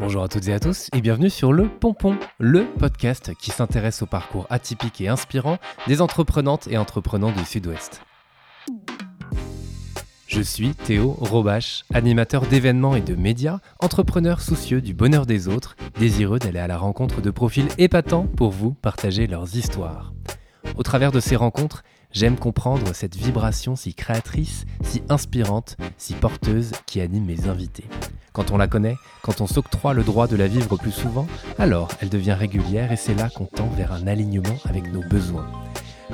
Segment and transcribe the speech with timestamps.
[0.00, 4.00] Bonjour à toutes et à tous et bienvenue sur Le Pompon, le podcast qui s'intéresse
[4.00, 8.02] au parcours atypique et inspirant des entreprenantes et entreprenants du Sud-Ouest.
[10.28, 15.74] Je suis Théo Robache, animateur d'événements et de médias, entrepreneur soucieux du bonheur des autres,
[15.98, 20.12] désireux d'aller à la rencontre de profils épatants pour vous partager leurs histoires.
[20.76, 26.70] Au travers de ces rencontres, j'aime comprendre cette vibration si créatrice, si inspirante, si porteuse
[26.86, 27.88] qui anime mes invités.
[28.38, 31.26] Quand on la connaît, quand on s'octroie le droit de la vivre plus souvent,
[31.58, 35.50] alors elle devient régulière et c'est là qu'on tend vers un alignement avec nos besoins.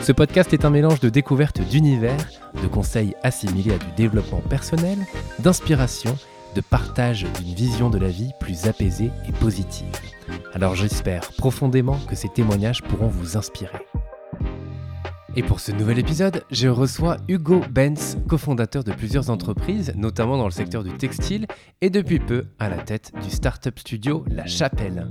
[0.01, 2.17] Ce podcast est un mélange de découvertes d'univers,
[2.63, 4.97] de conseils assimilés à du développement personnel,
[5.41, 6.17] d'inspiration,
[6.55, 9.93] de partage d'une vision de la vie plus apaisée et positive.
[10.55, 13.85] Alors j'espère profondément que ces témoignages pourront vous inspirer.
[15.37, 20.45] Et pour ce nouvel épisode, je reçois Hugo Benz, cofondateur de plusieurs entreprises, notamment dans
[20.45, 21.49] le secteur du textile,
[21.81, 25.09] et depuis peu à la tête du startup studio La Chapelle.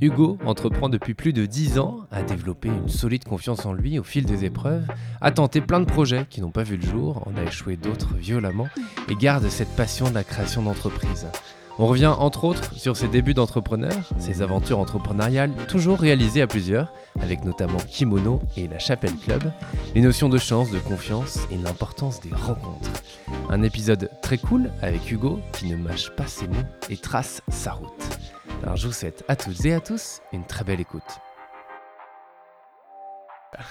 [0.00, 4.02] Hugo entreprend depuis plus de 10 ans, a développé une solide confiance en lui au
[4.02, 4.86] fil des épreuves,
[5.20, 8.14] a tenté plein de projets qui n'ont pas vu le jour, en a échoué d'autres
[8.14, 8.68] violemment,
[9.08, 11.28] et garde cette passion de la création d'entreprises.
[11.82, 16.92] On revient entre autres sur ses débuts d'entrepreneur, ses aventures entrepreneuriales toujours réalisées à plusieurs,
[17.22, 19.50] avec notamment Kimono et la Chapelle Club,
[19.94, 22.90] les notions de chance, de confiance et l'importance des rencontres.
[23.48, 27.72] Un épisode très cool avec Hugo qui ne mâche pas ses mots et trace sa
[27.72, 28.18] route.
[28.62, 31.02] Alors je vous souhaite à toutes et à tous une très belle écoute.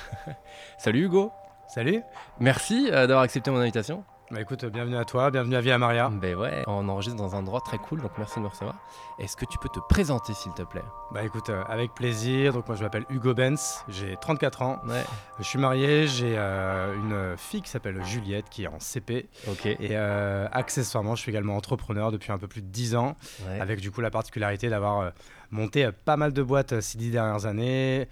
[0.79, 1.31] Salut Hugo
[1.67, 2.01] Salut
[2.39, 4.03] Merci euh, d'avoir accepté mon invitation.
[4.31, 6.07] Bah écoute, bienvenue à toi, bienvenue à Villa Maria.
[6.09, 8.75] Ben ouais, on enregistre dans un endroit très cool, donc merci de me recevoir.
[9.17, 10.83] Est-ce que tu peux te présenter s'il te plaît?
[11.11, 12.53] Bah écoute, euh, avec plaisir.
[12.53, 14.81] Donc moi je m'appelle Hugo Benz, j'ai 34 ans.
[14.87, 15.03] Ouais.
[15.39, 19.27] Je suis marié, j'ai euh, une fille qui s'appelle Juliette qui est en CP.
[19.47, 19.65] Ok.
[19.65, 23.15] Et euh, accessoirement, je suis également entrepreneur depuis un peu plus de 10 ans,
[23.47, 23.59] Ouais.
[23.59, 25.11] avec du coup la particularité d'avoir
[25.49, 28.07] monté pas mal de boîtes ces 10 dernières années,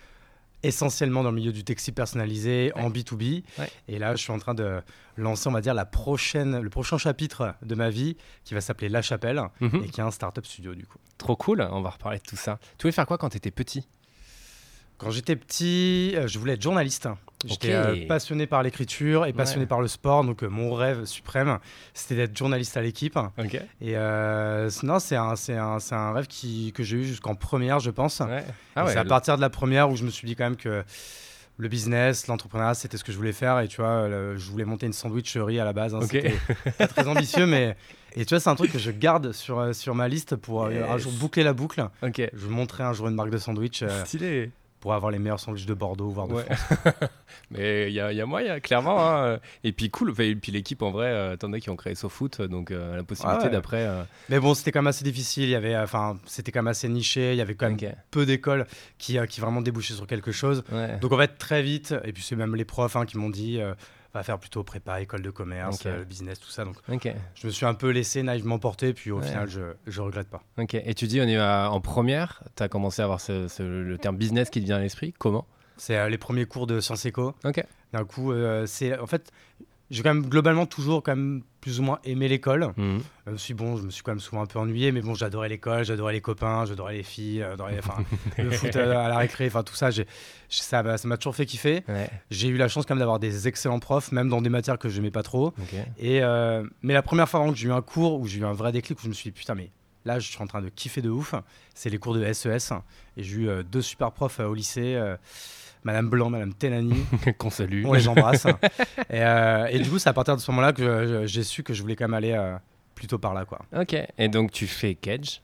[0.64, 3.44] essentiellement dans le milieu du textile personnalisé, en B2B.
[3.60, 3.70] Ouais.
[3.88, 4.82] Et là, je suis en train de
[5.16, 8.90] lancer, on va dire, la prochaine, le prochain chapitre de ma vie qui va s'appeler
[8.90, 9.84] La Chapelle Mhm.
[9.86, 10.98] et qui est un startup studio du coup.
[11.18, 12.60] Trop cool, on va reparler de tout ça.
[12.78, 13.88] Tu voulais faire quoi quand t'étais petit?
[14.98, 17.08] Quand j'étais petit, euh, je voulais être journaliste.
[17.46, 19.68] J'étais euh, passionné par l'écriture et passionné Ouais.
[19.68, 21.60] par le sport, donc euh, mon rêve suprême,
[21.94, 23.18] c'était d'être journaliste à l'équipe.
[23.80, 27.92] Et euh, non, c'est un, un, un rêve qui, que j'ai eu jusqu'en première, je
[27.92, 28.22] pense.
[28.22, 28.44] Ouais.
[28.76, 28.92] Ah ouais.
[28.94, 30.84] c'est à partir de la première où je me suis dit quand même que
[31.60, 33.60] le business, l'entrepreneuriat, c'était ce que je voulais faire.
[33.60, 35.94] Et tu vois, le- je voulais monter une sandwicherie à la base.
[35.94, 36.00] hein.
[36.02, 36.34] C'était
[36.80, 37.78] pas très ambitieux, mais.
[38.16, 40.98] Et tu vois, c'est un truc que je garde sur, sur ma liste pour un
[40.98, 41.88] jour boucler la boucle.
[42.02, 42.20] Ok.
[42.34, 44.50] Je vous montrerai un jour une marque de sandwich euh, Stylé.
[44.80, 46.44] Pour avoir les meilleurs sandwichs de Bordeaux, voire de Ouais.
[46.44, 46.80] France.
[47.52, 48.98] Mais il y, a- y a moyen, clairement.
[49.00, 49.40] hein.
[49.64, 50.14] Et puis cool.
[50.20, 53.04] Et puis l'équipe, en vrai, euh, t'en as qui ont créé SoFoot, donc euh, la
[53.04, 53.52] possibilité Ah ouais.
[53.52, 53.86] d'après.
[53.86, 55.44] euh, Mais bon, c'était quand même assez difficile.
[55.46, 57.34] Il y avait, euh, enfin, c'était quand même assez niché.
[57.34, 57.78] Il y avait quand même
[58.12, 58.66] peu d'écoles
[58.98, 60.64] qui, euh, qui vraiment débouchaient sur quelque chose.
[60.72, 60.98] Ouais.
[61.00, 63.60] Donc en fait, très vite, et puis c'est même les profs hein, qui m'ont dit,
[63.62, 63.74] euh,
[64.18, 66.66] va faire plutôt prépa, école de commerce, euh, business, tout ça.
[66.66, 66.76] Donc
[67.36, 69.28] je me suis un peu laissé naïvement porter, puis au Ouais.
[69.28, 70.44] final, je, je regrette pas.
[70.58, 70.74] Ok.
[70.76, 72.44] Et tu dis, on est à- en première.
[72.56, 75.14] T'as commencé à avoir ce- ce- le terme business qui te vient à l'esprit.
[75.18, 75.46] Comment?
[75.78, 77.36] C'est euh, les premiers cours de Sciences Éco.
[77.46, 77.64] Ok.
[77.94, 79.32] D'un coup, euh, c'est en fait,
[79.90, 82.72] j'ai quand même globalement toujours quand même plus ou moins aimé l'école.
[82.78, 83.02] Mhm.
[83.26, 85.50] Même si bon, je me suis quand même souvent un peu ennuyé, mais bon, j'adorais
[85.50, 87.80] l'école, j'adorais les copains, j'adorais les filles, j'adorais
[88.38, 90.06] le foot euh, à la récré, enfin tout ça, j'ai,
[90.50, 91.84] ça, m'a- ça toujours fait kiffer.
[91.88, 92.10] Ouais.
[92.32, 94.90] J'ai eu la chance quand même d'avoir des excellents profs, même dans des matières que
[94.90, 95.54] je n'aimais pas trop.
[95.98, 98.46] Et euh, mais la première fois vraiment que j'ai eu un cours où j'ai eu
[98.46, 99.72] un vrai déclic, où je me suis dit putain, mais
[100.08, 101.36] là, je suis en train de kiffer de ouf,
[101.76, 102.74] c'est les cours de SES.
[103.18, 104.96] Et j'ai eu euh, deux super profs euh, au lycée.
[104.96, 105.16] euh,
[105.84, 107.06] Madame Blanc, Madame Tenani,
[107.38, 107.86] Qu'on salue.
[107.86, 108.46] on les embrasse.
[108.46, 111.74] et, euh, et du coup, c'est à partir de ce moment-là que j'ai su que
[111.74, 112.58] je voulais quand même aller euh,
[112.96, 113.60] plutôt par là, quoi.
[113.78, 113.96] Ok.
[114.18, 115.42] Et donc tu fais Cage.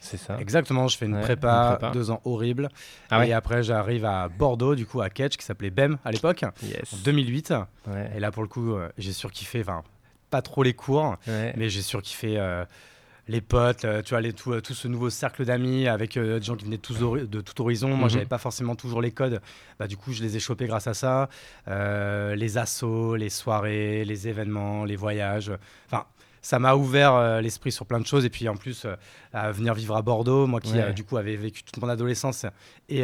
[0.00, 0.38] C'est ça?
[0.38, 1.92] Exactement, je fais une, Ouais, prépa, une prépa.
[1.92, 2.68] deux ans horrible.
[3.10, 3.28] Ah ouais.
[3.28, 6.50] Et après, j'arrive à Bordeaux, du coup, à Ketch, qui s'appelait BEM à l'époque, en
[6.66, 7.02] Yes.
[7.02, 7.54] 2008.
[7.86, 8.10] Ouais.
[8.16, 9.82] Et là, pour le coup, j'ai surkiffé, enfin,
[10.30, 12.64] pas trop les cours, mais j'ai surkiffé euh,
[13.28, 16.38] les potes, euh, tu vois, les, tout, euh, tout ce nouveau cercle d'amis avec euh,
[16.38, 17.88] des gens qui venaient de, tous de tout horizon.
[17.88, 18.10] Moi, Mhm.
[18.10, 19.40] j'avais pas forcément toujours les codes.
[19.78, 21.28] Bah, du coup, je les ai chopés grâce à ça.
[21.66, 25.50] Euh, les assos, les soirées, les événements, les voyages.
[25.86, 26.04] Enfin,
[26.46, 28.24] ça m'a ouvert euh, l'esprit sur plein de choses.
[28.24, 28.94] Et puis, en plus, euh,
[29.32, 30.80] à venir vivre à Bordeaux, moi qui, Ouais.
[30.80, 32.46] euh, du coup, avais vécu toute mon adolescence
[32.88, 33.00] et,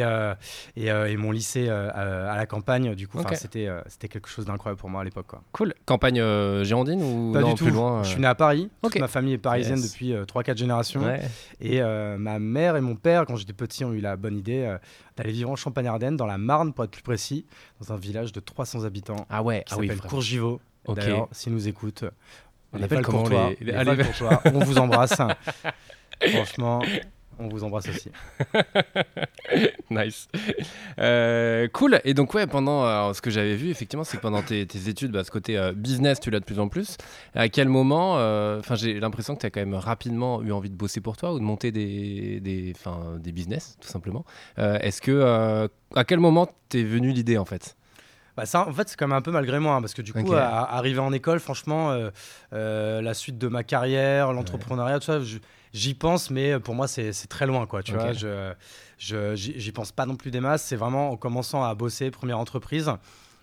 [0.77, 4.89] et, et mon lycée à, la campagne, du coup, c'était c'était quelque chose d'incroyable pour
[4.89, 5.27] moi à l'époque.
[5.51, 5.73] Cool.
[5.85, 6.21] Campagne
[6.63, 7.65] girondine ou Pas non, du tout.
[7.65, 8.69] plus loin Je suis né à Paris.
[8.81, 9.91] Toute ma famille est parisienne Yes.
[9.91, 11.01] depuis 3-4 générations.
[11.03, 11.21] Ouais.
[11.59, 11.81] Et
[12.17, 14.73] ma mère et mon père, quand j'étais petit, ont eu la bonne idée
[15.17, 17.45] d'aller vivre en Champagne-Ardenne, dans la Marne pour être plus précis,
[17.81, 19.63] dans un village de 300 habitants Ah ouais.
[19.67, 19.87] qui Ah oui.
[19.87, 20.09] s'appelle frère.
[20.11, 20.61] Courgivaux.
[20.85, 20.95] Ok.
[20.97, 22.03] D'ailleurs, s'ils nous écoutent,
[22.73, 25.17] On les appelle comment Valcourtois, les- les les- Valcourtois, on vous embrasse.
[26.33, 26.81] Franchement,
[27.39, 28.09] on vous embrasse aussi.
[29.89, 30.27] nice.
[30.99, 31.99] Euh, cool.
[32.05, 34.89] Et donc, ouais, pendant alors, ce que j'avais vu, effectivement, c'est que pendant tes, tes
[34.89, 36.97] études, bah, ce côté euh, business, tu l'as de plus en plus.
[37.35, 40.69] À quel moment, euh, enfin, j'ai l'impression que tu as quand même rapidement eu envie
[40.69, 42.73] de bosser pour toi ou de monter des, des,
[43.19, 44.25] des business, tout simplement.
[44.59, 47.75] Euh, Est-ce que, euh, à quel moment t'es venu l'idée en fait?
[48.35, 50.11] Bah ça, en fait, c'est quand même un peu malgré moi, hein, parce que du
[50.11, 50.31] coup, Ok.
[50.33, 52.09] à- à- arrivé en école, franchement, euh,
[52.53, 55.19] euh, la suite de ma carrière, l'entrepreneuriat, tout ça,
[55.73, 57.83] j'y pense, mais pour moi, c'est très loin, quoi.
[57.83, 58.01] Tu Ok.
[58.01, 58.13] vois,
[58.97, 60.63] je, j'y pense pas non plus des masses.
[60.63, 62.91] C'est vraiment en commençant à bosser, première entreprise,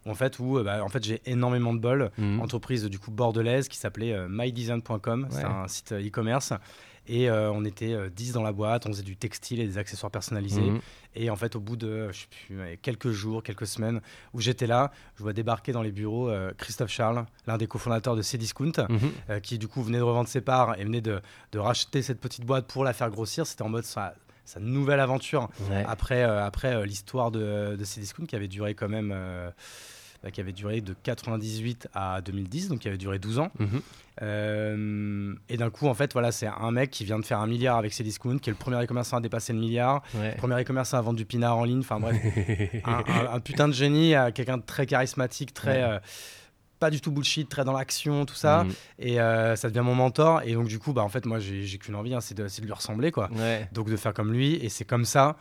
[0.06, 2.11] en fait, où, euh, bah, en fait, j'ai énormément de bol.
[2.19, 2.41] Mhm.
[2.41, 5.44] Entreprise du coup bordelaise qui s'appelait euh, mydesign.com, c'est Ouais.
[5.44, 6.52] un site euh, e-commerce.
[7.08, 9.79] Et euh, on était euh, 10 dans la boîte, on faisait du textile et des
[9.79, 10.61] accessoires personnalisés.
[10.61, 10.81] Mhm.
[11.17, 14.00] Et en fait, au bout de je sais plus, ouais, quelques jours, quelques semaines
[14.32, 18.14] où j'étais là, je vois débarquer dans les bureaux euh, Christophe Charles, l'un des cofondateurs
[18.17, 18.73] de Cdiscount,
[19.29, 21.20] euh, qui du coup venait de revendre ses parts et venait de,
[21.52, 23.44] de racheter cette petite boîte pour la faire grossir.
[23.47, 24.14] C'était en mode sa,
[24.50, 25.85] sa nouvelle aventure Ouais.
[25.88, 29.11] après, euh, après euh, l'histoire de, de Cdiscount qui avait duré quand même.
[29.14, 29.50] euh,
[30.23, 33.50] bah, qui avait duré de 98 à 2010, donc qui avait duré 12 ans.
[33.58, 33.81] Mhm.
[35.49, 37.79] Et d'un coup, en fait, voilà, c'est un mec qui vient de faire un milliard
[37.79, 40.35] avec Cdiscount, qui est le premier e-commerçant à dépasser le milliard, Ouais.
[40.37, 41.81] premier e-commerçant à vendre du pinard en ligne.
[41.81, 42.17] Enfin bref,
[42.85, 45.85] un, un- un putain de génie, quelqu'un de très charismatique, très.
[45.85, 45.99] Ouais.
[46.80, 48.64] Euh, pas du tout bullshit, très dans l'action, tout ça.
[48.64, 48.72] Mhm.
[48.98, 50.42] Et euh, ça devient mon mentor.
[50.44, 52.64] Et donc, du coup, bah, en fait, moi, j'ai qu'une envie, hein, c'est de, de
[52.66, 53.28] lui ressembler, quoi.
[53.36, 53.68] Ouais.
[53.72, 54.54] Donc, de faire comme lui.
[54.56, 55.36] Et c'est comme ça.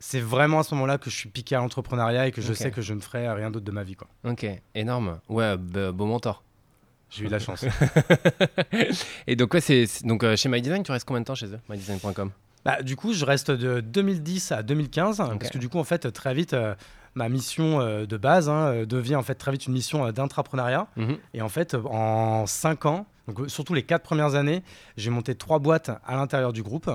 [0.00, 2.70] C'est vraiment à ce moment-là que je suis piqué à l'entrepreneuriat et que je sais
[2.70, 4.06] que je ne ferai rien d'autre de ma vie, quoi.
[4.24, 5.18] Ok, énorme.
[5.28, 6.42] Ouais, b- beau mentor.
[7.10, 7.64] J'ai eu de la chance.
[9.26, 11.58] Et donc, ouais, c'est donc euh, chez MyDesign, tu restes combien de temps chez eux
[11.68, 12.30] MyDesign.com
[12.64, 16.12] Bah, du coup, je reste de 2010 à 2015 parce que du coup, en fait,
[16.12, 16.74] très vite, euh,
[17.18, 20.12] ma mission euh, de base hein, euh, devient en fait très vite une mission euh,
[20.12, 20.86] d'intrapreneuriat.
[20.96, 21.18] Mhm.
[21.34, 24.62] Et en fait, en 5 ans, donc euh, surtout les 4 premières années,
[24.96, 26.90] j'ai monté trois boîtes à l'intérieur du groupe.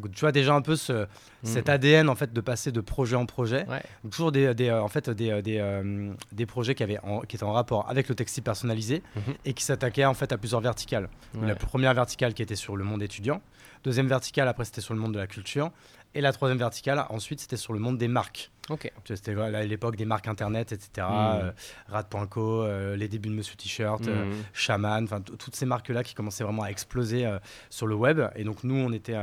[0.00, 1.08] Donc, tu vois déjà un peu ce,
[1.42, 3.66] cet ADN en fait de passer de projet en projet.
[3.68, 3.82] Ouais.
[4.04, 7.22] Donc, toujours des, des, euh, en fait des, des, euh, des projets qui, avaient en-
[7.22, 9.34] qui étaient en rapport avec le textile personnalisé Mhm.
[9.44, 11.08] et qui s'attaquaient en fait à plusieurs verticales.
[11.34, 11.48] Ouais.
[11.48, 13.40] La première verticale qui était sur le monde étudiant,
[13.82, 15.72] deuxième verticale après c'était sur le monde de la culture
[16.14, 18.52] et la troisième verticale ensuite c'était sur le monde des marques.
[18.70, 18.92] Ok.
[19.06, 20.90] C'était à l'époque des marques internet, etc.
[20.96, 21.04] Mhm.
[21.10, 21.50] euh,
[21.88, 24.32] Rad.co, euh, les débuts de Monsieur T-shirt, euh, Mhm.
[24.52, 27.26] Shaman, enfin toutes ces marques-là qui commençaient vraiment à exploser
[27.70, 28.20] sur le web.
[28.36, 29.16] Et donc nous, on était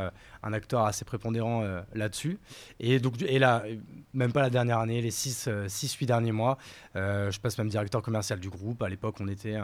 [0.45, 2.37] un acteur assez prépondérant euh, là-dessus.
[2.79, 3.63] Et donc et là,
[4.13, 6.57] même pas la dernière année, les 6-8 derniers mois,
[6.95, 8.81] euh, je passe même directeur commercial du groupe.
[8.83, 9.63] À l'époque, on était, euh,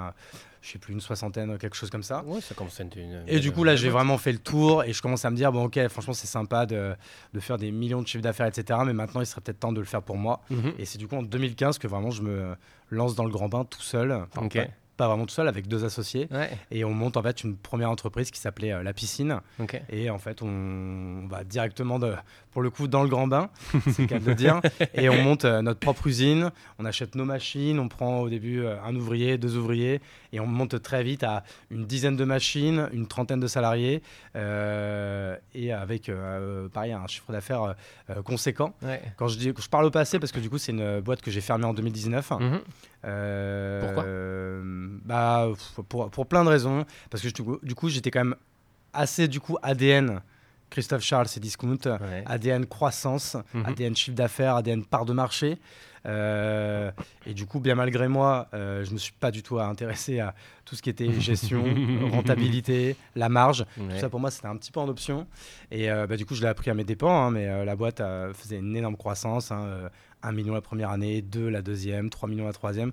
[0.61, 2.23] je sais plus, une soixantaine, quelque chose comme ça.
[2.25, 3.23] Ouais, ça commence à être une.
[3.27, 5.51] Et du coup, là, j'ai vraiment fait le tour et je commence à me dire,
[5.51, 6.95] bon, ok, franchement, c'est sympa de,
[7.33, 8.79] de faire des millions de chiffres d'affaires, etc.
[8.85, 10.41] Mais maintenant, il serait peut-être temps de le faire pour moi.
[10.49, 10.73] Mhm.
[10.79, 12.55] Et c'est du coup en 2015 que vraiment je me
[12.89, 14.11] lance dans le grand bain tout seul.
[14.11, 14.53] Enfin, Ok.
[14.55, 14.65] pas,
[15.01, 16.27] pas vraiment tout seul, avec deux associés.
[16.29, 19.39] Ouais, Et on monte en fait une première entreprise qui s'appelait euh, La Piscine.
[19.59, 19.81] ok.
[19.89, 22.13] Et en fait, on, on va directement, de,
[22.51, 23.49] pour le coup, dans le grand bain,
[23.89, 24.61] c'est le cas de le dire.
[24.93, 26.51] Et on monte euh, notre propre usine.
[26.77, 27.79] On achète nos machines.
[27.79, 30.01] On prend au début euh, un ouvrier, deux ouvriers.
[30.33, 34.03] Et on monte très vite à une dizaine de machines, une trentaine de salariés.
[34.35, 36.11] et avec,
[36.73, 37.75] pareil, un chiffre d'affaires
[38.23, 38.75] conséquent.
[38.83, 39.01] Ouais.
[39.17, 41.31] Quand je, dis, je parle au passé, parce que du coup, c'est une boîte que
[41.31, 42.31] j'ai fermée en 2019.
[42.31, 42.37] Mhm.
[42.41, 42.57] Euh,
[43.01, 44.03] Pourquoi?
[44.05, 44.61] Euh,
[45.05, 45.47] bah,
[45.89, 46.85] pour, pour plein de raisons.
[47.09, 48.35] Parce que du coup, du coup, j'étais quand même
[48.93, 50.21] assez du coup ADN.
[50.69, 51.77] Christophe Charles, c'est Discount.
[51.85, 52.23] Ouais.
[52.25, 53.65] ADN croissance, Mhm.
[53.65, 55.57] ADN chiffre d'affaires, ADN part de marché.
[56.05, 56.91] Euh,
[57.25, 60.33] et du coup, bien malgré moi, euh, je me suis pas du tout intéressé à
[60.65, 61.63] tout ce qui était gestion,
[62.11, 63.65] rentabilité, la marge.
[63.77, 63.93] Ouais.
[63.95, 65.27] Tout ça pour moi, c'était un petit peu en option.
[65.69, 67.27] Et euh, bah, du coup, je l'ai appris à mes dépens.
[67.27, 68.01] hein, mais la boîte
[68.33, 69.51] faisait une énorme croissance.
[69.51, 69.89] Hein, euh,
[70.23, 72.91] 1 million la première année, 2 la deuxième, 3 millions la troisième,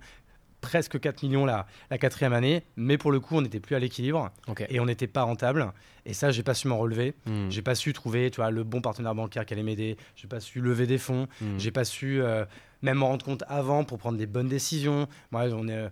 [0.60, 2.64] presque 4 millions la, la quatrième année.
[2.76, 4.30] Mais pour le coup, on n'était plus à l'équilibre
[4.68, 5.72] et on n'était pas rentable.
[6.04, 7.14] Et ça, j'ai pas su m'en relever.
[7.26, 7.50] Mhm.
[7.50, 9.96] J'ai pas su trouver tu vois, le bon partenaire bancaire qui allait m'aider.
[10.16, 11.28] J'ai pas su lever des fonds.
[11.40, 11.58] Mhm.
[11.60, 12.44] J'ai pas su euh,
[12.82, 15.06] même m'en rendre compte avant pour prendre les bonnes décisions.
[15.30, 15.72] Moi, on est.
[15.72, 15.88] euh,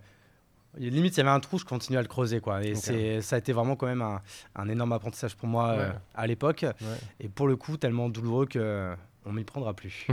[0.79, 2.39] Limite, il y avait un trou, je continue à le creuser.
[2.39, 2.63] Quoi.
[2.63, 4.21] Et c'est, ça a été vraiment quand même un,
[4.55, 6.63] un énorme apprentissage pour moi euh, à l'époque.
[6.63, 6.75] Ouais.
[7.19, 8.93] Et pour le coup, tellement douloureux que
[9.27, 10.07] on m'y prendra plus.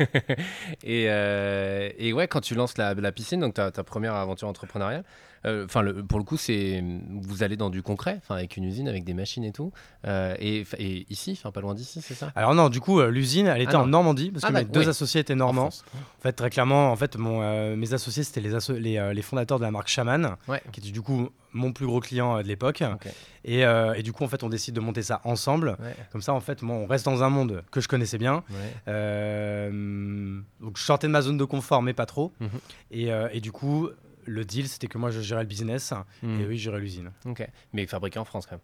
[0.82, 5.04] et, euh, et ouais, quand tu lances la, piscine, donc ta, première aventure entrepreneuriale,
[5.44, 6.82] enfin le- pour le coup, c'est
[7.22, 9.72] vous allez dans du concret, enfin avec une usine, avec des machines et tout,
[10.06, 12.30] euh, et, et ici, enfin pas loin d'ici, c'est ça?
[12.34, 14.64] Alors non, du coup, euh, l'usine, elle était Ah en Normandie parce Ah que mes
[14.64, 14.88] deux oui.
[14.88, 15.68] associés étaient En normands.
[15.68, 19.12] En fait, très clairement, en fait, mon, euh, mes associés, c'était les, asso- les, euh,
[19.14, 20.62] les fondateurs de la marque Shaman, Ouais.
[20.72, 22.82] qui était du coup mon plus gros client euh, de l'époque.
[23.44, 25.76] Et, euh, et du coup, en fait, on décide de monter ça ensemble.
[25.80, 25.96] Ouais.
[26.12, 28.44] Comme ça, en fait, moi, on reste dans un monde que je connaissais bien.
[28.50, 28.56] Ouais.
[28.88, 32.32] Euh, donc, je sortais de ma zone de confort, mais pas trop.
[32.40, 32.48] Mhm.
[32.90, 33.88] Et, euh, et du coup,
[34.26, 37.10] le deal, c'était que moi, je gérais le business et eux, ils géraient l'usine.
[37.26, 37.46] Ok.
[37.72, 38.60] Mais fabriqué en France quand même.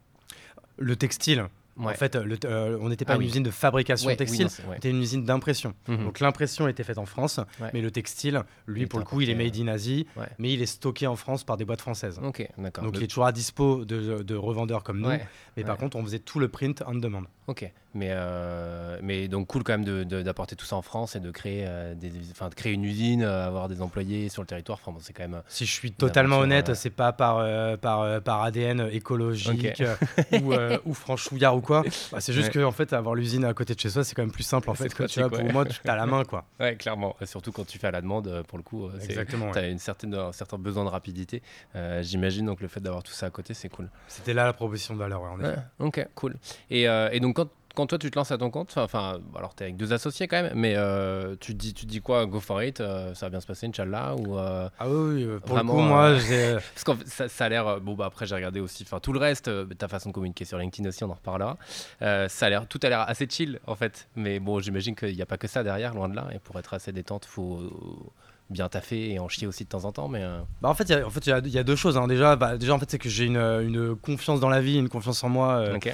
[0.79, 1.47] Le textile,
[1.79, 3.27] En fait, le- euh, on n'était pas Ah une oui.
[3.29, 4.75] usine de fabrication Ouais, oui, textile, ouais.
[4.77, 5.75] c'était une usine d'impression.
[5.89, 6.05] Mhm.
[6.05, 7.39] Donc l'impression était faite en France,
[7.75, 10.25] mais le textile, lui, Il pour le coup, il est made in Asie, Ouais.
[10.39, 12.19] mais il est stocké en France par des boîtes françaises.
[12.23, 12.83] Ok, d'accord.
[12.85, 15.11] Donc Le- il est toujours à dispo de, de revendeurs comme nous,
[15.59, 17.25] mais par contre, on faisait tout le print on demand.
[17.47, 17.71] ok.
[17.97, 21.65] Mais, euh, mais donc cool quand même d'apporter tout ça en France et de créer,
[21.67, 24.79] euh, des, de créer une usine, euh, avoir des employés sur le territoire.
[24.83, 25.41] Enfin, bon, c'est quand même.
[25.49, 29.81] Si je suis totalement honnête, euh, c'est pas par, euh, par, euh, par ADN écologique
[29.81, 29.97] euh,
[30.43, 31.83] ou, euh, ou franchouillard ou quoi.
[32.13, 32.53] Bah, c'est juste Ouais.
[32.53, 34.69] que en fait, avoir l'usine à côté de chez soi, c'est quand même plus simple
[34.69, 34.89] en fait.
[35.09, 36.45] tu vois, pour moi, tu as la main quoi.
[36.61, 37.17] Ouais, clairement.
[37.23, 39.25] Et surtout quand tu fais à la demande, euh, pour le coup, euh, ouais.
[39.53, 41.43] tu as une certaine, un certain besoin de rapidité.
[41.75, 43.89] Euh, J'imagine donc le fait d'avoir tout ça à côté, c'est cool.
[44.07, 45.49] C'était là la proposition de valeur, en effet.
[45.49, 46.37] Ouais, ok, cool.
[46.71, 49.55] Et, euh, et donc quand, quand toi tu te lances à ton compte, enfin, alors
[49.55, 52.01] tu es avec deux associés quand même, mais euh, tu, te dis, tu te dis
[52.01, 55.25] quoi, go for it, euh, ça va bien se passer, Inch'Allah ou, euh, Ah oui,
[55.45, 56.57] pour Vraiment, le coup, moi, j'ai.
[56.75, 57.81] Parce que ça, ça a l'air.
[57.81, 58.83] Bon, bah après, j'ai regardé aussi.
[58.83, 61.57] Enfin, tout le reste, ta façon de communiquer sur LinkedIn aussi, on en reparlera.
[62.01, 64.09] Ça a l'air, tout a l'air assez chill, en fait.
[64.17, 66.27] Mais bon, j'imagine qu'il n'y a pas que ça derrière, loin de là.
[66.35, 68.13] Et pour être assez détente, il faut
[68.49, 70.09] bien taffer et en chier aussi de temps en temps.
[70.09, 71.75] Mais euh, Bah, en fait, il y a- en fait, y, a- y a deux
[71.77, 71.97] choses.
[71.99, 72.07] hein.
[72.07, 74.89] Déjà, bah, déjà, en fait, c'est que j'ai une, une confiance dans la vie, une
[74.89, 75.93] confiance en moi, euh, ok.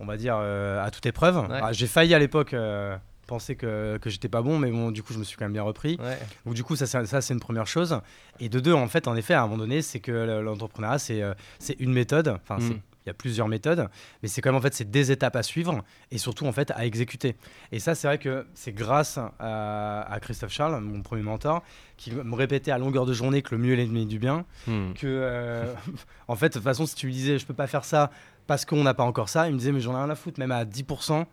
[0.00, 1.36] On va dire, euh, à toute épreuve.
[1.48, 1.60] Ouais.
[1.62, 2.96] Ah, j'ai failli à l'époque euh,
[3.26, 5.52] penser que, que j'étais pas bon, mais bon, du coup, je me suis quand même
[5.54, 5.96] bien repris.
[6.02, 6.18] Ouais.
[6.44, 8.00] Donc, du coup, ça, c'est- ça, c'est une première chose.
[8.40, 10.98] Et de deux, en fait, en effet, à un moment donné, c'est que le- l'entrepreneuriat,
[10.98, 12.28] c'est euh, c'est une méthode.
[12.42, 12.80] Enfin, Mm.
[13.06, 13.86] il y a plusieurs méthodes,
[14.22, 16.70] mais c'est quand même en fait c'est des étapes à suivre et surtout en fait
[16.70, 17.36] à exécuter.
[17.70, 21.62] Et ça c'est vrai que c'est grâce à, à Christophe Charles, mon premier mentor,
[21.98, 24.94] qui me répétait à longueur de journée que le mieux est l'ennemi du bien, Hmm.
[24.94, 25.74] que euh,
[26.28, 28.10] en fait de toute façon si tu lui disais je peux pas faire ça
[28.46, 30.38] parce qu'on n'a pas encore ça, il me disait mais j'en ai rien à foutre,
[30.40, 31.24] même à 10%,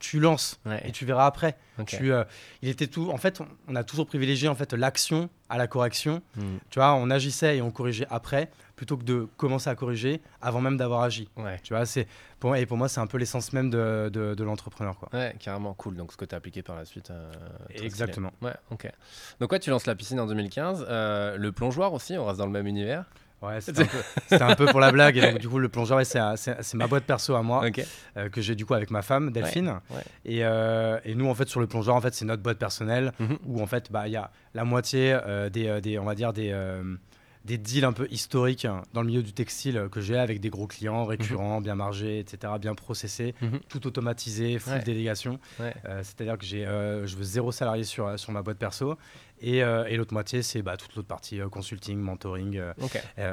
[0.00, 0.80] tu lances Ouais.
[0.86, 1.56] et tu verras après.
[1.86, 2.22] Tu, euh,
[2.62, 6.22] il était tout, en fait, on, a toujours privilégié en fait l'action à la correction.
[6.36, 6.58] Hmm.
[6.70, 10.60] Tu vois, on agissait et on corrigeait après, plutôt que de commencer à corriger avant
[10.60, 11.28] même d'avoir agi.
[11.36, 11.58] Ouais.
[11.64, 12.06] Tu vois, c'est
[12.38, 15.08] pour et pour moi c'est un peu l'essence même de, de, de l'entrepreneur quoi.
[15.12, 15.96] Ouais, carrément cool.
[15.96, 17.10] Donc, ce que tu as appliqué par la suite.
[17.10, 17.32] euh,
[17.70, 17.84] stylé.
[17.86, 18.30] Exactement.
[18.40, 18.88] Ouais, ok.
[19.40, 20.86] Donc, ouais, tu lances la piscine en 2015.
[20.88, 23.04] Euh, le plongeoir aussi, on reste dans le même univers.
[23.40, 25.16] Ouais, c'était un, peu- c'était un peu pour la blague.
[25.16, 26.18] Et donc, du coup, le plongeur, ouais, c'est,
[26.74, 27.64] ma boîte perso à moi,
[28.16, 29.80] euh, que j'ai du coup avec ma femme, Delphine.
[29.90, 30.02] ouais.
[30.24, 33.12] Et, euh, et nous, en fait, sur le plongeur, en fait, c'est notre boîte personnelle
[33.20, 33.38] Mhm.
[33.46, 36.32] où, en fait, bah, il y a la moitié euh, des, des, on va dire,
[36.32, 36.50] des,
[37.48, 40.38] des deals un peu historiques hein, dans le milieu du textile euh, que j'ai avec
[40.40, 43.60] des gros clients récurrents, bien margés, etc., bien processés, Mhm.
[43.68, 44.82] tout automatisé, full Ouais.
[44.84, 45.40] délégation.
[45.58, 45.74] Ouais.
[45.86, 48.96] Euh, C'est-à-dire que j'ai, euh, je veux zéro salarié sur, sur ma boîte perso.
[49.40, 52.60] Et, euh, et l'autre moitié, c'est bah, toute l'autre partie consulting, mentoring,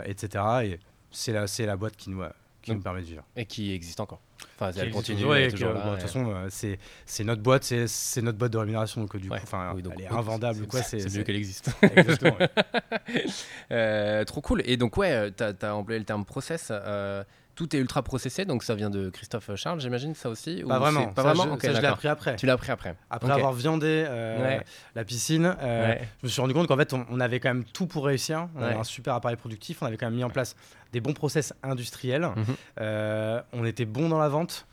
[0.05, 0.43] etc.
[0.63, 0.79] Et
[1.11, 2.21] c'est la, c'est la boîte qui nous,
[2.65, 3.23] qui Donc, nous permet de vivre.
[3.35, 4.19] Et qui existe encore.
[4.59, 5.21] Enfin, elle continue.
[5.21, 5.85] que, toujours bon.
[5.85, 9.01] De toute façon, euh, c'est, c'est notre boîte, c'est, c'est notre boîte de rémunération.
[9.01, 9.37] Donc, euh, du Ouais.
[9.37, 10.59] coup, enfin, Oui, donc, elle est invendable.
[10.61, 11.69] c'est- quoi, c'est c'est, c'est mieux qu'elle existe.
[11.95, 12.49] Exactement, ouais.
[13.71, 14.61] Euh, trop cool.
[14.65, 16.67] Et donc, ouais, tu as, employé le terme process.
[16.71, 17.23] euh,
[17.55, 21.07] tout est ultra processé, donc ça vient de Christophe Charles, j'imagine, ça aussi Pas vraiment.
[21.07, 22.35] Pas Ça, vraiment je, Ok, ça, je l'ai appris après.
[22.35, 22.95] Tu l'as appris après.
[23.09, 24.65] Après avoir viandé euh, Ouais.
[24.93, 26.07] la piscine, euh, Ouais.
[26.21, 28.47] je me suis rendu compte qu'en fait, on, on avait quand même tout pour réussir.
[28.55, 29.81] On avait un super appareil productif.
[29.81, 30.55] On avait quand même mis en place
[30.91, 32.29] des bons process industriels.
[32.35, 32.45] Mhm.
[32.81, 34.67] Euh, on était bon dans la vente.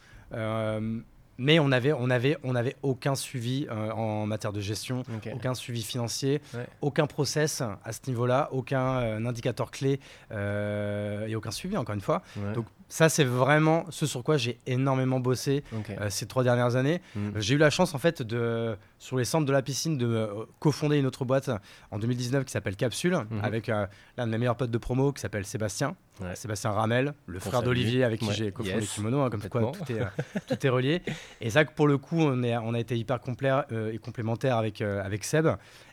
[1.42, 5.02] Mais on avait, on avait, on avait aucun suivi euh, en matière de gestion,
[5.34, 6.66] aucun suivi financier, Ouais.
[6.80, 9.98] aucun process à ce niveau-là, aucun euh, indicateur clé
[10.30, 12.22] euh, et aucun suivi encore une fois.
[12.36, 12.52] Ouais.
[12.52, 17.00] Donc ça c'est vraiment ce sur quoi j'ai énormément bossé euh, ces trois dernières années.
[17.16, 17.32] Mhm.
[17.36, 20.06] Euh, J'ai eu la chance en fait de sur les centres de la piscine de
[20.06, 21.50] euh, cofonder une autre boîte
[21.90, 23.40] en 2019 qui s'appelle Capsule Mhm.
[23.42, 23.86] avec euh,
[24.18, 25.96] l'un de mes meilleurs potes de promo qui s'appelle Sébastien.
[26.20, 26.36] Ouais.
[26.36, 28.34] Sébastien Ramel, le frère d'Olivier avec qui Ouais.
[28.34, 28.90] j'ai cofondé Yes.
[28.92, 30.02] Kimono, hein, comme quoi tout est,
[30.46, 31.00] tout est relié.
[31.40, 33.50] Et ça pour le coup on, est, on a été hyper complet
[33.90, 35.46] et complémentaire avec, avec Seb.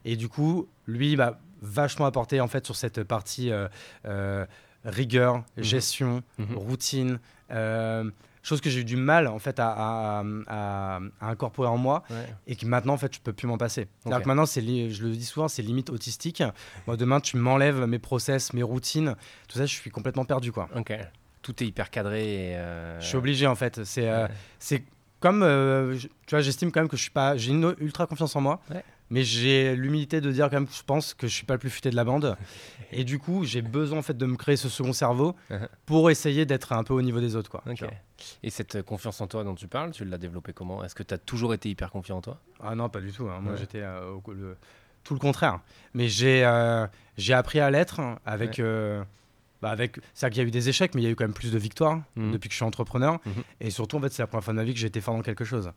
[0.04, 3.52] Et du coup lui m'a vachement apporté en fait sur cette partie
[4.86, 5.64] rigueur, Mhm.
[5.64, 6.56] gestion, Mhm.
[6.58, 7.20] routine.
[7.52, 8.10] euh,
[8.44, 12.04] chose que j'ai eu du mal en fait à, à- à- à incorporer en moi
[12.12, 12.28] Ouais.
[12.48, 13.88] et que maintenant en fait je peux plus m'en passer.
[14.00, 14.24] C'est-à-dire Ok.
[14.24, 16.42] que maintenant c'est je le dis souvent c'est limite autistique.
[16.88, 19.16] Moi demain tu m'enlèves mes process, mes routines,
[19.48, 20.70] tout ça je suis complètement perdu quoi.
[20.76, 20.94] Ok.
[21.42, 22.56] Tout est hyper cadré.
[22.56, 23.84] Euh, Je suis obligé en fait.
[23.84, 24.28] C'est euh,
[24.60, 24.84] c'est
[25.20, 28.36] comme je- tu vois j'estime quand même que je suis pas j'ai une ultra confiance
[28.36, 28.62] en moi.
[28.70, 28.84] Ouais.
[29.12, 31.60] Mais j'ai l'humilité de dire quand même que je pense que je suis pas le
[31.60, 32.38] plus futé de la bande.
[32.92, 35.68] Et du coup, j'ai besoin en fait de me créer ce second cerveau Uh-huh.
[35.86, 37.50] pour essayer d'être un peu au niveau des autres.
[37.50, 37.64] Quoi.
[38.44, 40.84] Et cette confiance en toi dont tu parles, tu l'as développée comment?
[40.84, 42.40] Est-ce que tu as toujours été hyper confiant en toi?
[42.62, 43.28] Ah non, pas du tout.
[43.30, 43.40] hein.
[43.42, 43.58] Moi, Ouais.
[43.60, 44.14] j'étais euh,
[45.04, 45.60] tout le contraire.
[45.96, 46.86] Mais j'ai euh,
[47.18, 48.52] j'ai appris à l'être avec.
[48.58, 48.64] Ouais.
[48.64, 49.04] euh,
[49.62, 51.26] bah avec c'est qu'il y a eu des échecs, mais il y a eu quand
[51.26, 52.32] même plus de victoires Mhm.
[52.32, 53.20] depuis que je suis entrepreneur.
[53.26, 53.44] Mhm.
[53.62, 55.16] Et surtout, en fait, c'est la première fois de ma vie que j'ai été fort
[55.16, 55.72] dans quelque chose.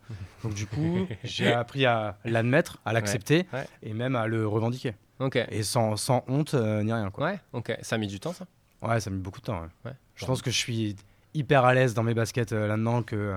[0.44, 3.66] Donc, du coup, j'ai appris à l'admettre, à l'accepter Ouais.
[3.82, 4.94] et même à le revendiquer.
[5.18, 5.36] Ok.
[5.50, 7.10] Et sans, sans honte euh, ni rien.
[7.10, 7.26] Quoi.
[7.32, 7.76] Ouais, ok.
[7.82, 8.46] Ça a mis du temps, ça?
[8.82, 9.62] Ouais, ça a mis beaucoup de temps.
[9.84, 9.92] ouais.
[10.16, 10.96] Je pense que je suis
[11.34, 13.34] hyper à l'aise dans mes baskets euh, là-dedans, que,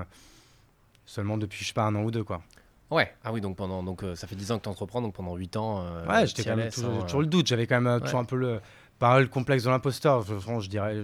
[1.05, 2.41] seulement depuis, je sais pas, un an ou deux, quoi.
[2.91, 5.15] Ouais, ah oui, donc, pendant, donc euh, ça fait 10 ans que tu entreprends, donc
[5.15, 5.81] pendant 8 ans.
[5.83, 7.47] euh, Ouais, j'étais quand même toujours, toujours le doute.
[7.47, 8.59] J'avais quand même toujours un peu le,
[8.99, 10.21] pas le complexe de l'imposteur.
[10.23, 11.01] Je, franchement, je dirais,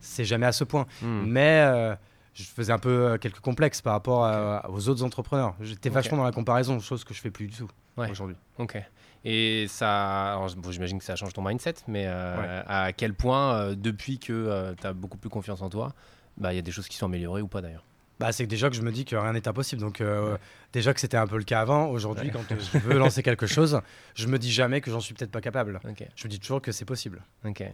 [0.00, 0.86] c'est jamais à ce point.
[1.02, 1.24] hmm.
[1.26, 1.94] Mais euh,
[2.34, 5.54] je faisais un peu euh, quelques complexes par rapport à- aux autres entrepreneurs.
[5.60, 8.10] J'étais vachement dans la comparaison, chose que je fais plus du tout Ouais.
[8.10, 8.36] aujourd'hui.
[8.58, 8.78] Ok.
[9.24, 13.74] Et ça, bon, j'imagine que ça change ton mindset, mais euh, à quel point, euh,
[13.74, 15.92] depuis que tu as beaucoup plus confiance en toi,
[16.38, 17.84] bah, il y a des choses qui sont améliorées ou pas d'ailleurs
[18.20, 19.80] Bah, c'est que déjà que je me dis que rien n'est impossible.
[19.80, 20.38] Donc, euh, Ouais.
[20.74, 21.86] déjà que c'était un peu le cas avant.
[21.88, 22.32] Aujourd'hui, Ouais.
[22.32, 23.80] quand euh, je veux lancer quelque chose,
[24.14, 25.80] je me dis jamais que j'en suis peut-être pas capable.
[26.14, 27.22] Je me dis toujours que c'est possible.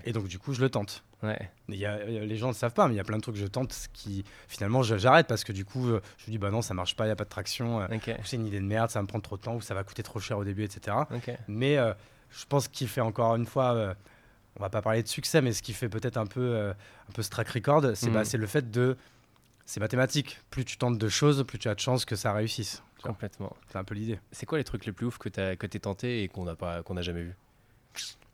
[0.05, 1.03] Et donc, du coup, je le tente.
[1.25, 3.05] ouais, Il y a- euh, les gens ne le savent pas, mais il y a
[3.05, 6.31] plein de trucs que je tente qui, finalement, j'arrête parce que du coup, je me
[6.31, 7.79] dis, bah non, ça marche pas, il n'y a pas de traction.
[7.81, 9.75] ou c'est une idée de merde, ça va me prendre trop de temps, ou ça
[9.75, 10.97] va coûter trop cher au début, etc.
[11.49, 11.93] Mais euh,
[12.31, 13.95] je pense qu'il fait encore une fois, euh,
[14.59, 17.23] on va pas parler de succès, mais ce qui fait peut-être un peu, un peu
[17.23, 18.13] ce track record, c'est Mhm.
[18.15, 18.97] bah, c'est le fait de.
[19.67, 20.41] C'est mathématique.
[20.51, 22.83] Plus tu tentes de choses, plus tu as de chances que ça réussisse.
[23.03, 23.55] Complètement.
[23.69, 24.19] C'est un peu l'idée.
[24.31, 26.45] C'est quoi les trucs les plus ouf que tu as que t'es tenté et qu'on
[26.45, 27.35] n'a pas qu'on n'a jamais vu?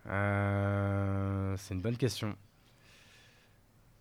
[0.06, 2.36] Euh, c'est une bonne question.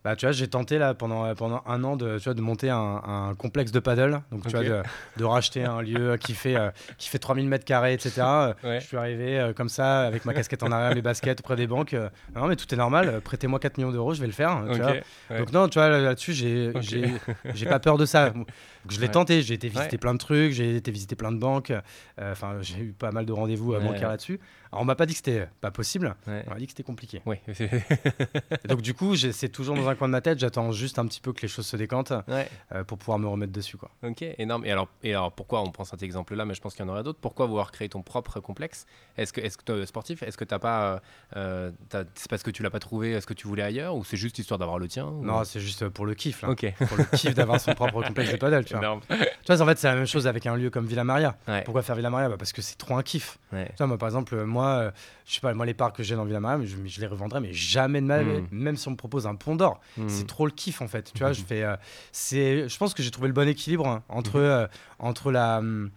[0.04, 2.42] Bah, tu vois, j'ai tenté là pendant, euh, pendant un an de, tu vois, de
[2.42, 4.22] monter un, un complexe de paddle.
[4.32, 4.82] Donc, tu vois, de,
[5.18, 8.22] de racheter un lieu qui fait, euh, qui fait 3000 mètres carrés, etc.
[8.22, 8.80] Euh, Ouais.
[8.80, 11.68] Je suis arrivé euh, comme ça, avec ma casquette en arrière, mes baskets auprès des
[11.68, 11.94] banques.
[11.94, 13.22] euh, non, mais tout est normal.
[13.24, 14.64] Prêtez-moi 4 millions d'euros, je vais le faire.
[14.66, 14.92] tu Ok, vois.
[15.30, 15.38] ouais.
[15.38, 16.82] Donc, non, tu vois, là- là-dessus, j'ai Ok.
[16.82, 17.06] j'ai
[17.54, 18.30] j'ai pas peur de ça.
[18.32, 18.48] Donc,
[18.90, 19.12] je l'ai Ouais.
[19.12, 19.42] tenté.
[19.44, 21.72] J'ai été visiter plein de trucs, j'ai été visiter plein de banques.
[22.20, 24.40] Enfin, j'ai eu pas mal de rendez-vous bancaires là-dessus.
[24.72, 26.16] Alors, on m'a pas dit que c'était pas possible.
[26.28, 26.44] Ouais.
[26.48, 27.22] On m'a dit que c'était compliqué.
[27.26, 27.38] Oui.
[28.70, 30.40] Donc du coup, c'est toujours dans un coin de ma tête.
[30.40, 32.48] J'attends juste un petit peu que les choses se décantent ouais.
[32.74, 33.92] euh, pour pouvoir me remettre dessus, quoi.
[34.04, 34.66] Ok, énorme.
[34.66, 36.92] Et alors, et alors pourquoi on prend cet exemple-là, mais je pense qu'il y en
[36.92, 37.20] aurait d'autres.
[37.20, 38.86] Pourquoi vouloir créer ton propre complexe?
[39.18, 41.02] Est-ce que, est-ce que toi, sportif, est-ce que t'as pas,
[41.36, 44.04] euh, euh, c'est parce que tu l'as pas trouvé, ce que tu voulais ailleurs, ou
[44.06, 45.06] c'est juste histoire d'avoir le tien?
[45.06, 46.50] Ou- Non, c'est juste pour le kiff, là.
[46.50, 46.66] Ok.
[46.88, 48.84] Pour le kiff d'avoir son propre complexe de paddle, tu vois.
[48.84, 49.02] Énorme.
[49.10, 51.38] Tu vois, en fait, c'est la même chose avec un lieu comme Villa Maria.
[51.48, 51.64] Ouais.
[51.64, 53.38] Pourquoi faire Villa Maria bah, Parce que c'est trop un kiff.
[53.52, 54.92] Tu vois, moi, par exemple, euh, moi, euh,
[55.26, 57.08] je sais pas, moi, les parcs que j'ai dans Villa Maria, mais je, je les
[57.08, 58.42] revendrai, mais jamais de ma vie.
[58.42, 58.48] Mm.
[58.52, 60.08] Même si on me propose un pont d'or, Hmm.
[60.10, 61.12] c'est trop le kiff, en fait.
[61.14, 61.64] Tu vois, je fais.
[61.64, 61.76] euh,
[62.12, 64.46] c'est, je pense que j'ai trouvé le bon équilibre hein, entre, Mhm.
[64.46, 64.68] euh,
[65.00, 65.90] entre la, hum,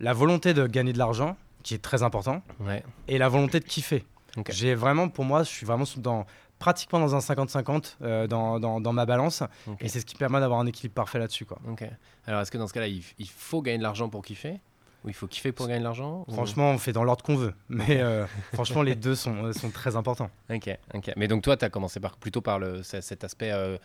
[0.00, 2.82] la volonté de gagner de l'argent, qui est très important, Ouais.
[3.08, 4.04] et la volonté de kiffer.
[4.36, 4.50] Ok.
[4.52, 6.26] J'ai vraiment, pour moi, je suis vraiment dans,
[6.58, 9.42] pratiquement dans un 50-50 euh, dans, dans, dans ma balance.
[9.80, 11.44] Et c'est ce qui permet d'avoir un équilibre parfait là-dessus.
[11.46, 11.58] Quoi.
[11.68, 11.84] Ok.
[12.26, 14.60] Alors, est-ce que dans ce cas-là, il, il faut gagner de l'argent pour kiffer?
[15.04, 17.36] Ou il faut kiffer pour gagner de l'argent ou- Franchement, on fait dans l'ordre qu'on
[17.36, 17.54] veut.
[17.68, 20.30] Mais euh, franchement, les deux sont, euh, sont très importants.
[20.50, 21.12] Ok, ok.
[21.16, 23.50] Mais donc toi, tu as commencé par, plutôt par le, ce- cet aspect.
[23.52, 23.76] euh,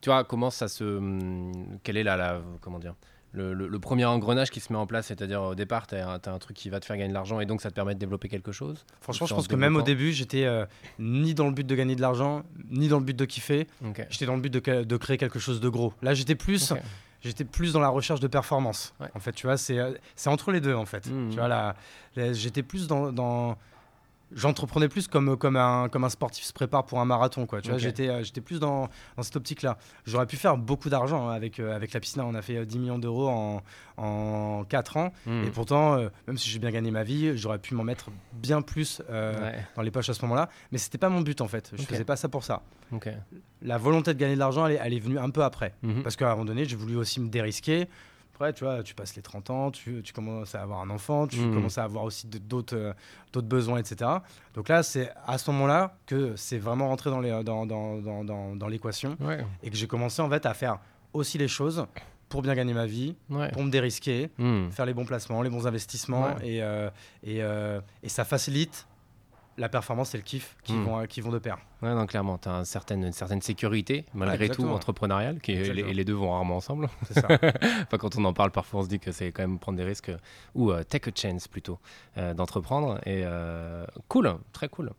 [0.00, 0.82] tu vois, comment ça se.
[0.84, 2.94] hum, Quel est la, la- comment dire
[3.34, 6.06] le, le- le premier engrenage qui se met en place, c'est-à-dire au départ, tu as,
[6.26, 7.98] un truc qui va te faire gagner de l'argent et donc ça te permet de
[7.98, 8.84] développer quelque chose.
[9.00, 10.66] Franchement, je en pense que même au début, j'étais euh,
[10.98, 13.66] ni dans le but de gagner de l'argent, ni dans le but de kiffer.
[13.86, 14.06] Ok.
[14.10, 15.94] J'étais dans le but de, créer quelque chose de gros.
[16.02, 16.74] Là, j'étais plus.
[17.22, 18.94] J'étais plus dans la recherche de performance.
[19.00, 19.08] Ouais.
[19.14, 21.06] En fait, tu vois, c'est, euh, c'est entre les deux, en fait.
[21.06, 21.30] Mhm.
[21.30, 21.74] Tu vois,
[22.32, 23.56] j'étais plus dans, dans-
[24.34, 27.60] j'entreprenais plus comme, comme, un, comme un sportif se prépare pour un marathon, quoi.
[27.60, 29.78] Tu vois, j'étais, euh, j'étais plus dans, dans cette optique-là.
[30.06, 32.22] J'aurais pu faire beaucoup d'argent hein, avec, euh, avec la piscine.
[32.22, 33.62] On a fait euh, 10 millions d'euros en,
[33.96, 35.12] en 4 ans.
[35.26, 35.44] Hmm.
[35.44, 38.62] Et pourtant, euh, même si j'ai bien gagné ma vie, j'aurais pu m'en mettre bien
[38.62, 40.48] plus euh, Ouais, dans les poches à ce moment-là.
[40.72, 41.70] Mais c'était pas mon but, en fait.
[41.76, 41.88] Je Ok.
[41.88, 42.62] faisais pas ça pour ça.
[43.62, 45.74] La volonté de gagner de l'argent, elle, est- elle est venue un peu après.
[45.82, 46.02] Mhm.
[46.02, 47.88] Parce qu'à un moment donné, j'ai voulu aussi me dérisquer.
[48.34, 51.26] Après, tu vois, tu passes les 30 ans, tu, tu commences à avoir un enfant,
[51.26, 51.54] tu Mhm.
[51.54, 52.92] commences à avoir aussi d'autres euh,
[53.32, 54.10] d'autres besoins, etc.
[54.54, 58.24] Donc là, c'est à ce moment-là que c'est vraiment rentré dans les- dans, dans, dans,
[58.24, 60.78] dans, dans l'équation Ouais, et que j'ai commencé en fait à faire
[61.12, 61.86] aussi les choses
[62.30, 63.50] pour bien gagner ma vie, ouais.
[63.50, 64.70] pour me dérisquer, Hmm.
[64.70, 66.48] faire les bons placements, les bons investissements Ouais.
[66.54, 66.88] et, euh,
[67.22, 68.86] et, euh, et ça facilite
[69.58, 70.84] la performance et le kiff qui, Mhm.
[70.84, 71.58] vont, qui vont de pair.
[71.82, 75.72] Ouais, non, clairement, tu as une certaine, une certaine sécurité, malgré tout, entrepreneuriale, qui et
[75.94, 76.88] les deux vont rarement ensemble.
[77.06, 77.28] C'est ça.
[77.86, 79.84] Enfin, quand on en parle, parfois on se dit que c'est quand même prendre des
[79.84, 80.16] risques, euh,
[80.54, 81.78] ou euh, take a chance plutôt,
[82.16, 82.98] euh, d'entreprendre.
[83.04, 84.90] Et euh, cool, très cool.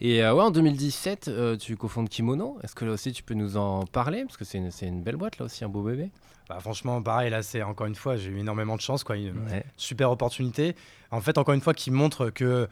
[0.00, 2.58] Et euh, ouais, en 2017, euh, tu cofondes Kimono.
[2.62, 4.24] Est-ce que là aussi tu peux nous en parler?
[4.24, 6.10] Parce que c'est une, une belle boîte là aussi, un beau bébé.
[6.48, 9.04] Bah, franchement, pareil, là, c'est encore une fois, j'ai eu énormément de chance.
[9.04, 9.16] Quoi.
[9.16, 9.64] Une Ouais.
[9.76, 10.74] super opportunité.
[11.12, 12.68] En fait, encore une fois, qui montre que.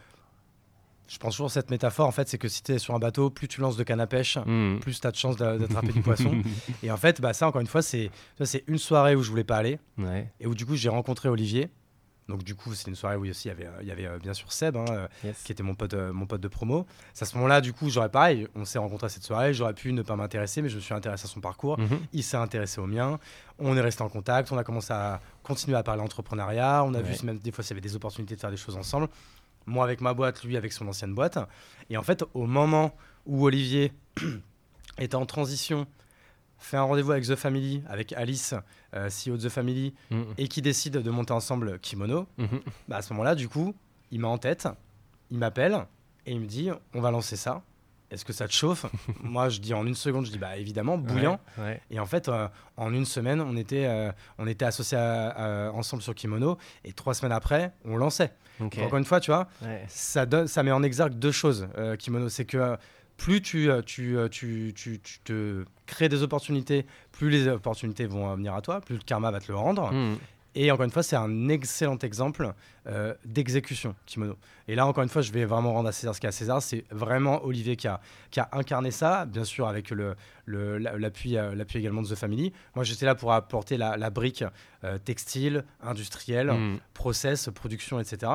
[1.11, 3.31] Je prends toujours cette métaphore, en fait, c'est que si tu es sur un bateau,
[3.31, 4.79] plus tu lances de canne à pêche, Hmm.
[4.79, 6.41] plus tu as de chances d'a- d'attraper du poisson.
[6.85, 8.11] Et en fait, bah, ça, encore une fois, c'est
[8.69, 11.69] une soirée où je voulais pas aller Ouais, et où du coup, j'ai rencontré Olivier.
[12.29, 14.07] Donc, du coup, c'est une soirée où aussi il y avait, euh, il y avait
[14.07, 15.43] euh, bien sûr Seb, hein, euh, yes.
[15.43, 16.87] qui était mon pote, euh, mon pote de promo.
[17.13, 19.75] C'est à ce moment-là, du coup, j'aurais pareil, on s'est rencontré à cette soirée, j'aurais
[19.75, 21.77] pu ne pas m'intéresser, mais je me suis intéressé à son parcours.
[21.81, 21.99] Mhm.
[22.13, 23.19] Il s'est intéressé au mien.
[23.59, 24.53] On est resté en contact.
[24.53, 26.85] On a commencé à continuer à parler entrepreneuriat.
[26.87, 27.19] On a vu Ouais.
[27.25, 29.09] même des fois s'il y avait des opportunités de faire des choses ensemble.
[29.67, 31.39] Moi avec ma boîte, lui avec son ancienne boîte.
[31.91, 32.95] Et en fait, au moment
[33.27, 33.93] où Olivier
[34.99, 35.87] était en transition
[36.59, 38.55] fait un rendez-vous avec The Family, avec Alice,
[38.95, 40.35] euh, CEO de The Family, Mhm.
[40.37, 42.61] et qui décide de monter ensemble Kimono, Mhm.
[42.89, 43.75] bah, à ce moment-là, du coup,
[44.11, 44.69] il m'a en tête,
[45.31, 45.87] il m'appelle
[46.27, 47.63] et il me dit on va lancer ça.
[48.11, 48.87] Est-ce que ça te chauffe
[49.23, 51.41] Moi, je dis en une seconde, je dis bah évidemment, bouillant.
[51.59, 51.81] Ouais, ouais.
[51.91, 55.71] Et en fait, euh, en une semaine, on était, euh, on était associés à- à-
[55.73, 58.33] ensemble sur Kimono, et trois semaines après, on lançait.
[58.59, 59.85] Donc, encore une fois, tu vois, Ouais.
[59.89, 62.29] ça, donne, ça met en exergue deux choses, euh, Kimono.
[62.29, 62.77] C'est que
[63.17, 68.61] plus tu, tu, tu, tu, te crées des opportunités, plus les opportunités vont venir à
[68.63, 69.93] toi, plus le karma va te le rendre.
[69.93, 70.17] Mhm.
[70.57, 72.53] Et encore une fois, c'est un excellent exemple
[72.89, 74.37] euh, d'exécution, Kimono.
[74.67, 76.31] Et là, encore une fois, je vais vraiment rendre à César ce qu'il y a
[76.31, 76.61] à César.
[76.61, 78.01] C'est vraiment Olivier qui a,
[78.33, 82.53] qui a incarné ça, bien sûr, avec le- l'appui, euh, l'appui également de The Family.
[82.75, 84.45] Moi, j'étais là pour apporter la, la brique
[84.85, 86.79] euh, textile, industrielle, Mhm.
[86.95, 88.33] process, production, etc.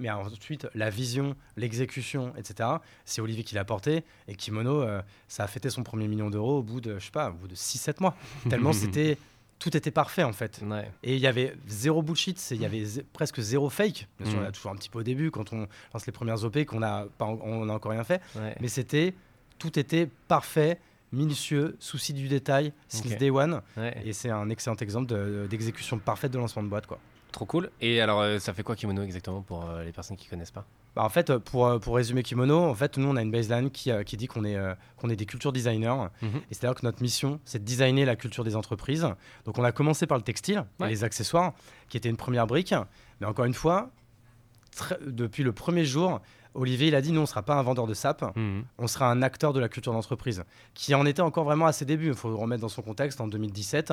[0.00, 2.68] Mais ensuite, la vision, l'exécution, etc.,
[3.04, 4.04] c'est Olivier qui l'a porté.
[4.28, 7.10] Et Kimono, euh, ça a fêté son premier million d'euros au bout de, je sais
[7.10, 8.14] pas, au bout de 6-7 mois.
[8.48, 9.18] Tellement c'était,
[9.58, 10.60] tout était parfait, en fait.
[10.62, 10.90] Ouais.
[11.02, 14.06] Et il y avait zéro bullshit, c'est- il y avait zé- presque zéro fake.
[14.20, 14.42] Bien sûr, Mm.
[14.44, 16.82] on a toujours un petit peu au début quand on lance les premières OP qu'on
[16.82, 18.20] a pas, on n'a encore rien fait.
[18.36, 18.54] Ouais.
[18.60, 19.14] Mais c'était,
[19.58, 20.78] tout était parfait,
[21.12, 23.62] minutieux, souci du détail, since day one.
[23.76, 23.96] Ouais.
[24.04, 26.98] Et c'est un excellent exemple de- d'exécution parfaite de lancement de boîte, quoi.
[27.32, 27.70] Trop cool.
[27.80, 30.64] Et alors, euh, ça fait quoi Kimono exactement pour euh, les personnes qui connaissent pas?
[30.96, 33.70] Bah, en fait, pour, euh, pour résumer Kimono, en fait, nous, on a une baseline
[33.70, 34.56] qui, qui dit qu'on est,
[34.96, 36.08] qu'on est des culture designers.
[36.22, 36.28] Mhm.
[36.50, 39.06] Et c'est-à-dire que notre mission, c'est de designer la culture des entreprises.
[39.44, 40.86] Donc, on a commencé par le textile Ouais.
[40.86, 41.52] et les accessoires,
[41.88, 42.74] qui était une première brique.
[43.20, 43.90] Mais encore une fois,
[45.06, 46.20] depuis le premier jour,
[46.54, 48.64] Olivier, il a dit, nous, on ne sera pas un vendeur de sap, Mhm.
[48.78, 51.84] on sera un acteur de la culture d'entreprise, qui en était encore vraiment à ses
[51.84, 52.08] débuts.
[52.08, 53.92] Il faut le remettre dans son contexte, en 2017.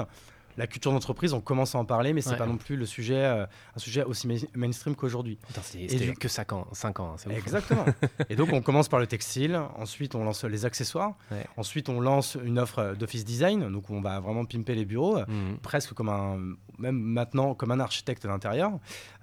[0.57, 2.37] La culture d'entreprise, on commence à en parler, mais c'est Ouais.
[2.37, 5.37] pas non plus le sujet, euh, un sujet aussi ma- mainstream qu'aujourd'hui.
[5.63, 7.29] C'était du- que 5 ans, 5 ans hein.
[7.31, 7.85] Exactement.
[8.29, 11.45] et donc on commence par le textile, ensuite on lance les accessoires, Ouais.
[11.57, 15.57] ensuite on lance une offre d'office design, donc on va vraiment pimper les bureaux, Mhm.
[15.61, 16.37] presque comme un,
[16.77, 18.71] même maintenant comme un architecte d'intérieur.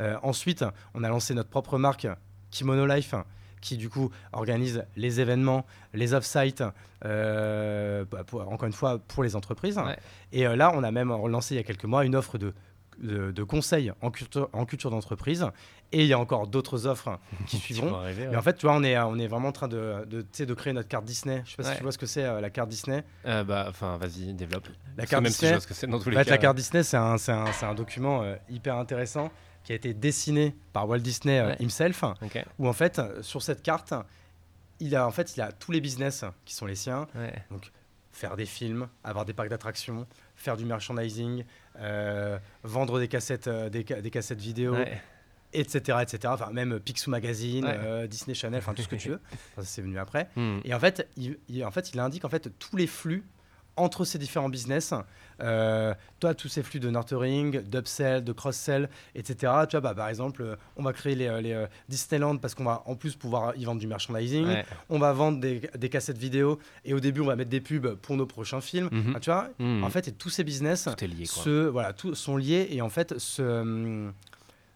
[0.01, 0.65] Euh, ensuite
[0.95, 2.07] on a lancé notre propre marque
[2.51, 3.15] Kimono Life
[3.63, 6.63] qui du coup organise les événements, les off-site,
[7.05, 9.79] euh, bah, encore une fois pour les entreprises.
[9.79, 9.97] Ouais.
[10.33, 12.53] Et euh, là on a même relancé il y a quelques mois une offre de,
[12.99, 15.47] de, de conseils en culture, en culture d'entreprise.
[15.95, 17.95] Et il y a encore d'autres offres qui suivront.
[17.97, 20.55] arriver, Mais en fait, tu vois, on est, on est vraiment en train de, de,
[20.55, 21.43] créer notre carte Disney.
[21.45, 21.71] Je sais pas Ouais.
[21.73, 23.05] si tu vois ce que c'est, euh, la carte Disney.
[23.27, 24.69] Euh, bah, enfin, vas-y, développe.
[24.97, 26.25] La carte même si je Disney, vois ce que c'est dans tous les en fait,
[26.25, 26.31] cas.
[26.31, 29.31] la carte Disney, c'est un, un, un document hyper intéressant
[29.65, 31.57] qui a été dessiné par Walt Disney euh, Ouais.
[31.61, 32.05] himself,
[32.59, 33.95] où en fait, sur cette carte,
[34.81, 37.07] il a, en fait, il a tous les business qui sont les siens.
[37.15, 37.33] Ouais.
[38.13, 41.45] Faire des films, avoir des parcs d'attractions, faire du merchandising,
[41.79, 45.01] euh, vendre des cassettes, euh, des, ca- des cassettes vidéo, Ouais.
[45.55, 46.19] etc., etc.
[46.27, 47.75] Enfin, même Picsou Magazine, Ouais.
[47.79, 49.21] euh, Disney Channel, enfin tout ce que tu veux.
[49.57, 50.29] Enfin, c'est venu après.
[50.37, 50.61] Mhm.
[50.65, 53.25] Et en fait, il, il- en fait, il indique en fait tous les flux
[53.77, 54.93] entre ces différents business.
[55.41, 59.53] Euh, toi, tous ces flux de nurturing, d'upsell, de cross-sell, etc.
[59.69, 62.65] Tu vois, bah, par exemple, euh, on va créer les, euh, les, Disneyland parce qu'on
[62.65, 64.47] va en plus pouvoir y vendre du merchandising.
[64.47, 64.65] Ouais.
[64.89, 67.95] On va vendre des, des cassettes vidéo et au début, on va mettre des pubs
[67.97, 68.89] pour nos prochains films.
[68.93, 69.15] Mhm.
[69.17, 69.83] Ah, tu vois, Mhm.
[69.85, 73.43] en fait, et tous ces business lié, se, voilà, sont liés et en fait se,
[73.43, 74.13] hum,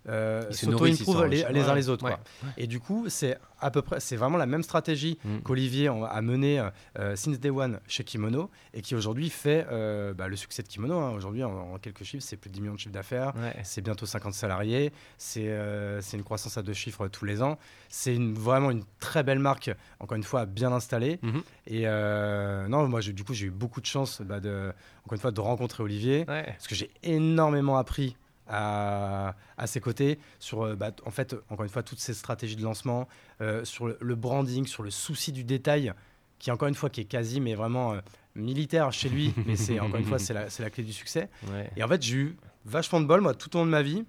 [0.09, 2.05] euh, s'auto-improuvent les, les uns les autres.
[2.05, 2.13] Ouais.
[2.13, 2.51] quoi.
[2.57, 5.43] Et du coup, c'est à peu près, c'est vraiment la même stratégie Mhm.
[5.43, 6.63] qu'Olivier a mené
[6.99, 10.69] euh, since day one chez Kimono et qui aujourd'hui fait euh, bah, le succès de
[10.69, 10.99] Kimono.
[10.99, 11.13] hein.
[11.13, 13.33] Aujourd'hui, en, en quelques chiffres, c'est plus de 10 millions de chiffres d'affaires.
[13.37, 13.57] Ouais.
[13.65, 14.93] C'est bientôt 50 salariés.
[15.19, 17.59] C'est euh, c'est une croissance à deux chiffres tous les ans.
[17.89, 21.19] C'est une- vraiment une très belle marque, encore une fois, bien installée.
[21.23, 21.43] Mhm.
[21.67, 24.73] Et euh, non, moi, du coup, j'ai eu beaucoup de chance, bah, de,
[25.05, 28.17] encore une fois, de rencontrer Olivier parce que j'ai énormément appris
[28.49, 32.57] à, à ses côtés sur, euh, bah, en fait, encore une fois, toutes ces stratégies
[32.57, 33.09] de lancement,
[33.41, 35.93] euh, sur le, le branding, sur le souci du détail,
[36.39, 38.01] qui encore une fois, qui est quasi, mais vraiment euh,
[38.35, 41.29] militaire chez lui, mais c'est encore une fois, c'est la, c'est la clé du succès.
[41.51, 41.71] Ouais.
[41.77, 44.05] Et en fait, j'ai eu vachement de bol, moi, tout au long de ma vie.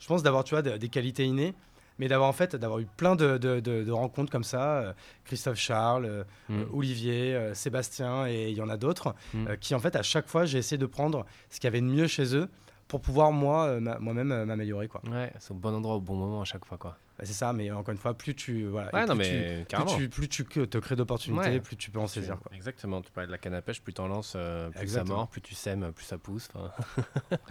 [0.00, 1.54] Je pense d'avoir, tu vois, de- des qualités innées,
[1.98, 4.78] mais d'avoir en fait, d'avoir eu plein de, de- rencontres comme ça.
[4.78, 4.92] euh,
[5.24, 6.04] Christophe Charles,
[6.50, 10.28] euh, Olivier, Sébastien, et il y en a d'autres, euh, qui en fait, à chaque
[10.28, 12.48] fois, j'ai essayé de prendre ce qu'il y avait de mieux chez eux
[12.88, 15.02] pour pouvoir, moi, euh, moi-même, euh, m'améliorer, quoi.
[15.10, 16.96] Ouais, c'est au bon endroit au bon moment à chaque fois, quoi.
[17.18, 19.66] Bah, c'est ça, mais encore une fois, plus tu, voilà, Ouais, et non, plus, mais
[19.68, 21.60] tu, plus, tu, plus tu te crées d'opportunités, Ouais.
[21.60, 22.50] plus tu peux en saisir, quoi.
[22.54, 25.14] Exactement, tu parlais de la canne à pêche, plus t'en lances, euh, plus Exactement.
[25.14, 26.48] ça mord, plus tu sèmes, plus ça pousse.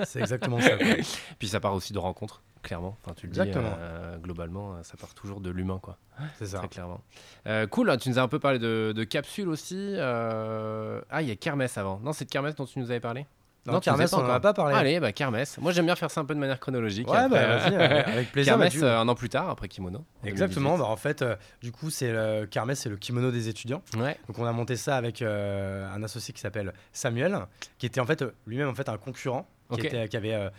[0.05, 0.77] C'est exactement ça.
[0.77, 0.87] quoi.
[1.39, 2.97] Puis ça part aussi de rencontres, clairement.
[3.03, 5.97] Enfin, tu le dis, euh, globalement, ça part toujours de l'humain, quoi.
[6.39, 6.59] C'est ça.
[6.59, 7.01] Très clairement.
[7.45, 9.95] Euh, cool, tu nous as un peu parlé de, de capsules aussi.
[9.99, 11.99] Ah, il y a Kermesse avant.
[11.99, 13.27] Non, c'est de Kermesse dont tu nous avais parlé?
[13.73, 14.75] Non, Kermesse, on en a pas parlé.
[14.75, 15.57] Allez, bah Kermesse.
[15.59, 17.07] Moi, j'aime bien faire ça un peu de manière chronologique.
[17.09, 18.53] Ouais, bah, Après, vas-y, avec, avec plaisir.
[18.53, 19.99] Kermesse, bah, euh, un an plus tard, après Kimono.
[20.23, 20.77] en Exactement.
[20.77, 20.83] 2018.
[20.83, 23.81] Bah, en fait, euh, du coup, c'est le Kermesse, c'est le kimono des étudiants.
[23.97, 24.17] Ouais.
[24.27, 27.37] Donc, on a monté ça avec euh, un associé qui s'appelle Samuel,
[27.77, 29.85] qui était en fait lui-même en fait un concurrent, qui, Ok.
[29.85, 30.33] était, qui avait.
[30.33, 30.49] euh,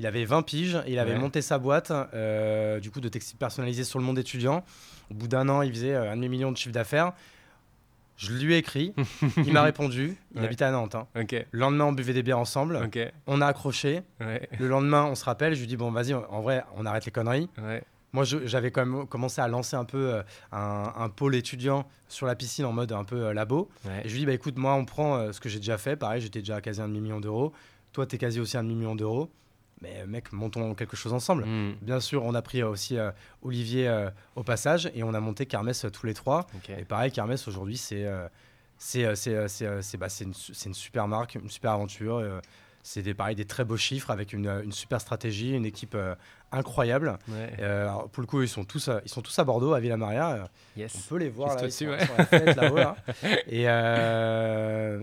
[0.00, 1.18] il avait 20 piges, il avait Ouais.
[1.20, 4.64] monté sa boîte euh, du coup de textiles personnalisés sur le monde étudiant.
[5.08, 7.12] Au bout d'un an, il faisait euh, un demi-million de chiffre d'affaires.
[8.16, 8.94] Je lui ai écrit,
[9.38, 10.46] il m'a répondu, il Ouais.
[10.46, 10.94] habitait à Nantes.
[10.94, 11.06] hein.
[11.14, 12.78] Le lendemain, on buvait des bières ensemble,
[13.26, 14.02] on a accroché.
[14.20, 14.48] Ouais.
[14.58, 17.12] Le lendemain, on se rappelle, je lui dis bon, vas-y, en vrai, on arrête les
[17.12, 17.48] conneries.
[17.60, 17.82] Ouais.
[18.12, 20.22] Moi, j'avais quand même commencé à lancer un peu euh,
[20.52, 23.68] un, un pôle étudiant sur la piscine en mode un peu euh, labo.
[23.84, 24.02] Ouais.
[24.04, 25.96] Et je lui dis, bah écoute, moi, on prend euh, ce que j'ai déjà fait.
[25.96, 27.52] Pareil, j'étais déjà à quasi un demi-million d'euros.
[27.92, 29.30] Toi, t'es quasi aussi un demi-million d'euros.
[29.84, 31.44] Mais euh, mec, montons quelque chose ensemble.
[31.44, 31.74] Hmm.
[31.82, 33.10] Bien sûr, on a pris euh, aussi euh,
[33.42, 36.46] Olivier euh, au passage et on a monté Kermesse tous les trois.
[36.78, 38.06] Et pareil, Kermesse aujourd'hui, c'est
[38.78, 39.04] c'est
[39.96, 40.32] bah, une,
[40.66, 42.22] une super marque, une super aventure.
[42.82, 45.96] c'est des, pareil, des très beaux chiffres avec une, une super stratégie, une équipe
[46.52, 47.18] incroyable.
[47.28, 47.62] Ouais.
[47.62, 50.48] Alors, pour le coup, ils sont tous, ils sont tous à Bordeaux, à Villa Maria.
[50.78, 51.98] on peut les voir là, ils au-dessus, sont- ouais.
[52.18, 52.96] la fête, là.
[53.46, 53.62] Et,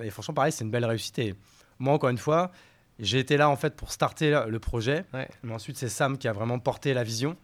[0.05, 1.17] et franchement, pareil, c'est une belle réussite.
[1.19, 1.35] Et
[1.79, 2.51] moi, encore une fois,
[2.99, 5.05] j'ai été là en fait pour starter le projet.
[5.13, 5.27] Ouais.
[5.43, 7.35] Mais ensuite, c'est Sam qui a vraiment porté la vision,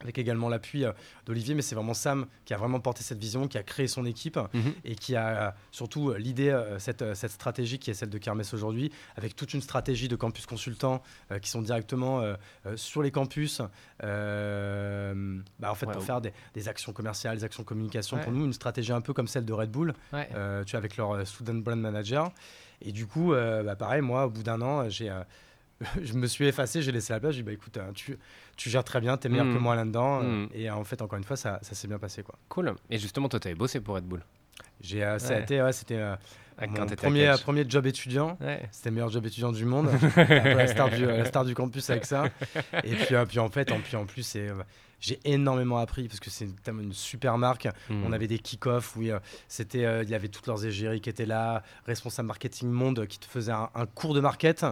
[0.00, 0.90] avec également l'appui euh,
[1.26, 1.54] d'Olivier.
[1.54, 4.36] Mais c'est vraiment Sam qui a vraiment porté cette vision, qui a créé son équipe
[4.52, 4.72] Mhm.
[4.84, 8.52] et qui a euh, surtout euh, l'idée, cette, cette stratégie qui est celle de Kermesse
[8.52, 12.34] aujourd'hui, avec toute une stratégie de campus consultants euh, qui sont directement euh,
[12.74, 13.60] sur les campus,
[14.02, 18.18] euh, bah, en fait Ouais, pour faire des, des actions commerciales, des actions communication.
[18.18, 21.26] Pour nous, une stratégie un peu comme celle de Red Bull, tu vois, avec leur
[21.26, 22.32] student brand manager.
[22.84, 25.22] Et du coup, euh, bah, pareil, moi, au bout d'un an, j'ai euh,
[26.02, 28.16] je me suis effacé, j'ai laissé la place, j'ai dit bah écoute, euh, tu,
[28.56, 30.20] tu gères très bien, t'es meilleur que moi là-dedans.
[30.22, 30.48] euh, Mhm.
[30.54, 32.36] Et euh, en fait, encore une fois, ça, ça s'est bien passé quoi.
[32.48, 32.74] Cool.
[32.90, 34.22] Et justement, toi, t'avais bossé pour Red Bull?
[34.80, 35.42] J'ai, euh, ça a Ouais.
[35.42, 36.14] été, ouais, c'était euh,
[36.58, 38.36] Ah, mon quand premier, premier job étudiant.
[38.40, 38.68] Ouais.
[38.70, 39.88] C'était le meilleur job étudiant du monde.
[40.16, 42.24] La star du, la star du campus avec ça.
[42.84, 44.54] Et puis, euh, puis en fait, en, puis en plus, c'est, euh,
[45.02, 47.68] j'ai énormément appris parce que c'est une super marque.
[47.90, 48.04] Hmm.
[48.06, 51.10] On avait des kick-offs où euh, c'était, euh, il y avait toutes leurs égéries qui
[51.10, 54.64] étaient là, responsable marketing monde qui te faisait un, un cours de market.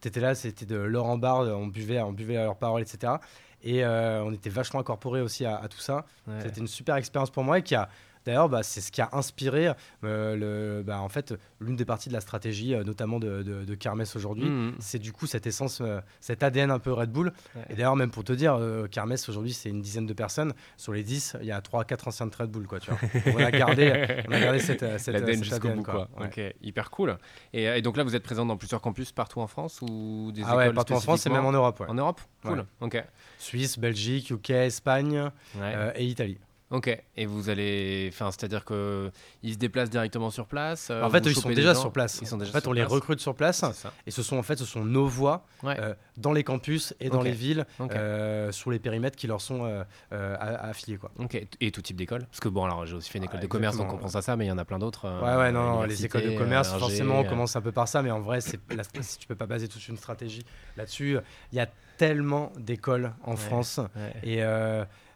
[0.00, 2.82] Tu étais là, c'était de l'or en barre, on buvait, on buvait à leurs paroles,
[2.82, 3.14] etc.
[3.62, 6.04] Et euh, on était vachement incorporés aussi à, à tout ça.
[6.26, 6.34] Ouais.
[6.42, 7.88] C'était une super expérience pour moi et qui a
[8.26, 9.72] d'ailleurs bah, c'est ce qui a inspiré
[10.04, 13.64] euh, le, bah, en fait l'une des parties de la stratégie euh, notamment de, de,
[13.64, 14.48] de Kermesse aujourd'hui.
[14.48, 14.74] Hmm.
[14.78, 17.32] C'est du coup cette essence, euh, cet ADN un peu Red Bull.
[17.54, 17.62] Ouais.
[17.70, 18.58] Et d'ailleurs, même pour te dire,
[18.90, 20.52] Kermesse aujourd'hui, c'est une dizaine de personnes.
[20.76, 22.66] Sur les 10, il y a 3-4 anciens de Red Bull.
[22.66, 22.98] Quoi, tu vois.
[23.34, 26.08] On, a gardé, on a gardé cette, cette, L'ADN jusqu'au ADN, bout, quoi.
[26.18, 26.26] Ouais.
[26.26, 27.16] Ok, hyper cool.
[27.52, 30.42] Et, et donc là, vous êtes présent dans plusieurs campus partout en France ou des
[30.44, 31.80] Ah ouais, partout en France et même en Europe.
[31.80, 31.86] ouais.
[31.88, 32.20] En Europe?
[32.42, 32.64] Cool.
[32.80, 33.02] Ok.
[33.38, 36.38] Suisse, Belgique, UK, Espagne euh, et Italie.
[36.72, 36.90] Ok.
[37.16, 39.12] Et vous allez, enfin, c'est-à-dire que
[39.44, 40.88] ils se déplacent directement sur place.
[40.90, 42.18] euh, en fait, ils sont déjà sur place.
[42.20, 43.64] Ils sont déjà en fait, sur on les recrute sur place.
[44.06, 45.76] Et ce sont en fait, ce sont nos voix Ouais.
[45.78, 49.84] euh, dans les campus et dans les villes, euh, sur les périmètres qui leur sont
[50.10, 50.98] affiliés.
[50.98, 51.10] Quoi.
[51.18, 51.40] Ok.
[51.60, 52.24] Et tout type d'école?
[52.26, 54.16] Parce que bon, alors j'ai aussi fait une école Ah, de commerce, donc on pense
[54.16, 55.04] à ça, mais il y en a plein d'autres.
[55.06, 58.02] euh, Ouais, ouais, non, les écoles de commerce, forcément, on commence un peu par ça,
[58.02, 58.40] mais en vrai,
[58.74, 60.44] la- si tu peux pas baser toute une stratégie
[60.76, 61.18] là-dessus,
[61.52, 63.36] il y a tellement d'écoles en Ouais.
[63.36, 63.80] France.
[63.94, 64.12] ouais.
[64.22, 64.42] Et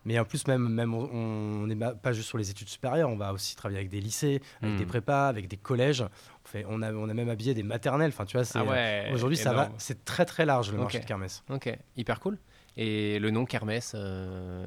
[0.04, 3.32] mais en plus, même, même on n'est pas juste sur les études supérieures, on va
[3.32, 4.78] aussi travailler avec des lycées, avec Hmm.
[4.78, 6.02] des prépas, avec des collèges.
[6.02, 8.10] On, fait, on, a, on a même habillé des maternelles.
[8.12, 9.10] Enfin, tu vois, Ah ouais.
[9.12, 11.42] aujourd'hui, ça va, c'est très très large le marché de Kermesse.
[11.50, 12.38] Ok, hyper cool.
[12.76, 14.64] Et le nom Kermesse, euh,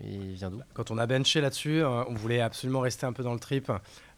[0.00, 0.60] il vient d'où?
[0.74, 3.70] Quand on a benché là-dessus, euh, on voulait absolument rester un peu dans le trip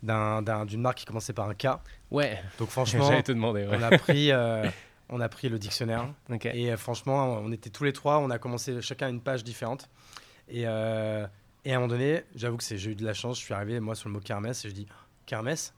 [0.02, 1.66] d'un- d'un- d'une marque qui commençait par un K.
[2.10, 3.66] Ouais, Donc franchement, te demander.
[3.66, 3.76] Ouais.
[3.78, 4.64] on a pris, euh,
[5.10, 6.08] on a pris le dictionnaire.
[6.30, 6.46] Ok.
[6.46, 9.88] Et euh, franchement, on était tous les trois, on a commencé chacun une page différente.
[10.48, 11.26] Et, euh,
[11.64, 13.80] et à un moment donné, j'avoue que j'ai eu de la chance, je suis arrivé
[13.80, 14.86] moi sur le mot kermesse et je dis
[15.26, 15.72] kermesse?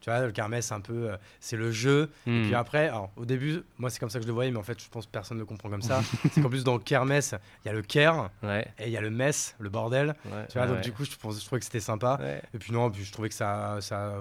[0.00, 2.10] Tu vois, le kermesse, un peu, euh, c'est le jeu.
[2.26, 2.42] Hmm.
[2.44, 4.62] Puis après, alors, au début, moi c'est comme ça que je le voyais, mais en
[4.62, 6.00] fait, je pense que personne ne le comprend comme ça.
[6.32, 7.34] c'est qu'en plus, dans kermesse,
[7.64, 8.66] il y a le ker Ouais.
[8.78, 10.08] et il y a le mess, le bordel.
[10.26, 12.20] ouais, Tu vois, ouais, donc du coup, je, pense, je trouvais que c'était sympa.
[12.54, 13.78] Et puis non, puis je trouvais que ça.
[13.80, 14.14] ça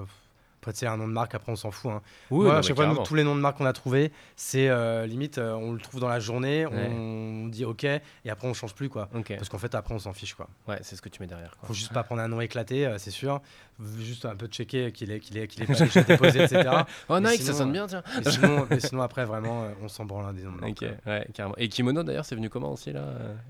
[0.65, 1.91] après, tu sais, un nom de marque, après, on s'en fout.
[1.91, 2.01] hein.
[2.31, 4.11] Oui, Moi, non, à chaque fois, nous, tous les noms de marques qu'on a trouvés,
[4.35, 6.89] c'est euh, limite, euh, on le trouve dans la journée, Ouais.
[6.91, 9.07] on dit OK, et après, on change plus, quoi.
[9.37, 10.47] Parce qu'en fait, après, on s'en fiche, quoi.
[10.67, 11.55] ouais, c'est ce que tu mets derrière.
[11.59, 11.67] Quoi.
[11.67, 13.41] Faut juste pas prendre un nom éclaté, euh, c'est sûr.
[13.99, 16.69] Juste un peu checker qu'il est, qu'il est, qu'il est pas déjà déposé, etc.
[17.09, 18.01] Oh Nike, ça sonne bien, tiens.
[18.23, 20.81] Mais sinon, mais sinon, après, vraiment, euh, on s'en branle hein, des noms de marques,
[20.81, 21.55] Ok, ouais, carrément.
[21.57, 23.03] Et Kimono d'ailleurs, c'est venu comment aussi là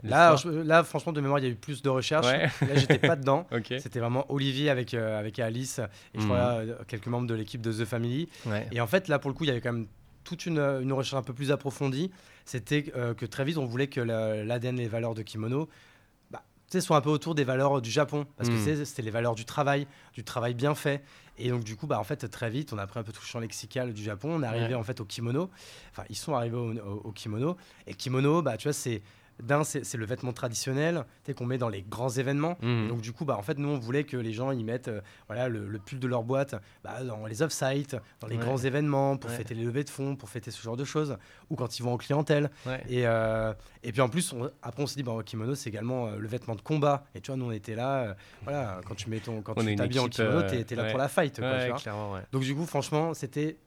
[0.03, 2.25] Là, je- là, franchement, de mémoire, il y a eu plus de recherches.
[2.25, 2.47] Ouais.
[2.61, 3.47] Là, j'étais pas dedans.
[3.55, 3.67] Ok.
[3.79, 6.25] C'était vraiment Olivier avec, euh, avec Alice et je Mhm.
[6.25, 8.27] crois euh, quelques membres de l'équipe de The Family.
[8.45, 8.67] Ouais.
[8.71, 9.87] Et en fait, là, pour le coup, il y avait quand même
[10.23, 12.11] toute une, une recherche un peu plus approfondie.
[12.45, 15.69] C'était euh, que très vite, on voulait que la- l'ADN et les valeurs de Kimono
[16.31, 16.43] bah,
[16.79, 18.25] sont un peu autour des valeurs du Japon.
[18.37, 18.57] Parce que Mm.
[18.57, 21.03] tu sais, c'était les valeurs du travail, du travail bien fait.
[21.37, 23.21] Et donc, du coup, bah, en fait, très vite, on a pris un peu tout
[23.21, 24.35] le champ lexical du Japon.
[24.35, 24.73] On est arrivé Ouais.
[24.75, 25.49] en fait au kimono.
[25.91, 27.55] Enfin, ils sont arrivés au, au- au kimono.
[27.85, 29.01] Et kimono, bah, tu vois, c'est.
[29.43, 31.03] D'un, c'est le vêtement traditionnel
[31.35, 32.57] qu'on met dans les grands événements.
[32.63, 34.87] Et donc, du coup, bah, en fait, nous, on voulait que les gens y mettent
[34.87, 38.41] euh, voilà, le, le pull de leur boîte bah, dans les off-site, dans les Ouais.
[38.45, 39.35] grands événements, pour Ouais.
[39.35, 41.17] fêter les levées de fonds, pour fêter ce genre de choses,
[41.49, 42.49] ou quand ils vont en clientèle.
[42.65, 42.81] Ouais.
[42.87, 46.07] Et, euh, et puis en plus, on- après on s'est dit, bah, kimono, c'est également
[46.07, 47.05] euh, le vêtement de combat.
[47.13, 49.75] Et tu vois, nous on était là, voilà, quand tu mets ton, quand On tu
[49.75, 51.37] t'habilles en kimono, t'es t'es là pour la fight.
[51.39, 52.21] quoi, tu vois.
[52.31, 53.57] Donc du coup, franchement, c'était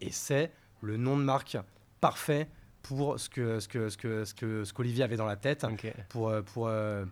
[0.00, 1.58] et c'est le nom de marque
[2.00, 2.48] parfait
[2.88, 5.66] pour ce que ce que ce que ce que ce qu'Olivier avait dans la tête
[6.08, 7.04] pour euh, pour euh,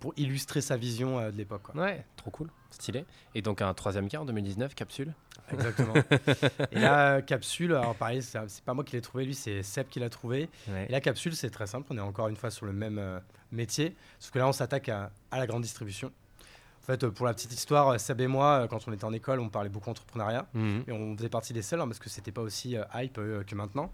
[0.00, 1.74] pour illustrer sa vision euh, de l'époque.
[1.74, 3.04] Ouais, trop cool, stylé.
[3.34, 5.14] Et donc un troisième quart en 2019, capsule.
[5.52, 5.94] Exactement.
[6.72, 9.98] et là, capsule, alors pareil, c'est pas moi qui l'ai trouvé, lui, c'est Seb qui
[9.98, 10.48] l'a trouvé.
[10.68, 10.86] Ouais.
[10.88, 11.86] Et la capsule, c'est très simple.
[11.90, 13.18] On est encore une fois sur le même euh,
[13.50, 13.96] métier.
[14.18, 16.12] Sauf que là, on s'attaque à, à la grande distribution.
[16.82, 19.48] En fait, pour la petite histoire, Seb et moi, quand on était en école, on
[19.50, 20.46] parlait beaucoup entrepreneuriat.
[20.54, 20.84] Mhm.
[20.86, 23.42] Et on faisait partie des seuls, hein, parce que c'était pas aussi euh, hype euh,
[23.42, 23.92] que maintenant.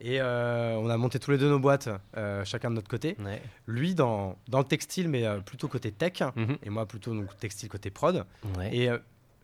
[0.00, 3.16] Et euh, on a monté tous les deux nos boîtes, euh, chacun de notre côté.
[3.20, 3.42] Ouais.
[3.66, 6.22] Lui, dans, dans le textile, mais euh, plutôt côté tech.
[6.36, 6.56] Mhm.
[6.62, 8.24] Et moi, plutôt donc, textile côté prod.
[8.56, 8.74] Ouais.
[8.74, 8.90] Et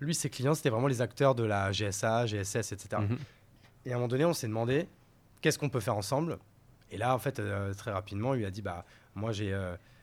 [0.01, 3.03] lui, ses clients, c'était vraiment les acteurs de la GSA, GSS, etc.
[3.03, 3.19] Mhm.
[3.85, 4.89] Et à un moment donné, on s'est demandé
[5.43, 6.39] qu'est-ce qu'on peut faire ensemble?
[6.91, 7.41] Et là, en fait,
[7.77, 9.57] très rapidement, il lui a dit bah, Moi, j'ai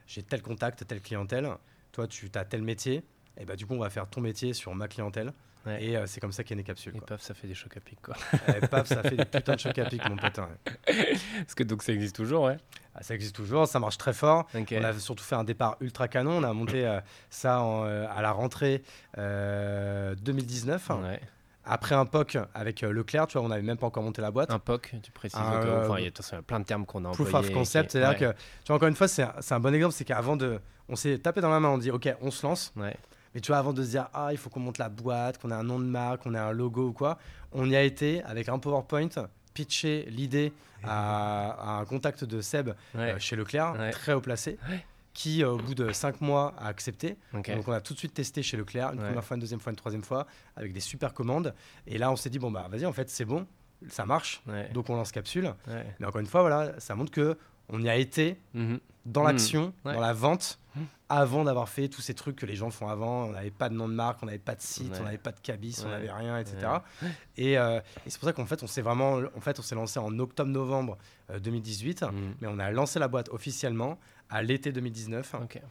[0.06, 1.50] j'ai tel contact, telle clientèle.
[1.92, 3.04] Toi, tu as tel métier.
[3.38, 5.34] Et bah, du coup, on va faire ton métier sur ma clientèle.
[5.66, 5.84] Ouais.
[5.84, 6.94] Et euh, c'est comme ça qu'est né Capsule.
[6.96, 7.08] Et quoi.
[7.08, 8.16] paf, ça fait des chocs à pic, quoi.
[8.50, 10.38] Et paf, ça fait des putains de chocs à pic, mon pote.
[10.38, 10.76] ouais.
[11.38, 12.58] Parce que donc ça existe toujours, ouais.
[12.96, 14.46] Ah, ça existe toujours, ça marche très fort.
[14.54, 16.38] On a surtout fait un départ ultra canon.
[16.38, 18.84] On a monté euh, ça en, euh, à la rentrée
[19.18, 20.90] euh, 2019.
[21.02, 21.22] Ouais.
[21.66, 24.52] Après un POC avec Leclerc, tu vois, on n'avait même pas encore monté la boîte.
[24.52, 25.40] Un POC, tu précises.
[25.40, 27.48] Un, donc, enfin, il y a plein de termes qu'on a Proof employés.
[27.48, 28.34] of concept, c'est-à-dire ouais.
[28.34, 30.60] que, tu vois, encore une fois, c'est un, c'est un bon exemple, c'est qu'avant de.
[30.90, 32.74] On s'est tapé dans la main, on dit, OK, on se lance.
[32.76, 32.98] Ouais.
[33.34, 35.50] Mais tu vois, avant de se dire, ah, il faut qu'on monte la boîte, qu'on
[35.52, 37.18] ait un nom de marque, qu'on ait un logo ou quoi,
[37.52, 39.10] on y a été avec un PowerPoint,
[39.54, 40.52] pitcher l'idée
[40.84, 43.14] à, à un contact de Seb Ouais.
[43.14, 43.92] euh, chez Leclerc, Ouais.
[43.92, 44.84] très haut placé, Ouais.
[45.14, 47.18] qui, euh, au bout de cinq mois, a accepté.
[47.34, 49.72] Donc, on a tout de suite testé chez Leclerc, une première fois, une deuxième fois,
[49.72, 51.54] une troisième fois, avec des super commandes.
[51.88, 53.46] Et là, on s'est dit, bon, bah, vas-y, en fait, c'est bon,
[53.90, 54.42] ça marche.
[54.74, 55.54] Donc, on lance capsule.
[56.00, 57.38] Mais encore une fois, voilà, ça montre que
[57.70, 58.80] on y a été Mhm.
[59.06, 59.28] dans Mm.
[59.28, 60.60] l'action, dans la vente.
[61.10, 63.26] Avant d'avoir fait tous ces trucs que les gens font avant.
[63.26, 64.98] On n'avait pas de nom de marque, on n'avait pas de site, Ouais.
[65.00, 66.58] on n'avait pas de cabis, on n'avait rien, etc.
[67.02, 67.10] Ouais.
[67.38, 69.76] Et, euh, et c'est pour ça qu'en fait, on s'est vraiment, en fait, on s'est
[69.76, 70.98] lancé en octobre-novembre
[71.30, 72.36] euh, 2018, Mhm.
[72.42, 75.36] mais on a lancé la boîte officiellement à l'été 2019.
[75.42, 75.62] Ok.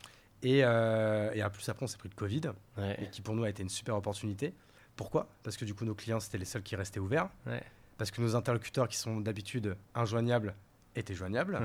[0.44, 2.42] Et, euh, et en plus, après, on s'est pris le Covid,
[2.98, 4.54] et qui pour nous a été une super opportunité.
[4.96, 5.28] Pourquoi?
[5.42, 7.28] Parce que du coup, nos clients, c'était les seuls qui restaient ouverts.
[7.98, 10.54] Parce que nos interlocuteurs, qui sont d'habitude injoignables,
[10.96, 11.60] étaient joignables.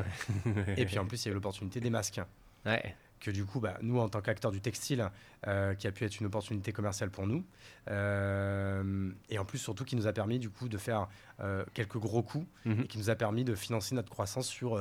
[0.78, 2.21] Et puis en plus, il y a eu l'opportunité des masques.
[2.65, 2.95] Ouais.
[3.20, 5.10] Que du coup, bah, nous, en tant qu'acteurs du textile,
[5.48, 7.44] euh, qui a pu être une opportunité commerciale pour nous.
[7.90, 11.08] Euh, et en plus, surtout, qui nous a permis du coup de faire
[11.40, 12.82] euh, quelques gros coups Mhm.
[12.84, 14.78] et qui nous a permis de financer notre croissance sur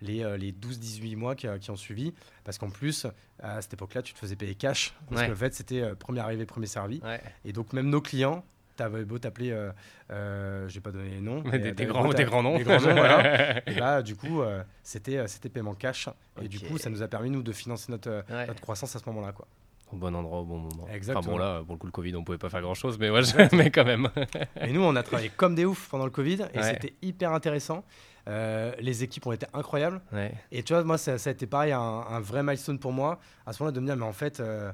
[0.00, 2.12] les, les 12-18 mois qui, qui ont suivi.
[2.44, 3.06] Parce qu'en plus,
[3.40, 4.94] à cette époque-là, tu te faisais payer cash.
[5.08, 5.28] Parce Ouais.
[5.28, 7.00] que en fait, c'était premier arrivé, premier servi.
[7.02, 7.20] Ouais.
[7.44, 8.44] Et donc, même nos clients,
[8.78, 9.70] t'avais beau t'appeler, euh,
[10.10, 12.56] euh, je vais pas donner les noms, des, des grands, des grands noms.
[12.56, 13.58] des grands noms, voilà.
[13.68, 16.08] Et là, du coup, euh, c'était, euh, c'était paiement cash.
[16.40, 18.46] Et du coup, ça nous a permis, nous, de financer notre, Ouais.
[18.46, 19.32] notre croissance à ce moment-là.
[19.32, 19.46] Quoi.
[19.92, 20.86] Au bon endroit, au bon moment.
[20.92, 21.18] Exactement.
[21.20, 23.10] Enfin bon, là, pour le coup, le Covid, on pouvait pas faire grand chose, mais,
[23.10, 24.08] ouais, je- mais quand même.
[24.60, 26.46] Et nous, on a travaillé comme des oufs pendant le Covid.
[26.54, 26.62] Et Ouais.
[26.64, 27.84] c'était hyper intéressant.
[28.28, 30.00] Euh, les équipes ont été incroyables.
[30.12, 30.32] Ouais.
[30.52, 33.18] Et tu vois, moi, ça, ça a été pareil, un, un vrai milestone pour moi.
[33.46, 34.70] À ce moment-là, de me dire, mais en fait, euh,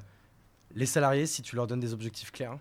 [0.75, 2.57] les salariés, si tu leur donnes des objectifs clairs,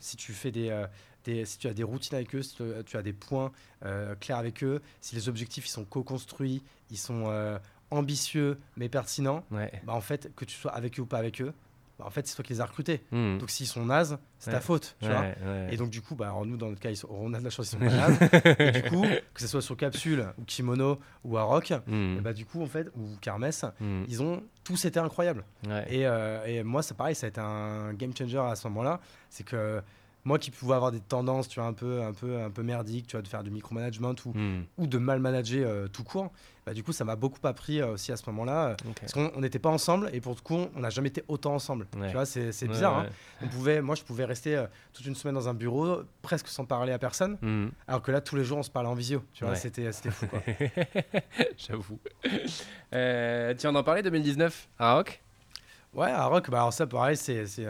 [0.00, 0.86] si tu fais des, euh,
[1.24, 3.50] des- si tu as des routines avec eux, si tu, tu as des points
[3.84, 7.58] euh, clairs avec eux, si les objectifs ils sont co-construits, ils sont euh,
[7.90, 9.72] ambitieux mais pertinents, Ouais.
[9.84, 11.52] bah en fait que tu sois avec eux ou pas avec eux,
[11.98, 13.04] bah en fait c'est toi qui les as recrutés.
[13.12, 13.38] Mhm.
[13.38, 15.20] Donc s'ils sont nazes, c'est ta faute, tu vois.
[15.20, 15.68] Ouais, ouais.
[15.72, 17.44] Et donc du coup, bah, alors, nous dans notre cas, ils sont- on a de
[17.44, 18.18] la chance, ils sont pas nazes.
[18.58, 19.02] et du coup,
[19.32, 22.16] que ce soit sur Capsule ou Kimono ou Aroc, Mhm.
[22.18, 24.04] et bah du coup en fait ou Kermesse, Mhm.
[24.08, 25.44] ils ont tous été incroyables.
[25.88, 29.00] Et, euh, et moi, c'est pareil, ça a été un game changer à ce moment-là.
[29.30, 29.80] C'est que
[30.24, 33.06] moi qui pouvais avoir des tendances, tu vois, un peu, un peu, un peu merdiques,
[33.06, 34.64] tu vois, de faire du micromanagement ou, Mhm.
[34.78, 36.32] ou de mal manager euh, tout court,
[36.64, 38.68] bah, du coup, ça m'a beaucoup appris euh, aussi à ce moment-là.
[38.68, 38.74] euh.
[38.98, 41.54] Parce qu'on on n'était pas ensemble et pour le coup, on n'a jamais été autant
[41.54, 41.86] ensemble.
[41.98, 42.06] Ouais.
[42.08, 43.02] Tu vois, c'est Ouais, bizarre.
[43.02, 43.08] ouais.
[43.08, 43.12] hein.
[43.42, 46.64] On pouvait, moi, je pouvais rester euh, toute une semaine dans un bureau, presque sans
[46.64, 47.70] parler à personne, Mhm.
[47.86, 49.22] alors que là, tous les jours, on se parlait en visio.
[49.34, 50.26] Tu vois, c'était c'était fou.
[51.58, 51.98] J'avoue.
[52.94, 55.20] Euh, tu en parlé 2019 à Rock?
[55.92, 57.66] Ouais, à Rock, bah alors ça, pareil, c'est c'est,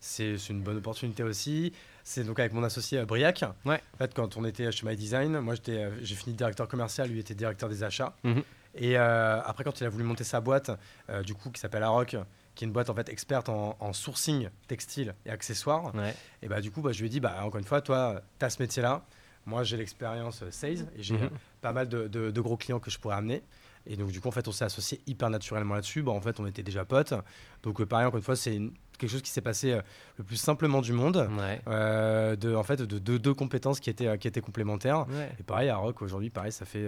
[0.00, 1.72] c'est c'est une bonne opportunité aussi.
[2.04, 3.44] C'est donc avec mon associé euh, Briac.
[3.64, 3.80] Ouais.
[3.94, 7.08] En fait, quand on était chez My Design, moi j'étais, euh, j'ai fini directeur commercial,
[7.08, 8.14] lui était directeur des achats.
[8.24, 8.42] Mhm.
[8.76, 10.70] Et euh, après, quand il a voulu monter sa boîte,
[11.10, 12.16] euh, du coup, qui s'appelle Aroc,
[12.54, 16.14] qui est une boîte en fait experte en, en sourcing textile et accessoires, Ouais.
[16.42, 18.44] et bah du coup, bah, je lui ai dit, bah encore une fois, toi, tu
[18.44, 19.04] as ce métier-là.
[19.46, 21.30] Moi, j'ai l'expérience sales et j'ai Mhm.
[21.62, 23.42] pas mal de, de- de gros clients que je pourrais amener.
[23.86, 26.02] Et donc, du coup, en fait, on s'est associé hyper naturellement là-dessus.
[26.02, 27.14] Bah, en fait, on était déjà potes.
[27.62, 29.80] Donc, euh, pareil, encore une fois, c'est une- quelque chose qui s'est passé euh,
[30.18, 31.28] le plus simplement du monde.
[31.38, 31.60] Ouais.
[31.68, 35.06] euh, de, en fait, de deux compétences qui étaient, qui étaient complémentaires.
[35.08, 35.30] Ouais.
[35.38, 36.86] Et pareil, à Rock, aujourd'hui, pareil, ça fait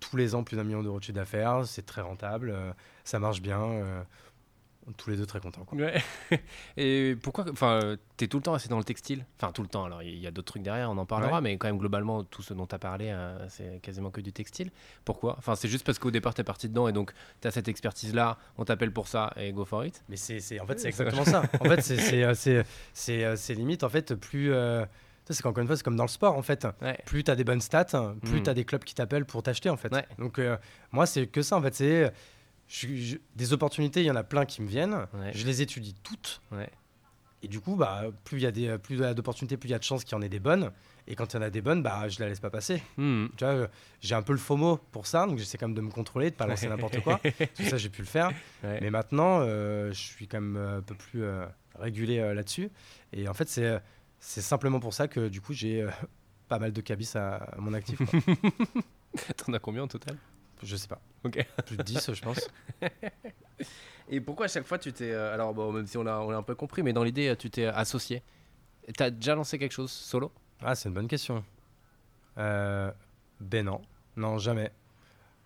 [0.00, 1.66] tous les ans plus d'un million d'euros de chiffre d'affaires.
[1.66, 2.54] C'est très rentable.
[3.04, 4.04] ça marche bien.
[4.96, 5.64] Tous les deux très contents.
[5.64, 5.78] Quoi.
[5.78, 6.02] Ouais.
[6.76, 9.24] Et pourquoi Enfin, t'es tout le temps resté dans le textile?
[9.38, 9.84] Enfin, tout le temps.
[9.84, 11.40] Alors, il y a d'autres trucs derrière, on en parlera, Ouais.
[11.42, 14.70] mais quand même globalement, tout ce dont t'as parlé, euh, c'est quasiment que du textile.
[15.04, 15.36] Pourquoi?
[15.38, 18.38] Enfin, c'est juste parce qu'au départ, t'es parti dedans et donc t'as cette expertise-là.
[18.58, 20.02] On t'appelle pour ça et go for it.
[20.08, 21.42] Mais c'est, en fait, c'est exactement ça.
[21.60, 22.34] En fait, c'est, euh,
[23.08, 24.52] euh, c'est limite, en fait, plus.
[24.52, 24.84] euh,
[25.32, 26.66] c'est qu'encore une fois, c'est comme dans le sport, en fait.
[26.82, 26.98] Ouais.
[27.06, 27.84] Plus tu as des bonnes stats,
[28.22, 28.42] plus Mm.
[28.42, 29.92] tu as des clubs qui t'appellent pour t'acheter, en fait.
[30.18, 30.56] Donc, euh,
[30.90, 31.72] moi, c'est que ça, en fait.
[31.74, 32.12] C'est.
[32.70, 34.94] Je suis- je- des opportunités, il y en a plein qui me viennent.
[35.12, 35.32] Ouais.
[35.34, 36.40] Je les étudie toutes.
[36.52, 36.70] Ouais.
[37.42, 39.78] Et du coup, bah, plus il y a des, plus d'opportunités, plus il y a
[39.78, 40.70] de chances qu'il y en ait des bonnes.
[41.08, 42.80] Et quand il y en a des bonnes, bah, je la laisse pas passer.
[42.96, 43.26] Hmm.
[43.36, 43.66] Tu vois,
[44.00, 46.36] j'ai un peu le FOMO pour ça, donc j'essaie quand même de me contrôler, de
[46.36, 47.18] pas lancer n'importe quoi.
[47.56, 48.28] Tout ça, j'ai pu le faire.
[48.62, 48.78] Ouais.
[48.82, 51.44] Mais maintenant, euh, je suis quand même euh, un peu plus euh,
[51.76, 52.70] régulé euh, là-dessus.
[53.12, 53.80] Et en fait, c'est
[54.20, 55.86] c'est simplement pour ça que du coup, j'ai
[56.48, 57.98] pas mal de cabis à, à mon actif.
[59.38, 60.16] T'en as combien au total?
[60.66, 61.00] Je sais pas.
[61.24, 61.44] Ok.
[61.66, 62.48] Plus de 10, je pense.
[64.08, 65.10] Et pourquoi à chaque fois tu t'es.
[65.12, 67.36] euh, alors, bon, même si on l'a on un peu compris, mais dans l'idée, euh,
[67.36, 68.22] tu t'es associé.
[68.96, 70.32] T'as déjà lancé quelque chose solo?
[70.62, 71.44] Ah, c'est une bonne question.
[72.38, 72.90] Euh,
[73.40, 73.80] ben non.
[74.16, 74.70] Non, jamais.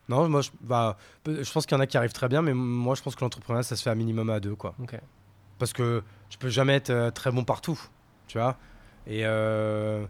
[0.08, 0.96] Non, moi, je, bah,
[1.26, 3.20] je pense qu'il y en a qui arrivent très bien, mais moi, je pense que
[3.22, 4.74] l'entrepreneuriat, ça se fait un minimum à deux, quoi.
[4.82, 4.98] Ok.
[5.58, 7.80] Parce que je peux jamais être euh, très bon partout,
[8.26, 8.56] tu vois.
[9.06, 10.04] Et euh,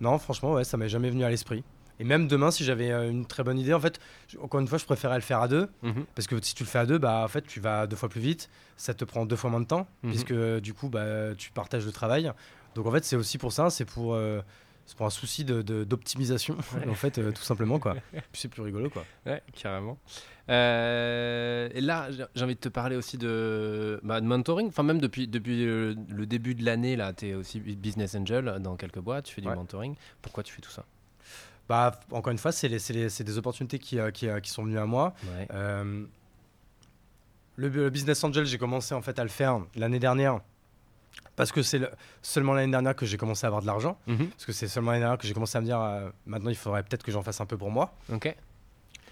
[0.00, 1.64] non, franchement, ouais, ça m'est jamais venu à l'esprit.
[2.00, 3.98] Et même demain, si j'avais euh, une très bonne idée, en fait,
[4.40, 5.68] encore une fois, je préférerais le faire à deux.
[5.82, 6.04] Mhm.
[6.14, 8.08] Parce que si tu le fais à deux, bah, en fait, tu vas deux fois
[8.08, 10.10] plus vite, ça te prend deux fois moins de temps, Mhm.
[10.10, 12.30] puisque du coup, bah, tu partages le travail.
[12.74, 14.40] Donc en fait, c'est aussi pour ça, c'est pour, euh,
[14.86, 16.88] c'est pour un souci de- de- d'optimisation, Ouais.
[16.88, 17.96] en fait, euh, tout simplement, quoi.
[18.12, 19.04] Puis c'est plus rigolo, quoi.
[19.26, 19.98] Ouais, carrément.
[20.68, 24.68] Euh, et là, j'ai envie de te parler aussi de, bah, de mentoring.
[24.68, 28.58] Enfin, même depuis, depuis euh, le début de l'année, là, tu es aussi business angel
[28.60, 29.54] dans quelques boîtes, tu fais du Ouais.
[29.56, 29.94] mentoring.
[30.22, 30.84] Pourquoi tu fais tout ça?
[31.68, 34.86] Bah, encore une fois, c'est des opportunités qui, euh, qui, euh, qui sont venues à
[34.86, 35.14] moi.
[35.24, 35.46] Ouais.
[35.52, 36.04] Euh,
[37.56, 40.40] le, bu- le business angel, j'ai commencé en fait à le faire l'année dernière.
[41.36, 41.90] Parce que c'est le-
[42.22, 43.98] seulement l'année dernière que j'ai commencé à avoir de l'argent.
[44.06, 44.28] Mhm.
[44.28, 46.56] Parce que c'est seulement l'année dernière que j'ai commencé à me dire euh, maintenant il
[46.56, 47.92] faudrait peut-être que j'en fasse un peu pour moi.
[48.12, 48.34] Ok.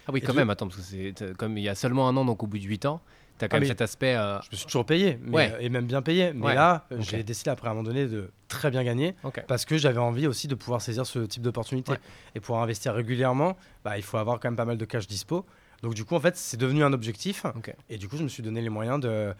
[0.07, 0.83] Ah oui, Et quand même, attends, parce que
[1.13, 3.01] c'est comme il y a seulement un an, donc au bout de 8 ans,
[3.39, 4.15] tu as quand Ah, même cet aspect.
[4.15, 5.57] euh, Je me suis toujours payé, mais, Ouais.
[5.59, 6.33] et même bien payé.
[6.33, 6.55] Mais Ouais.
[6.55, 9.15] là, euh, j'ai décidé après à un moment donné de très bien gagner
[9.47, 11.91] parce que j'avais envie aussi de pouvoir saisir ce type d'opportunité.
[11.91, 11.99] Ouais.
[12.35, 15.45] Et pour investir régulièrement, bah, il faut avoir quand même pas mal de cash dispo.
[15.83, 17.45] Donc du coup, en fait, c'est devenu un objectif.
[17.89, 19.33] Et du coup, je me suis donné les moyens de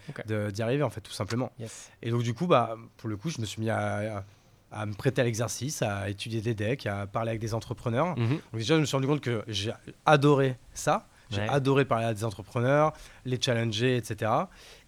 [0.50, 1.50] d'y arriver, en fait, tout simplement.
[1.58, 1.90] Yes.
[2.02, 4.24] Et donc, du coup, bah, pour le coup, je me suis mis à, à-
[4.70, 8.08] à me prêter à l'exercice, à étudier des decks, à parler avec des entrepreneurs.
[8.18, 8.28] Mhm.
[8.28, 9.72] Donc, déjà, je me suis rendu compte que j'ai
[10.04, 11.06] adoré ça.
[11.30, 11.48] J'ai Ouais.
[11.48, 12.92] adoré parler à des entrepreneurs,
[13.24, 14.30] les challenger, etc.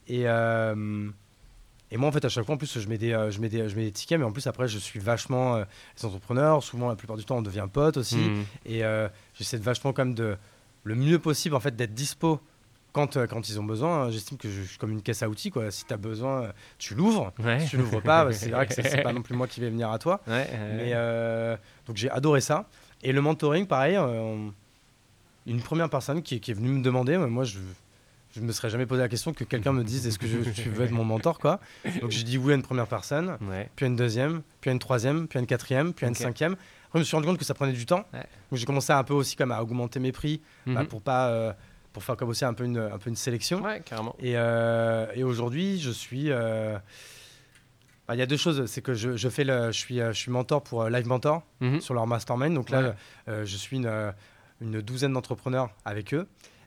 [0.09, 1.09] Et, euh,
[1.91, 3.49] et moi, en fait, à chaque fois, en plus, je mets des, euh, je mets
[3.49, 5.65] des, je mets des tickets, mais en plus, après, je suis vachement euh,
[5.99, 6.63] les entrepreneurs.
[6.63, 8.17] Souvent, la plupart du temps, on devient pote aussi.
[8.17, 8.45] Mhm.
[8.67, 10.37] Et euh, j'essaie de vachement, quand même, de
[10.85, 12.41] le mieux possible, en fait, d'être dispo.
[12.93, 15.51] Quand, euh, quand ils ont besoin, j'estime que je suis comme une caisse à outils.
[15.51, 15.71] Quoi.
[15.71, 17.33] Si tu as besoin, euh, tu l'ouvres.
[17.39, 17.61] Ouais.
[17.61, 19.71] Si tu l'ouvres pas, bah, c'est vrai que c'est pas non plus moi qui vais
[19.71, 20.21] venir à toi.
[20.27, 22.67] Ouais, euh, Mais donc j'ai adoré ça.
[23.05, 24.53] Et le mentoring, pareil, on-
[25.47, 27.59] une première personne qui, qui est venue me demander, moi je
[28.33, 30.69] je me serais jamais posé la question que quelqu'un me dise est-ce que je- tu
[30.69, 31.59] veux être mon mentor quoi?
[32.01, 33.69] Donc j'ai dit oui à une première personne, ouais.
[33.75, 36.15] puis à une deuxième, puis à une troisième, puis à une quatrième, puis à une
[36.15, 36.53] cinquième.
[36.53, 38.05] Après je me suis rendu compte que ça prenait du temps.
[38.13, 38.21] Ouais.
[38.51, 40.87] Donc j'ai commencé un peu aussi comme à augmenter mes prix bah, Mhm.
[40.87, 41.53] pour pas euh,
[41.93, 43.63] pour faire comme aussi un peu une un peu une sélection.
[43.65, 44.15] Ouais, carrément.
[44.21, 46.31] Et, euh, et aujourd'hui, je suis.
[46.31, 46.79] euh,
[48.07, 48.65] bah, Il y a deux choses.
[48.67, 51.81] C'est que je, je fais le, je suis, je suis mentor pour Live Mentor Mhm.
[51.81, 52.55] sur leur mastermind.
[52.55, 52.95] Donc là,
[53.27, 54.13] je suis une,
[54.61, 56.27] une douzaine d'entrepreneurs avec eux.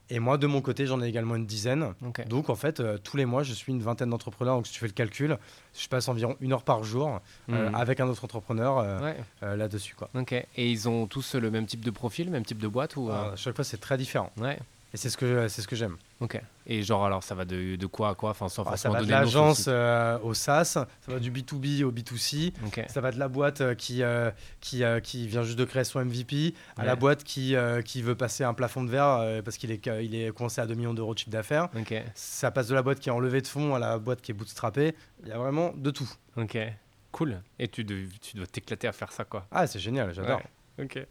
[0.10, 1.94] Et moi, de mon côté, j'en ai également une dizaine.
[2.28, 4.56] Donc en fait, euh, tous les mois, je suis une vingtaine d'entrepreneurs.
[4.58, 5.38] Donc si tu fais le calcul,
[5.74, 7.20] je passe environ une heure par jour
[7.50, 7.74] euh, Mhm.
[7.76, 9.00] avec un autre entrepreneur euh,
[9.42, 9.56] Ouais.
[9.56, 9.96] là-dessus.
[9.96, 10.10] Quoi.
[10.14, 10.34] Ok.
[10.34, 13.36] Et ils ont tous le même type de profil, même type de boîte ou à
[13.38, 14.30] chaque fois, c'est très différent.
[14.38, 14.60] Ouais.
[14.94, 15.98] Et c'est ce que, c'est ce que j'aime.
[16.20, 16.40] Ok.
[16.68, 18.30] Et genre alors ça va de, de quoi à quoi?
[18.30, 21.92] Enfin sans Ah, ça va de l'agence euh, au SaaS, ça va du B2B au
[21.92, 22.54] B2C.
[22.66, 22.84] Ok.
[22.90, 24.30] Ça va de la boîte euh, qui, euh,
[24.62, 28.44] qui, qui vient juste de créer son MVP à la boîte qui, qui veut passer
[28.44, 31.20] un plafond de verre parce qu'il est, il est coincé à 2 millions d'euros de
[31.20, 31.70] chiffre d'affaires.
[31.76, 31.94] Ok.
[32.14, 34.32] Ça passe de la boîte qui est en levée de fonds à la boîte qui
[34.32, 34.94] est bootstrappée.
[35.24, 36.10] Il y a vraiment de tout.
[36.38, 36.56] Ok.
[37.12, 37.42] Cool.
[37.60, 39.48] Et tu, de- tu dois t'éclater à faire ça quoi.
[39.52, 40.38] Ah, c'est génial, j'adore.
[40.38, 40.46] Ouais.
[40.82, 40.98] Ok.
[40.98, 41.08] Et,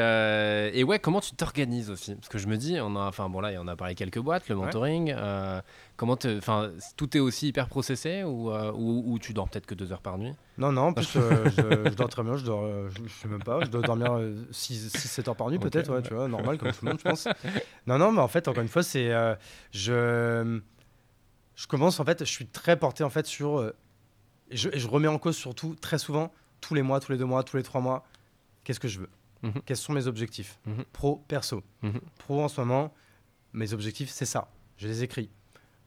[0.00, 2.16] euh, et, ouais, comment tu t'organises aussi?
[2.16, 4.48] Parce que je me dis, on a, enfin bon là, on a parlé quelques boîtes,
[4.48, 5.14] le mentoring.
[5.16, 5.60] Euh,
[5.96, 9.92] comment, enfin, tout est aussi hyper processé ou, euh, ou, tu dors peut-être que deux
[9.92, 10.34] heures par nuit?
[10.58, 10.88] Non, non.
[10.88, 12.36] En plus, je, dors très bien.
[12.36, 13.60] Je dors, je, sais même pas.
[13.64, 14.18] Je dois dormir
[14.50, 15.92] 6-7 heures par nuit peut-être.
[15.92, 17.28] Ouais, tu vois, normal comme tout le monde, je pense.
[17.86, 19.12] Non, non, mais en fait, encore une fois, c'est
[19.70, 20.60] je,
[21.54, 22.24] je commence en fait.
[22.24, 23.72] Je suis très porté en fait sur.
[24.50, 27.24] et je, je remets en cause surtout très souvent tous les mois, tous les deux
[27.24, 28.04] mois, tous les trois mois
[28.66, 29.08] qu'est-ce que je veux
[29.42, 29.62] mhm.
[29.64, 30.84] Quels sont mes objectifs mhm.
[30.92, 31.62] Pro, perso.
[31.82, 32.00] Mhm.
[32.18, 32.92] Pro, en ce moment,
[33.52, 34.50] mes objectifs, c'est ça.
[34.76, 35.30] Je les écris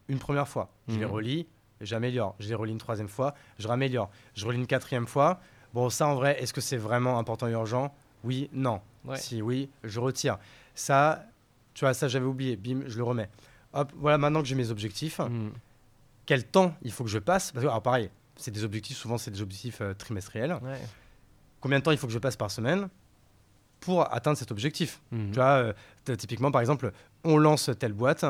[0.07, 1.45] une première fois, je les relis,
[1.81, 2.35] j'améliore.
[2.39, 4.09] Je les relis une troisième fois, je raméliore.
[4.33, 5.39] Je relis une quatrième fois.
[5.75, 7.93] Bon, ça, en vrai, est-ce que c'est vraiment important et urgent?
[8.23, 8.81] Oui, non.
[9.15, 10.39] Si oui, je retire.
[10.73, 11.27] Ça,
[11.75, 12.55] tu vois, ça, j'avais oublié.
[12.55, 13.29] Bim, je le remets.
[13.73, 15.21] Hop, voilà, maintenant que j'ai mes objectifs,
[16.25, 17.51] quel temps il faut que je passe?
[17.51, 20.57] Parce que, alors, pareil, c'est des objectifs, souvent, c'est des objectifs euh, trimestriels
[21.61, 22.89] combien de temps il faut que je passe par semaine
[23.79, 25.01] pour atteindre cet objectif?
[25.11, 25.31] Mhm.
[25.31, 25.73] Tu vois,
[26.09, 26.91] euh, typiquement, par exemple,
[27.23, 28.25] on lance telle boîte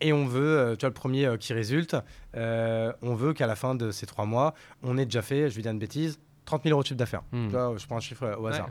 [0.00, 1.96] et on veut, euh, tu vois, le premier euh, qui résulte,
[2.34, 5.62] on veut qu'à la fin de ces trois mois, on ait déjà fait, je vais
[5.62, 7.22] dire une bêtise, 30 000 euros de chiffre d'affaires.
[7.32, 7.46] Mhm.
[7.46, 8.70] Tu vois, je prends un chiffre au hasard.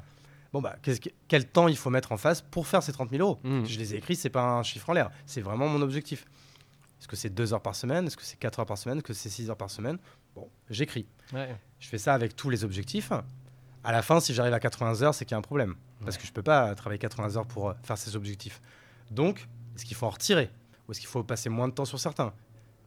[0.51, 0.75] Bon, bah,
[1.27, 3.39] quel temps il faut mettre en face pour faire ces 30 000 euros?
[3.43, 3.65] Mhm.
[3.65, 6.25] Je les ai écrits, c'est pas un chiffre en l'air, c'est vraiment mon objectif.
[6.99, 8.05] Est-ce que c'est deux heures par semaine?
[8.05, 8.99] Est-ce que c'est quatre heures par semaine?
[8.99, 9.97] Est-ce que c'est six heures par semaine?
[10.35, 11.05] Bon, j'écris.
[11.79, 13.11] Je fais ça avec tous les objectifs
[13.83, 15.75] à la fin, si j'arrive à 80 heures, c'est qu'il y a un problème.
[16.03, 18.61] Parce que je ne peux pas travailler 80 heures pour euh, faire ces objectifs.
[19.11, 20.49] Donc, est-ce qu'il faut en retirer?
[20.87, 22.33] Ou est-ce qu'il faut passer moins de temps sur certains?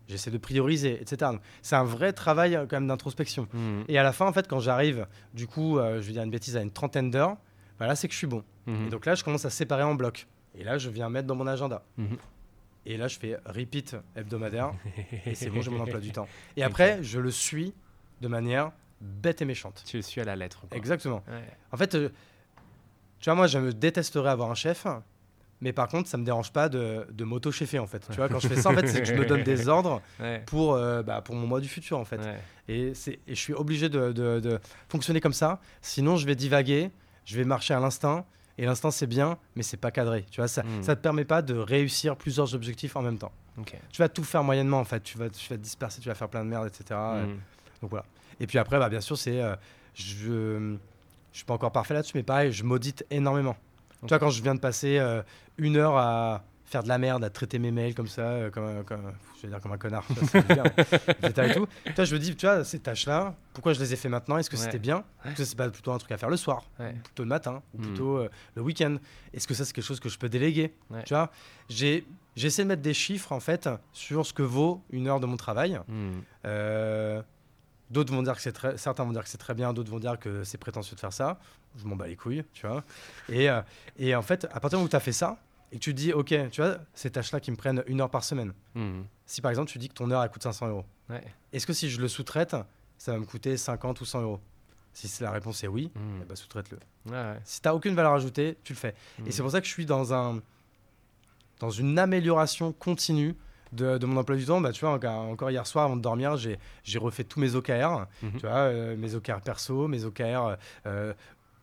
[0.09, 1.33] J'essaie de prioriser, etc.
[1.63, 3.49] C'est un vrai travail euh, quand même d'introspection.
[3.53, 3.83] Mmh.
[3.89, 6.31] Et à la fin, en fait, quand j'arrive, du coup, euh, je vais dire une
[6.31, 7.37] bêtise, à une trentaine d'heures,
[7.79, 8.45] bah là, c'est que je suis bon.
[8.67, 8.87] Mmh.
[8.87, 10.27] Et donc là, je commence à séparer en blocs.
[10.55, 11.83] Et là, je viens mettre dans mon agenda.
[11.97, 12.15] Mmh.
[12.87, 14.73] Et là, je fais repeat hebdomadaire.
[15.27, 16.29] et c'est bon, j'ai mon emploi du temps.
[16.57, 17.75] Et après, je le suis
[18.21, 19.83] de manière bête et méchante.
[19.87, 20.65] Tu le suis à la lettre.
[20.73, 21.23] Exactement.
[21.73, 22.09] En fait, euh,
[23.21, 24.87] tu vois, moi, je me détesterais avoir un chef,
[25.61, 28.07] mais par contre, ça me dérange pas de, de m'auto-chefer, en fait.
[28.11, 30.03] Tu vois, quand je fais ça, en fait, c'est que je me donne des ordres
[30.47, 32.21] pour, euh, bah, pour mon mois du futur, en fait.
[32.69, 36.91] Et, et je suis obligé de, de, fonctionner comme ça, sinon je vais divaguer,
[37.25, 38.25] je vais marcher à l'instinct.
[38.59, 40.25] Et l'instinct, c'est bien, mais c'est pas cadré.
[40.31, 40.83] Tu vois, ça ne hmm.
[40.83, 43.33] te permet pas de réussir plusieurs objectifs en même temps.
[43.93, 45.03] Tu vas tout faire moyennement, en fait.
[45.03, 46.99] Tu vas, tu vas te disperser, tu vas faire plein de merde, etc.
[46.99, 47.37] Hmm.
[47.83, 48.07] Donc voilà.
[48.41, 49.41] Et puis après, bah, bien sûr, c'est.
[49.41, 49.55] Euh,
[49.95, 50.79] je ne
[51.33, 53.57] suis pas encore parfait là-dessus, mais pareil, je maudite énormément.
[54.03, 55.23] Tu vois, quand je viens de passer euh,
[55.57, 58.85] une heure à faire de la merde, à traiter mes mails comme ça, euh, comme,
[58.85, 60.37] comme, je vais dire comme un connard, tu
[61.27, 61.67] et tout.
[61.95, 64.37] Toi, je me dis, tu vois, ces tâches-là, pourquoi je les ai fait maintenant?
[64.37, 65.03] Est-ce que c'était bien?
[65.25, 67.79] Est-ce que c'est pas plutôt un truc à faire le soir, plutôt le matin, ou
[67.79, 67.83] hmm.
[67.83, 68.97] plutôt le week-end?
[69.33, 70.75] Est-ce que ça, c'est quelque chose que je peux déléguer?
[71.07, 71.31] Tu vois,
[71.71, 72.05] j'ai
[72.37, 75.37] essayé de mettre des chiffres, en fait, sur ce que vaut une heure de mon
[75.37, 75.81] travail.
[75.89, 76.21] Hmm.
[77.91, 80.01] D'autres vont dire que c'est très, certains vont dire que c'est très bien, d'autres vont
[80.01, 81.39] dire que c'est prétentieux de faire ça.
[81.77, 82.83] Je m'en bats les couilles, tu vois.
[83.29, 83.61] Et, euh,
[83.99, 85.39] et en fait, à partir du moment où tu as fait ça,
[85.73, 88.11] et que tu te dis, ok, tu vois, ces tâches-là qui me prennent une heure
[88.11, 88.53] par semaine.
[88.75, 89.03] Mmh.
[89.27, 90.85] Si par exemple, tu dis que ton heure, elle coûte 500 euros,
[91.53, 92.57] est-ce que si je le sous-traite,
[92.99, 94.41] ça va me coûter 50 ou 100 euros?
[94.93, 96.01] Si la réponse est oui, mmh.
[96.23, 96.79] eh ben, sous-traite-le.
[97.45, 98.95] Si tu n'as aucune valeur ajoutée, tu le fais.
[99.19, 99.31] Et mmh.
[99.31, 100.41] c'est pour ça que je suis dans, un,
[101.61, 103.35] dans une amélioration continue
[103.73, 106.99] de, mon emploi du temps, bah, tu vois, encore, hier soir avant de dormir, j'ai
[106.99, 108.33] refait tous mes OKR, mhm.
[108.33, 110.57] tu vois, euh, mes OKR perso, mes OKR
[110.87, 111.13] euh,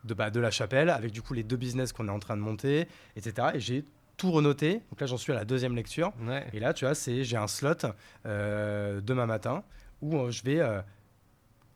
[0.03, 2.35] de, bah, de la chapelle, avec du coup les deux business qu'on est en train
[2.35, 3.49] de monter, etc.
[3.55, 3.85] Et j'ai
[4.17, 4.81] tout renoté.
[4.91, 6.11] Donc là, j'en suis à la deuxième lecture.
[6.53, 7.87] Et là, tu vois, j'ai un slot
[8.25, 9.63] euh, demain matin
[10.01, 10.61] où je vais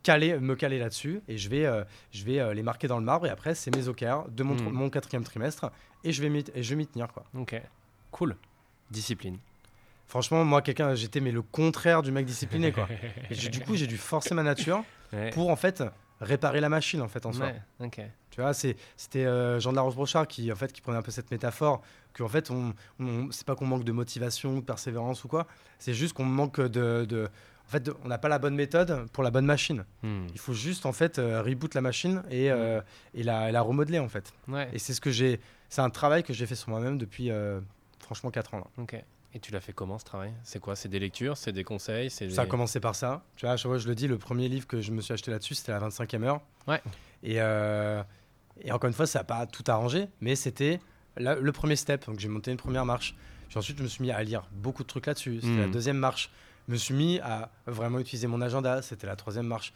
[0.03, 1.65] caler, me caler là-dessus et je vais,
[2.11, 3.25] je vais les marquer dans le marbre.
[3.25, 4.71] Et après, c'est mes OKR de mon, mhm.
[4.71, 5.71] mon quatrième trimestre
[6.03, 6.29] et je vais
[6.75, 7.11] m'y tenir.
[7.13, 7.23] Quoi.
[7.33, 7.59] Ok,
[8.11, 8.35] cool.
[8.91, 9.37] Discipline.
[10.07, 12.87] Franchement, moi, quelqu'un, j'étais mais le contraire du mec discipliné, quoi.
[13.29, 14.83] et du coup, j'ai dû forcer ma nature
[15.33, 15.83] pour en fait
[16.21, 17.51] réparer la machine, en fait, en soi.
[18.31, 21.11] Tu vois, c'était euh, Jean de la Roche-Brochard qui, en fait, qui prenait un peu
[21.11, 21.81] cette métaphore
[22.13, 22.73] que, en fait, on,
[23.31, 25.47] c'est pas qu'on manque de motivation, de persévérance ou quoi.
[25.79, 27.29] C'est juste qu'on manque de,
[27.67, 29.83] en fait, on n'a pas la bonne méthode pour la bonne machine.
[30.03, 30.27] Hmm.
[30.33, 32.79] Il faut juste en fait euh, reboot la machine et, euh,
[33.13, 34.31] et, la, la, remodeler en fait.
[34.71, 37.29] Et c'est ce que j'ai, c'est un travail que j'ai fait sur moi-même depuis
[37.99, 38.59] franchement 4 ans.
[38.59, 38.67] Là.
[39.33, 40.33] Et tu l'as fait comment ce travail?
[40.43, 40.75] C'est quoi?
[40.75, 41.37] C'est des lectures?
[41.37, 42.09] C'est des conseils?
[42.09, 43.23] Ça a commencé par ça.
[43.35, 45.55] Tu vois, je, je le dis, le premier livre que je me suis acheté là-dessus,
[45.55, 46.41] c'était la 25e heure.
[46.67, 46.81] Ouais.
[47.23, 48.01] Et, euh,
[48.61, 50.79] et encore une fois, ça n'a pas tout arrangé, mais c'était
[51.17, 52.05] le premier step.
[52.05, 53.15] Donc j'ai monté une première marche.
[53.49, 55.39] Puis ensuite, je me suis mis à lire beaucoup de trucs là-dessus.
[55.41, 55.71] C'était la hmm.
[55.71, 56.31] deuxième marche.
[56.67, 58.81] Je me suis mis à vraiment utiliser mon agenda.
[58.81, 59.73] C'était la troisième marche.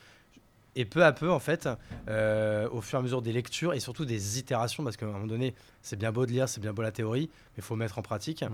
[0.75, 1.67] Et peu à peu, en fait,
[2.07, 5.09] euh, au fur et à mesure des lectures et surtout des itérations, parce qu'à un
[5.11, 7.75] moment donné, c'est bien beau de lire, c'est bien beau la théorie, mais il faut
[7.75, 8.45] mettre en pratique.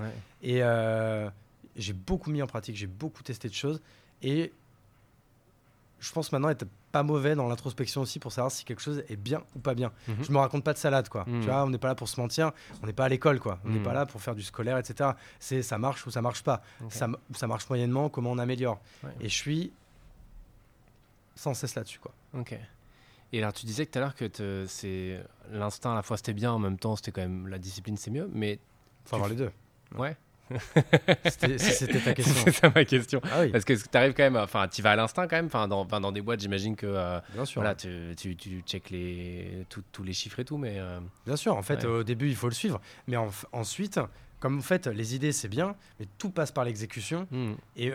[0.42, 1.30] Et euh,
[1.76, 3.82] j'ai beaucoup mis en pratique, j'ai beaucoup testé de choses.
[4.24, 4.52] Et
[6.00, 9.16] je pense maintenant être pas mauvais dans l'introspection aussi pour savoir si quelque chose est
[9.16, 9.92] bien ou pas bien.
[10.08, 10.16] Mhm.
[10.24, 11.24] Je me raconte pas de salade, quoi.
[11.28, 11.42] Mhm.
[11.42, 12.52] Tu vois, on n'est pas là pour se mentir,
[12.82, 13.60] on n'est pas à l'école, quoi.
[13.66, 13.84] On n'est Mhm.
[13.84, 15.12] pas là pour faire du scolaire, etc.
[15.40, 16.62] C'est ça marche ou ça marche pas.
[16.90, 17.08] Ça,
[17.48, 18.80] marche moyennement, comment on améliore.
[19.04, 19.10] Ouais.
[19.22, 19.72] Et je suis
[21.38, 22.14] sans cesse là-dessus, quoi.
[22.34, 22.56] Ok.
[23.34, 25.20] Et alors, tu disais tout à l'heure que c'est
[25.52, 28.12] l'instinct à la fois c'était bien, en même temps c'était quand même la discipline c'est
[28.12, 28.60] mieux, mais
[29.06, 29.52] Faut avoir les deux.
[29.98, 30.16] ouais.
[31.26, 32.34] C'était- ta question.
[32.46, 33.20] c'est ça ma question.
[33.26, 35.48] Ah oui, Parce que tu arrives quand même, enfin, tu vas à l'instinct quand même,
[35.48, 37.62] enfin, dans, des boîtes, j'imagine que euh, bien sûr.
[37.62, 38.38] voilà, tu, tu,
[38.92, 41.90] les, tous les chiffres et tout, mais euh, Bien sûr, en fait, Ouais.
[41.90, 42.80] au début, il faut le suivre.
[43.08, 44.00] Mais en- ensuite,
[44.40, 47.28] comme en fait, les idées, c'est bien, mais tout passe par l'exécution.
[47.32, 47.92] hmm, Et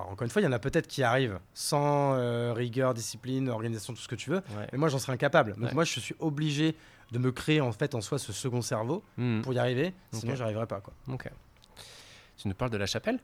[0.00, 3.48] alors, encore une fois, il y en a peut-être qui arrivent sans euh, rigueur, discipline,
[3.48, 4.42] organisation, tout ce que tu veux.
[4.56, 4.66] ouais.
[4.72, 5.54] Mais moi, j'en serais incapable.
[5.54, 5.74] Donc Ouais.
[5.74, 6.76] moi, je suis obligé
[7.12, 9.92] de me créer en fait en soi ce second cerveau Hmm, pour y arriver.
[10.12, 10.36] Sinon, Ok.
[10.36, 10.80] j'y arriverai pas.
[10.80, 10.92] Quoi.
[11.08, 11.28] ok.
[12.36, 13.18] Tu nous parles de la chapelle?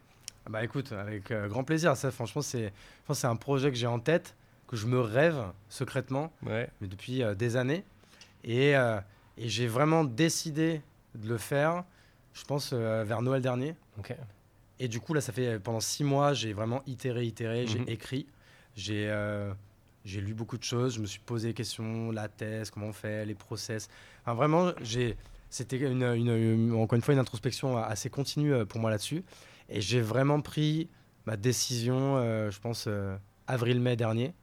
[0.45, 1.97] Ah Bah écoute, avec euh, grand plaisir.
[1.97, 2.73] Ça, franchement, c'est,
[3.13, 4.35] c'est un projet que j'ai en tête,
[4.69, 5.37] que je me rêve
[5.69, 6.69] secrètement, Ouais.
[6.81, 7.85] mais depuis euh, des années.
[8.45, 10.81] Et, et j'ai vraiment décidé
[11.17, 11.83] de le faire.
[12.33, 13.75] Je pense vers Noël dernier.
[13.99, 14.15] Ok.
[14.79, 17.79] Et du coup, là, ça fait euh, pendant six mois, j'ai vraiment itéré, itéré, j'ai
[17.81, 17.89] Mhm.
[17.89, 18.27] écrit,
[18.77, 19.53] j'ai euh,
[20.05, 22.93] j'ai lu beaucoup de choses, je me suis posé des questions, la thèse, comment on
[22.93, 23.89] fait, les process.
[24.23, 25.17] Enfin, vraiment, j'ai
[25.49, 29.25] c'était une, une- une- encore une fois une introspection assez continue euh, pour moi là-dessus.
[29.69, 30.89] Et j'ai vraiment pris
[31.25, 33.17] ma décision, euh, je pense, euh,
[33.47, 34.35] avril-mai dernier.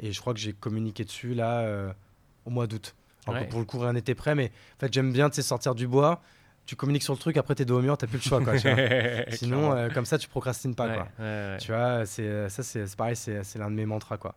[0.00, 1.92] Et je crois que j'ai communiqué dessus là euh,
[2.44, 2.94] au mois d'août.
[3.26, 3.46] Ouais.
[3.48, 6.22] Pour le coup, rien n'était prêt, mais en fait, j'aime bien sortir du bois.
[6.68, 8.42] Tu communiques sur le truc, après t'es dos au mur, t'as plus le choix.
[8.44, 8.76] Quoi, tu vois.
[9.32, 10.86] Sinon, euh, comme ça, tu procrastines pas.
[10.86, 11.08] Ouais, Quoi.
[11.18, 11.56] ouais, ouais.
[11.58, 14.34] Tu vois, c'est ça, c'est pareil, c'est l'un de mes mantras, quoi.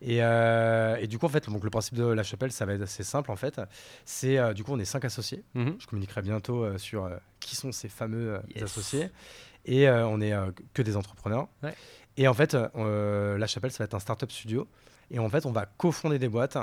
[0.00, 2.72] Et, euh, et du coup, en fait, donc le principe de la chapelle, ça va
[2.72, 3.60] être assez simple, en fait.
[4.06, 5.44] C'est euh, du coup, on est cinq associés.
[5.52, 5.76] Mhm.
[5.78, 8.64] Je communiquerai bientôt euh, sur euh, qui sont ces fameux euh, Yes.
[8.64, 9.10] associés.
[9.66, 11.48] Et euh, on est euh, que des entrepreneurs.
[12.16, 14.66] Et en fait, euh, la chapelle, ça va être un startup studio.
[15.10, 16.56] Et en fait, on va cofonder des boîtes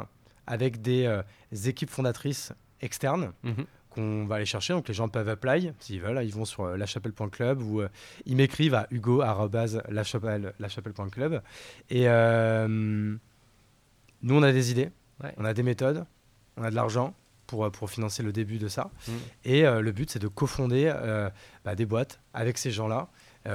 [0.48, 1.22] avec des, euh,
[1.66, 3.66] équipes fondatrices externes Mhm.
[3.92, 4.74] Qu'on va aller chercher.
[4.74, 6.24] Donc les gens peuvent apply s'ils veulent.
[6.24, 7.90] Ils vont sur euh, lachapelle.club ou euh,
[8.26, 11.42] ils m'écrivent à hugo.lachapelle.club.
[11.90, 13.20] Et euh, nous,
[14.36, 14.90] on a des idées,
[15.24, 15.34] Ouais.
[15.38, 16.04] on a des méthodes,
[16.58, 17.14] on a de l'argent
[17.46, 18.90] pour, pour financer le début de ça.
[19.08, 19.14] Mhm.
[19.46, 20.92] Et le but, c'est de cofonder
[21.64, 23.08] bah, des boîtes avec ces gens-là.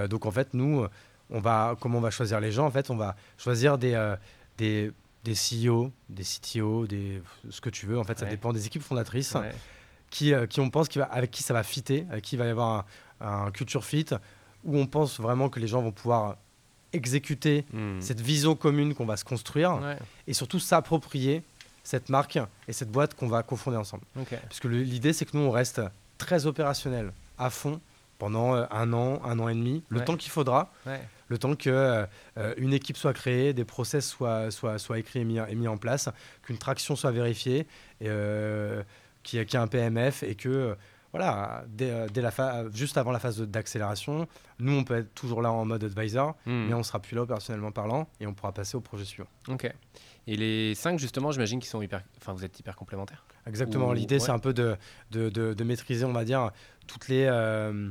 [0.09, 0.87] Donc en fait, nous,
[1.31, 2.67] on va, comment on va choisir les gens?
[2.67, 4.15] En fait, on va choisir des,
[4.59, 4.93] des,
[5.25, 7.21] des CEO, des CTO, des,
[7.51, 7.99] ce que tu veux.
[7.99, 9.51] En fait, ça dépend des équipes fondatrices Ouais.
[10.11, 12.39] Qui, euh, qui on pense qui va, avec qui ça va fitter, avec qui il
[12.39, 12.87] va y avoir
[13.21, 14.07] un, un culture fit,
[14.65, 16.37] où on pense vraiment que les gens vont pouvoir
[16.93, 18.01] exécuter Hmm.
[18.01, 19.97] cette vision commune qu'on va se construire Ouais.
[20.27, 21.43] et surtout s'approprier
[21.83, 22.39] cette marque
[22.69, 24.05] et cette boîte qu'on va cofonder ensemble.
[24.19, 24.31] Ok.
[24.43, 25.81] Parce que l'idée, c'est que nous, on reste
[26.19, 27.81] très opérationnel, à fond,
[28.19, 30.05] pendant euh, un an, un an et demi, le Ouais.
[30.05, 31.01] temps qu'il faudra, Ouais.
[31.29, 32.07] le temps que euh,
[32.39, 35.69] euh, une équipe soit créée, des process soient, soient, soient écrits et mis, et mis
[35.69, 36.09] en place,
[36.43, 37.61] qu'une traction soit vérifiée,
[38.01, 38.83] et, euh,
[39.27, 40.75] qu'il y ait un PMF et que, euh,
[41.13, 42.31] voilà, dès, euh, dès la
[42.73, 46.67] juste avant la phase d'accélération, nous, on peut être toujours là en mode advisor, Hmm.
[46.69, 49.29] mais on sera plus là opérationnellement parlant et on pourra passer au projet suivant.
[49.49, 49.71] Ok.
[50.29, 52.03] Et les cinq, justement, j'imagine qu'ils sont hyper.
[52.19, 53.25] Enfin, vous êtes hyper complémentaires.
[53.47, 53.89] Exactement.
[53.91, 54.77] Ou- L'idée, c'est un peu de,
[55.13, 56.51] de, de- de maîtriser, on va dire,
[56.89, 57.89] toutes les, euh,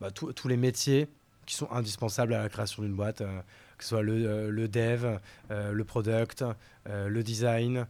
[0.00, 1.08] bah, tous- tous les métiers
[1.46, 3.40] qui sont indispensables à la création d'une boîte, euh,
[3.78, 5.18] que ce soit le, euh, le dev,
[5.50, 6.44] le product,
[6.86, 7.86] le design,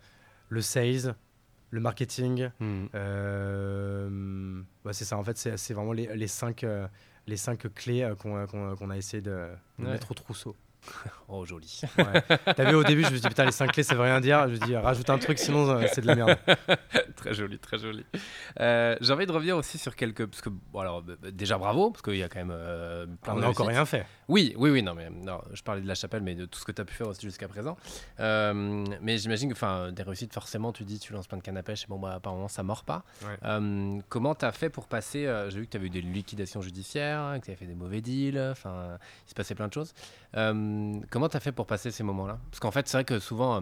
[0.48, 1.14] le sales,
[1.74, 2.50] le marketing.
[2.60, 2.86] Hmm.
[2.94, 4.62] Euh,
[4.92, 6.86] c'est ça, en fait, c'est vraiment les, les cinq, euh,
[7.26, 9.30] les cinq clés euh, qu'on a- essayé de,
[9.78, 9.90] de Ouais.
[9.92, 10.54] mettre au trousseau.
[11.26, 11.80] Oh, joli.
[11.96, 12.38] Ouais.
[12.54, 14.20] T'as vu au début, je me suis dit, putain, les cinq clés, ça veut rien
[14.20, 14.44] dire.
[14.44, 16.36] Je me suis dit, rajoute un truc, sinon euh, c'est de la merde.
[17.16, 18.04] très joli, très joli.
[18.60, 20.26] Euh, J'ai envie de revenir aussi sur quelques.
[20.26, 23.38] Parce que, bon, alors, déjà bravo, parce qu'il y a quand même euh, plein On
[23.38, 24.06] n'a encore rien fait.
[24.28, 26.64] Oui, oui, oui, non, mais non, je parlais de la chapelle, mais de tout ce
[26.64, 27.78] que tu as pu faire aussi jusqu'à présent.
[28.20, 31.56] Euh, mais j'imagine que, enfin, des réussites, forcément, tu dis, tu lances plein de cannes
[31.56, 33.02] à pêche, et bon, bah, apparemment, ça mord pas.
[33.22, 33.36] Ouais.
[33.44, 36.60] Euh, comment tu as fait pour passer J'ai vu que tu avais eu des liquidations
[36.60, 39.94] judiciaires, que tu avais fait des mauvais deals, enfin, il se passait plein de choses.
[40.36, 40.52] Euh,
[41.10, 42.38] comment tu as fait pour passer ces moments-là?
[42.50, 43.56] Parce qu'en fait, c'est vrai que souvent.
[43.56, 43.60] euh,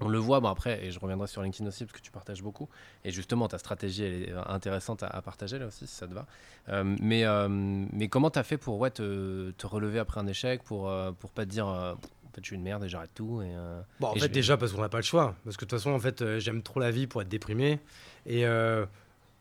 [0.00, 2.42] on le voit, bon après, et je reviendrai sur LinkedIn aussi parce que tu partages
[2.42, 2.68] beaucoup.
[3.02, 6.12] Et justement, ta stratégie, elle est intéressante à, à partager là aussi, si ça te
[6.12, 6.26] va.
[6.68, 10.26] Euh, mais, euh, mais comment tu as fait pour ouais, te, te relever après un
[10.26, 12.90] échec, pour, euh, pour pas te dire euh, en fait, je suis une merde et
[12.90, 15.34] j'arrête tout et, euh, Bon, en fait, déjà, parce qu'on n'a pas le choix.
[15.44, 17.80] Parce que de toute façon, en fait, euh, j'aime trop la vie pour être déprimé.
[18.26, 18.84] Et euh,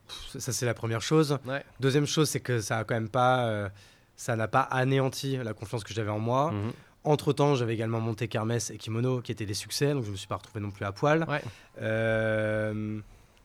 [0.08, 1.38] pff, ça, c'est la première chose.
[1.46, 1.66] Ouais.
[1.82, 3.46] Deuxième chose, c'est que ça a quand même pas.
[3.48, 3.68] euh,
[4.16, 6.52] ça n'a pas anéanti la confiance que j'avais en moi.
[6.54, 6.72] Mhm.
[7.06, 9.94] Entre temps, j'avais également monté Kermesse et Kimono, qui étaient des succès.
[9.94, 11.26] Donc, je me suis pas retrouvé non plus à poil.
[11.30, 11.42] Ouais.
[11.82, 13.00] Euh,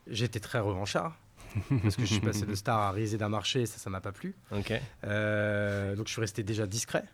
[0.08, 1.16] J'étais très revanchard.
[1.82, 4.00] parce que je suis passé de star à riser d'un marché, et ça, ça m'a
[4.00, 4.34] pas plu.
[5.04, 7.04] Euh, donc, je suis resté déjà discret.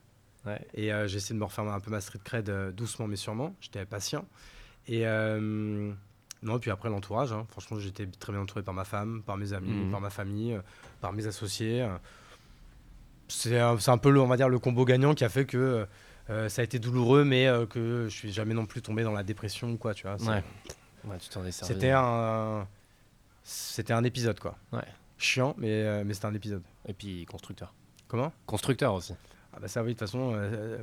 [0.44, 0.60] Ouais.
[0.74, 3.54] Et euh, j'ai essayé de me refaire un peu ma street cred doucement mais sûrement.
[3.60, 4.24] J'étais patient.
[4.88, 5.04] Et
[6.42, 7.32] non, puis après l'entourage.
[7.32, 7.46] hein.
[7.50, 9.90] Franchement, j'étais très bien entouré par ma femme, par mes amis, Mhm.
[9.90, 10.56] par ma famille,
[11.00, 11.84] par mes associés.
[13.28, 15.86] C'est un, peu, le, on va dire, le combo gagnant qui a fait que
[16.30, 19.12] euh, ça a été douloureux, mais euh, que je suis jamais non plus tombé dans
[19.12, 20.16] la dépression ou quoi, tu vois.
[20.22, 20.42] Ouais.
[21.04, 21.74] Ouais, tu t'en es servi.
[21.74, 22.66] C'était un,
[23.44, 24.56] c'était un épisode quoi.
[24.72, 24.84] Ouais.
[25.18, 26.62] Chiant, mais euh, mais c'était un épisode.
[26.86, 27.72] Et puis constructeur.
[28.08, 28.32] Comment?
[28.44, 29.14] Constructeur aussi.
[29.56, 30.76] Ah bah ça oui, de toute façon, euh,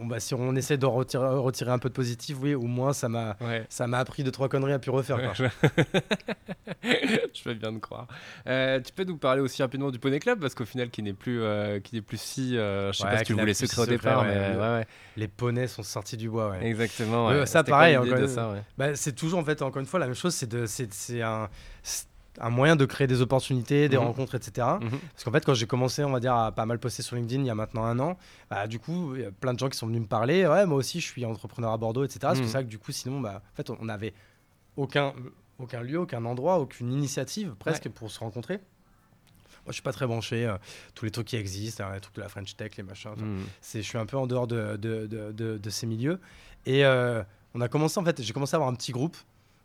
[0.00, 2.92] on, bah, si on essaie de retirer, retirer un peu de positif, oui, au moins
[2.92, 3.64] ça m'a, Ouais.
[3.68, 5.18] ça m'a appris deux trois conneries à pu refaire.
[5.22, 5.32] Quoi.
[6.82, 8.06] je fais bien de croire.
[8.48, 11.12] Euh, tu peux nous parler aussi rapidement du Poney Club parce qu'au final, qui n'est
[11.12, 12.56] plus, euh, qui n'est plus si.
[12.56, 14.68] euh, je sais Ouais, pas si tu voulais secret au départ, ouais, mais le- ouais,
[14.78, 14.86] ouais.
[15.16, 16.50] Les poneys sont sortis du bois.
[16.50, 16.66] Ouais.
[16.66, 17.28] Exactement.
[17.28, 17.46] Ouais, ouais.
[17.46, 18.62] ça, pareil, ouais?
[18.76, 21.48] Bah, c'est toujours en fait encore une fois la même chose, c'est de, c'est, un,
[22.40, 24.04] un moyen de créer des opportunités, des Mhm.
[24.04, 24.66] rencontres, etc.
[24.80, 24.90] Mhm.
[25.12, 27.42] Parce qu'en fait, quand j'ai commencé, on va dire, à pas mal poster sur LinkedIn
[27.42, 28.16] il y a maintenant un an,
[28.50, 30.46] bah, du coup, il y a plein de gens qui sont venus me parler.
[30.46, 32.18] Ouais, moi aussi, je suis entrepreneur à Bordeaux, etc.
[32.22, 32.40] C'est Mhm.
[32.42, 34.12] pour ça que du coup, sinon, bah, en fait, on n'avait
[34.76, 35.12] aucun,
[35.58, 38.56] aucun lieu, aucun endroit, aucune initiative presque pour se rencontrer.
[39.64, 40.46] Moi, je suis pas très branché.
[40.46, 40.56] euh,
[40.94, 43.10] tous les trucs qui existent, hein, les trucs de la French Tech, les machins.
[43.60, 46.20] c'est, je suis un peu en dehors de, de, de, de- de ces milieux.
[46.66, 47.22] Et euh,
[47.54, 49.16] on a commencé, en fait, j'ai commencé à avoir un petit groupe.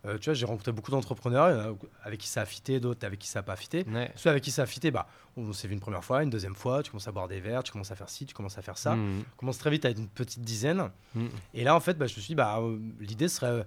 [0.06, 3.28] Euh, tu vois, j'ai rencontré beaucoup d'entrepreneurs avec qui ça a fité, d'autres avec qui
[3.28, 3.86] ça n'a pas fité.
[3.88, 4.12] Ouais.
[4.16, 6.56] Ceux avec qui ça a fité, bah, on s'est vu une première fois, une deuxième
[6.56, 8.64] fois, tu commences à boire des verres, tu commences à faire ci, tu commences à
[8.64, 8.96] faire ça.
[8.96, 9.24] Mhm.
[9.36, 10.90] On commence très vite à être une petite dizaine.
[11.14, 11.30] Mhm.
[11.54, 13.64] Et là, en fait, bah, je me suis dit, bah, euh, l'idée serait, euh,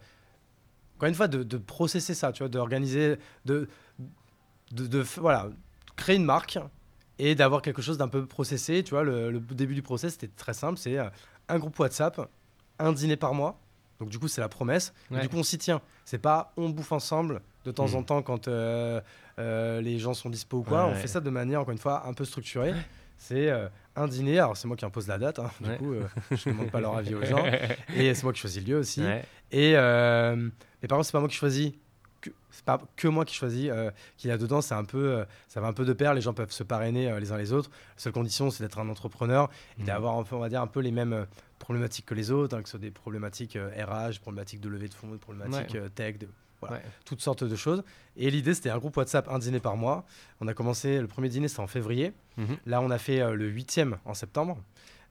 [0.97, 3.68] encore une fois, de, de processer ça, tu vois, d'organiser, de,
[4.72, 5.51] de, de voilà,
[5.95, 6.59] créer une marque
[7.20, 8.82] et d'avoir quelque chose d'un peu processé.
[8.82, 10.99] Tu vois, le, le début du process, c'était très simple, c'est
[11.49, 12.28] un groupe WhatsApp,
[12.80, 13.61] un dîner par mois.
[14.05, 14.92] Donc du coup, c'est la promesse.
[15.11, 15.22] Ouais.
[15.22, 15.80] Du coup, on s'y tient.
[16.05, 17.94] C'est pas on bouffe ensemble de temps Mhm.
[17.94, 19.00] en temps quand euh,
[19.38, 20.84] euh, les gens sont dispo ou quoi.
[20.84, 21.00] Ouais, on ouais.
[21.00, 22.74] fait ça de manière, encore une fois, un peu structurée.
[23.16, 24.38] C'est euh, un dîner.
[24.40, 25.38] Alors, c'est moi qui impose la date.
[25.38, 25.50] hein.
[25.61, 25.94] Du coup,
[26.32, 27.42] je ne demande pas leur avis aux gens.
[27.96, 29.02] Et c'est moi qui choisis le lieu aussi.
[29.50, 31.72] Et mais par contre, c'est pas moi qui choisis.
[32.25, 34.61] Que, c'est pas que moi qui choisis euh, qu'il y a dedans.
[34.62, 36.14] C'est un peu, euh, ça va un peu de pair.
[36.14, 37.68] Les gens peuvent se parrainer euh, les uns les autres.
[37.70, 39.87] La seule condition, c'est d'être un entrepreneur et Mhm.
[39.89, 41.27] d'avoir, un peu, on va dire, un peu les mêmes
[41.59, 44.95] problématiques que les autres, hein, que ce soit des problématiques RH, problématiques de levée de
[44.95, 45.89] fonds, problématiques Ouais.
[45.91, 46.29] tech, de,
[46.61, 46.83] voilà, Ouais.
[47.05, 47.83] toutes sortes de choses.
[48.16, 50.05] Et l'idée, c'était un groupe WhatsApp, un dîner par mois.
[50.41, 52.12] On a commencé, le premier dîner, c'était en février.
[52.39, 52.57] Mhm.
[52.66, 54.59] Là, on a fait le huitième en septembre.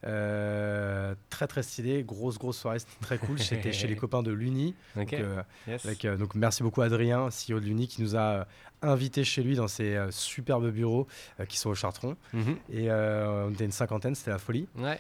[0.06, 3.38] Euh, très très stylé, grosse grosse soirée, c'était très cool.
[3.42, 4.76] J'étais chez les copains de l'Uni.
[4.96, 5.86] Donc, euh, Yes.
[5.86, 8.46] avec, euh, donc merci beaucoup Adrien, CEO de l'Uni, qui nous a
[8.82, 11.08] invités chez lui dans ses superbes bureaux
[11.48, 12.18] qui sont au Chartron.
[12.34, 12.58] Mhm.
[12.74, 14.68] Et on était une cinquantaine, c'était la folie.
[14.76, 15.00] Ouais.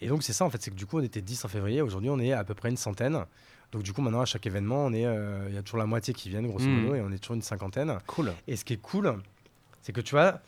[0.00, 1.82] Et donc c'est ça en fait, c'est que du coup on était 10 en février,
[1.82, 3.24] aujourd'hui on est à peu près une centaine.
[3.72, 5.02] Donc du coup maintenant à chaque événement, on est,
[5.48, 6.82] il y a toujours la moitié qui viennent grosso Mhm.
[6.82, 7.98] modo et on est toujours une cinquantaine.
[8.06, 8.32] Cool.
[8.46, 9.12] Et ce qui est cool,
[9.82, 10.40] c'est que tu vois,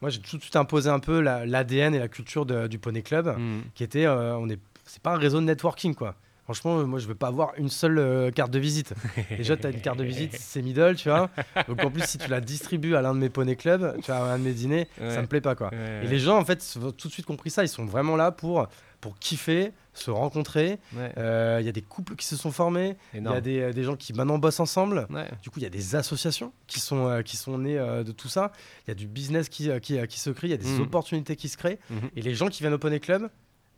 [0.00, 2.78] moi j'ai tout de suite imposé un peu la- l'ADN et la culture de- du
[2.78, 3.62] Poney Club, Mhm.
[3.74, 6.14] qui était, euh, on est, c'est pas un réseau de networking quoi.
[6.44, 8.92] Franchement, euh, moi je veux pas avoir une seule euh, carte de visite.
[9.38, 11.30] Déjà, tu as une carte de visite, c'est middle, tu vois.
[11.68, 14.16] Donc en plus, si tu la distribues à l'un de mes Poney Club, tu vois,
[14.16, 15.10] à un de mes dîners, Ouais.
[15.14, 15.68] ça me plaît pas quoi.
[15.70, 17.62] Ouais, Et les gens, en fait, ont tout de suite compris ça.
[17.62, 18.66] Ils sont vraiment là pour,
[19.00, 20.78] pour kiffer, se rencontrer.
[20.94, 21.12] ouais.
[21.18, 22.96] Euh, Il y a des couples qui se sont formés.
[23.14, 25.06] Il y a des, des gens qui maintenant bossent ensemble.
[25.10, 25.28] Ouais.
[25.42, 28.12] Du coup, il y a des associations qui sont, euh, qui sont nées euh, de
[28.12, 28.52] tout ça.
[28.86, 30.46] Il y a du business qui, euh, qui, euh, qui se crée.
[30.48, 30.82] Il y a des Mhm.
[30.82, 31.78] opportunités qui se créent.
[31.90, 32.10] Mhm.
[32.16, 33.28] Et les gens qui viennent au Poney Club,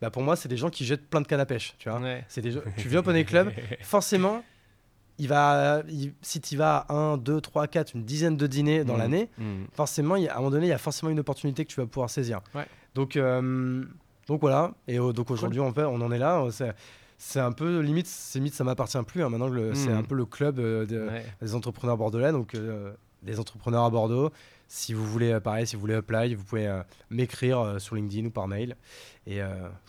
[0.01, 1.75] bah, pour moi, c'est des gens qui jettent plein de cannes à pêche.
[1.79, 2.23] Tu vois Ouais.
[2.27, 3.51] c'est des gens- Tu viens au Poney Club,
[3.81, 4.43] forcément,
[5.17, 8.83] il va, il- si tu vas à 1, 2, 3, 4, une dizaine de dîners
[8.83, 8.99] dans Mhm.
[8.99, 9.29] l'année,
[9.73, 11.87] forcément, y à un moment donné, il y a forcément une opportunité que tu vas
[11.87, 12.41] pouvoir saisir.
[12.95, 13.83] Donc, euh,
[14.27, 14.71] donc voilà.
[14.87, 16.41] Et euh, donc aujourd'hui, on, peut- on en est là.
[16.41, 16.71] Euh,
[17.17, 19.23] C'est, un peu limite, limite, ça m'appartient plus.
[19.23, 19.29] hein.
[19.29, 21.25] Maintenant, c'est un peu le club euh, de- Ouais.
[21.41, 22.31] des entrepreneurs bordelais.
[22.31, 22.55] Donc,
[23.21, 24.31] des entrepreneurs à Bordeaux.
[24.67, 28.47] Si vous voulez, pareil, si vous voulez apply, vous pouvez m'écrire sur LinkedIn ou par
[28.47, 28.75] mail.
[29.27, 29.43] Et je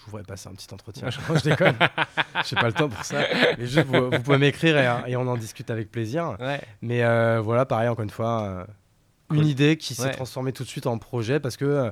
[0.05, 1.09] vous ferai passer un petit entretien.
[1.11, 1.75] je, je déconne.
[2.45, 3.23] Je n'ai pas le temps pour ça.
[3.59, 4.77] Mais juste, vous, vous pouvez m'écrire
[5.07, 6.37] et, et on en discute avec plaisir.
[6.39, 6.61] Ouais.
[6.83, 7.01] Mais
[7.41, 8.67] voilà, pareil, encore une fois,
[9.33, 10.11] une idée qui s'est Ouais.
[10.13, 11.91] transformée tout de suite en projet parce que euh,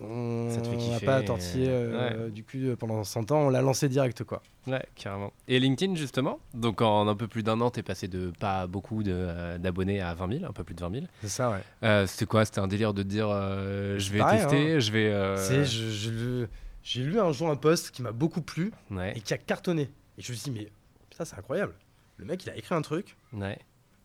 [0.00, 0.48] on
[0.90, 4.42] n'a pas tortillé euh, du cul euh, pendant 100 ans, on l'a lancé direct quoi.
[4.66, 5.32] Ouais, carrément.
[5.48, 9.02] Et LinkedIn, justement Donc, en un peu plus d'un an, t'es passé de pas beaucoup
[9.02, 11.06] euh, d'abonnés à 20 000, un peu plus de 20 000.
[11.22, 11.62] C'est ça, ouais.
[11.82, 12.44] Euh, c'était quoi?
[12.44, 15.36] C'était un délire de te dire euh, je vais pareil, tester, je vais.
[15.36, 16.48] C'est- je- je le-
[16.84, 19.90] J'ai lu un jour un post qui m'a beaucoup plu Ouais, et qui a cartonné.
[20.18, 20.68] Et je me suis dit, mais
[21.16, 21.74] ça c'est incroyable.
[22.16, 23.58] Le mec, il a écrit un truc, ouais.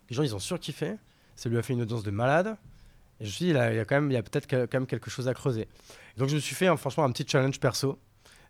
[0.09, 0.93] les gens ils ont surkiffé,
[1.35, 2.55] ça lui a fait une audience de malade.
[3.19, 4.17] Et je me suis dit, il y a, il y a quand même, il y
[4.17, 5.67] a peut-être quand même quelque chose à creuser.
[6.17, 7.99] Donc je me suis fait hein, franchement un petit challenge perso.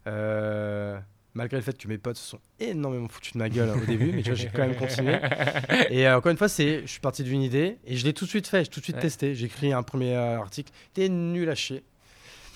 [0.08, 0.98] Euh,
[1.34, 3.86] malgré le fait que mes potes se sont énormément foutus de ma gueule hein, au
[3.86, 5.20] début, mais j'ai quand même continué.
[5.90, 8.26] Et euh, encore une fois, c'est, je suis parti d'une idée et je l'ai tout
[8.26, 9.02] de suite fait, j'ai tout de suite Ouais.
[9.04, 9.36] testé.
[9.36, 11.84] J'ai écrit un premier euh, article, c'était nul à chier.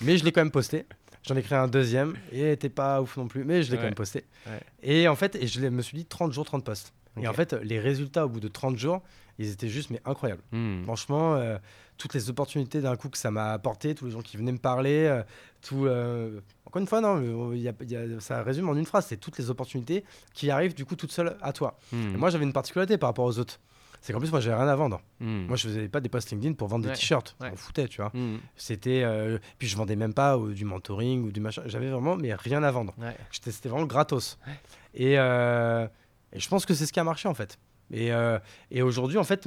[0.00, 0.84] Mais je l'ai quand même posté.
[1.24, 3.84] J'en ai créé un deuxième et était pas ouf non plus, mais je l'ai quand
[3.84, 4.24] même posté.
[4.46, 4.58] Ouais.
[4.82, 6.92] Et en fait, et je me suis dit 30 jours, 30 posts.
[7.16, 7.26] Et Ok.
[7.28, 9.02] en fait, les résultats au bout de 30 jours,
[9.38, 10.42] ils étaient juste mais incroyables.
[10.50, 10.82] Hmm.
[10.82, 11.58] Franchement, euh,
[12.02, 14.58] toutes les opportunités d'un coup que ça m'a apporté, tous les gens qui venaient me
[14.58, 15.22] parler, euh,
[15.60, 15.86] tout.
[15.86, 19.06] euh, Encore une fois, non, y a- il y a- ça résume en une phrase,
[19.06, 20.02] c'est toutes les opportunités
[20.34, 21.78] qui arrivent du coup toutes seules à toi.
[21.92, 22.14] Hmm.
[22.14, 23.60] Et moi, j'avais une particularité par rapport aux autres.
[24.00, 25.00] C'est qu'en plus, moi, j'avais rien à vendre.
[25.20, 25.46] Hmm.
[25.46, 26.92] Moi, je faisais pas des posts LinkedIn pour vendre Ouais.
[26.92, 27.36] des t-shirts.
[27.40, 27.50] Ouais.
[27.52, 28.10] On foutait, tu vois.
[28.14, 28.38] Hmm.
[28.56, 29.02] C'était.
[29.04, 31.62] euh, Puis je vendais même pas du mentoring ou du machin.
[31.66, 32.94] J'avais vraiment, mais rien à vendre.
[32.98, 33.14] Ouais.
[33.30, 34.38] J'étais- C'était vraiment gratos.
[34.94, 35.16] Et, et
[36.40, 37.58] je pense que c'est ce qui a marché en fait.
[37.92, 38.10] Et,
[38.72, 39.46] et aujourd'hui, en fait,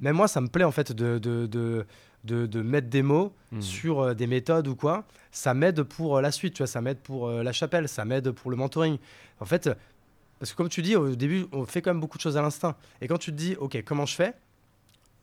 [0.00, 1.86] même moi, ça me plaît en fait de, de, de,
[2.24, 3.62] de, de mettre des mots Hmm.
[3.62, 5.04] sur euh, des méthodes ou quoi.
[5.32, 6.66] Ça m'aide pour euh, la suite, tu vois.
[6.66, 8.98] Ça m'aide pour euh, la chapelle, ça m'aide pour le mentoring.
[9.40, 9.70] En fait,
[10.38, 12.42] parce que comme tu dis, au début, on fait quand même beaucoup de choses à
[12.42, 12.76] l'instinct.
[13.00, 14.34] Et quand tu te dis, ok, comment je fais?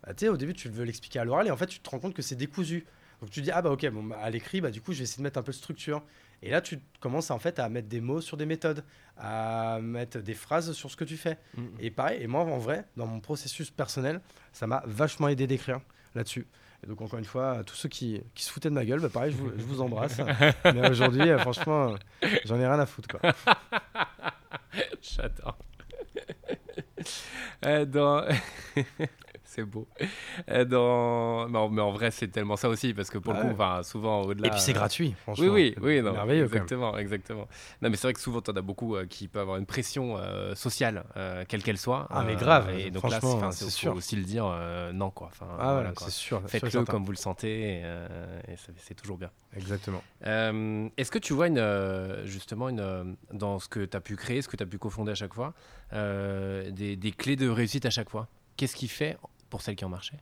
[0.04, 1.88] Bah, Tu sais, au début, tu veux l'expliquer à l'oral et en fait, tu te
[1.90, 2.86] rends compte que c'est décousu.
[3.26, 5.06] Donc tu dis, ah bah ok, bon, bah, à l'écrit, bah, du coup, je vais
[5.06, 6.04] essayer de mettre un peu de structure.
[6.44, 8.84] Et là, tu commences en fait à mettre des mots sur des méthodes,
[9.18, 11.40] à mettre des phrases sur ce que tu fais.
[11.58, 11.66] Hmm.
[11.80, 14.22] Et pareil, et moi en vrai, dans mon processus personnel,
[14.54, 15.80] ça m'a vachement aidé d'écrire
[16.14, 16.46] là-dessus.
[16.84, 19.10] Et donc encore une fois, tous ceux qui, qui se foutaient de ma gueule, bah
[19.10, 20.22] pareil, je vous, je vous embrasse.
[20.66, 21.96] Mais aujourd'hui, euh, franchement,
[22.44, 23.08] j'en ai rien à foutre.
[23.08, 23.34] Quoi.
[25.02, 25.58] J'adore.
[27.66, 28.24] Euh, dans...
[29.56, 29.88] c'est beau.
[30.50, 31.48] Euh, dans...
[31.50, 33.54] non, mais en vrai, c'est tellement ça aussi, parce que pour Ah le coup, ouais.
[33.54, 34.48] enfin, souvent, au-delà...
[34.48, 35.46] Et puis c'est euh, gratuit, franchement.
[35.46, 36.64] Oui, oui, oui, non, merveilleux quand même.
[36.64, 37.48] exactement, exactement.
[37.82, 39.66] Non, mais c'est vrai que souvent, tu en as beaucoup euh, qui peuvent avoir une
[39.66, 42.08] pression euh, sociale, euh, quelle qu'elle soit.
[42.10, 43.20] Ah, mais Euh, grave, Et donc là,
[43.52, 43.92] c'est sûr.
[43.94, 45.28] faut aussi le dire, euh, non, quoi.
[45.32, 46.42] Enfin, Ah voilà, ouais, c'est sûr.
[46.48, 49.30] Faites-le comme vous le sentez, et, euh, et c'est toujours bien.
[49.56, 50.04] Exactement.
[50.26, 54.02] Euh, Est-ce que tu vois une, euh, justement une, euh, dans ce que tu as
[54.02, 55.54] pu créer, ce que tu as pu cofonder à chaque fois,
[55.94, 58.28] euh, des, des clés de réussite à chaque fois?
[58.58, 59.18] Qu'est-ce qui fait,
[59.50, 60.14] pour celles qui ont marché,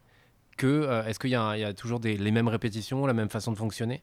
[0.58, 3.52] que euh, est-ce qu'il y, y a toujours des, les mêmes répétitions, la même façon
[3.52, 4.02] de fonctionner?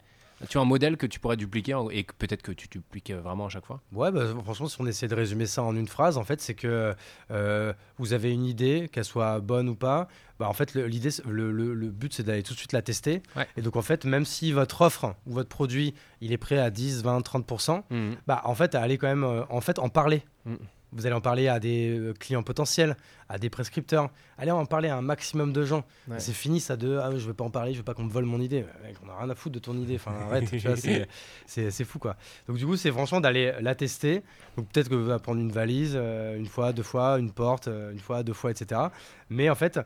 [0.49, 3.21] Tu as un modèle que tu pourrais dupliquer et que peut-être que tu dupliques euh,
[3.21, 3.83] vraiment à chaque fois?
[3.93, 6.55] Ouais, bah, franchement, si on essaie de résumer ça en une phrase, en fait, c'est
[6.55, 6.95] que
[7.31, 10.09] euh, vous avez une idée, qu'elle soit bonne ou pas.
[10.39, 12.81] Bah, en fait, le- l'idée, le, le- le but, c'est d'aller tout de suite la
[12.81, 13.23] tester.
[13.37, 13.47] Ouais.
[13.59, 15.93] Et donc, en fait, même si votre offre ou votre produit,
[16.23, 17.83] il est prêt à 10, 20, 30%,
[18.27, 20.23] bah, en fait, allez quand même euh, en, fait, en parler.
[20.47, 20.55] Mm.
[20.93, 22.97] Vous allez en parler à des euh, clients potentiels,
[23.28, 24.11] à des prescripteurs.
[24.38, 25.84] Allez en parler à un maximum de gens.
[26.09, 26.18] Ouais.
[26.18, 28.11] C'est fini ça de ah, je veux pas en parler, je veux pas qu'on me
[28.11, 28.64] vole mon idée.
[28.82, 29.95] Mec, on a rien à foutre de ton idée.
[29.97, 30.49] Enfin, arrête,
[31.47, 32.16] c'est- fou quoi.
[32.49, 34.22] Donc du coup, c'est franchement d'aller la tester.
[34.57, 37.68] Donc peut-être que vous allez prendre une valise euh, une fois, deux fois, une porte
[37.68, 38.80] euh, une fois, deux fois, etc.
[39.28, 39.78] Mais en fait,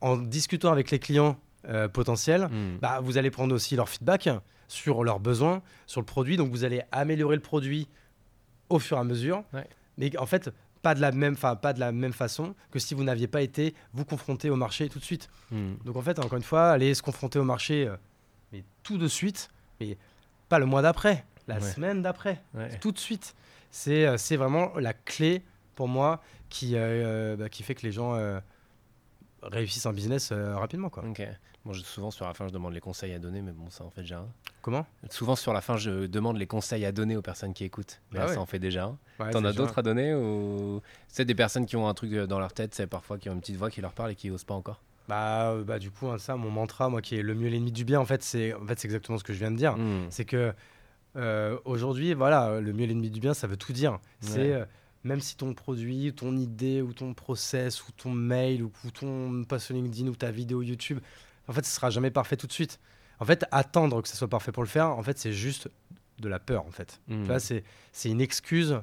[0.00, 1.38] en discutant avec les clients
[1.68, 2.78] euh, potentiels, Mm.
[2.80, 4.28] bah, vous allez prendre aussi leur feedback
[4.66, 6.36] sur leurs besoins, sur le produit.
[6.36, 7.86] Donc vous allez améliorer le produit
[8.68, 9.44] au fur et à mesure.
[9.52, 9.66] Ouais.
[9.98, 10.50] Mais en fait,
[10.82, 13.42] pas de la même, enfin pas de la même façon que si vous n'aviez pas
[13.42, 15.28] été vous confronter au marché tout de suite.
[15.50, 15.74] Mm.
[15.84, 17.96] Donc en fait, encore une fois, aller se confronter au marché, euh,
[18.52, 19.48] mais tout de suite,
[19.80, 19.96] mais
[20.48, 21.60] pas le mois d'après, la Ouais.
[21.60, 22.78] semaine d'après, Ouais.
[22.80, 23.34] tout de suite.
[23.70, 25.42] C'est euh, c'est vraiment la clé
[25.76, 28.18] pour moi qui, euh, bah, qui fait que les gens
[29.42, 30.90] réussissent un business rapidement.
[30.90, 31.04] Quoi.
[31.64, 33.84] Bon, je- souvent sur la fin, je demande les conseils à donner, mais bon, ça
[33.84, 34.28] en fait déjà un.
[34.62, 34.84] Comment?
[35.10, 38.00] Souvent sur la fin, je demande les conseils à donner aux personnes qui écoutent.
[38.10, 38.34] Mais Ah là, ouais.
[38.34, 38.98] ça en fait déjà un.
[39.24, 42.26] Ouais, T'en as d'autres à donner ou c'est des personnes qui ont un truc euh,
[42.26, 44.30] dans leur tête, c'est parfois qui ont une petite voix qui leur parle et qui
[44.30, 44.80] osent pas encore?
[45.08, 47.72] Bah, euh, bah, du coup, hein, ça, mon mantra, moi, qui est le mieux l'ennemi
[47.72, 49.76] du bien, en fait, c'est en fait, exactement ce que je viens de dire.
[49.76, 50.06] Mm.
[50.10, 50.52] C'est que
[51.16, 53.98] euh, aujourd'hui, voilà, le mieux l'ennemi du bien, ça veut tout dire.
[54.20, 54.64] C'est euh,
[55.04, 59.44] même si ton produit, ton idée, ou ton process, ou ton mail, ou, ou ton
[59.44, 61.00] post LinkedIn, ou ta vidéo YouTube,
[61.48, 62.80] en fait, ce sera jamais parfait tout de suite.
[63.20, 65.68] En fait, attendre que ce soit parfait pour le faire, en fait, c'est juste
[66.18, 67.00] de la peur, en fait.
[67.08, 67.24] Mm.
[67.24, 67.64] Vois, c'est
[68.04, 68.80] une excuse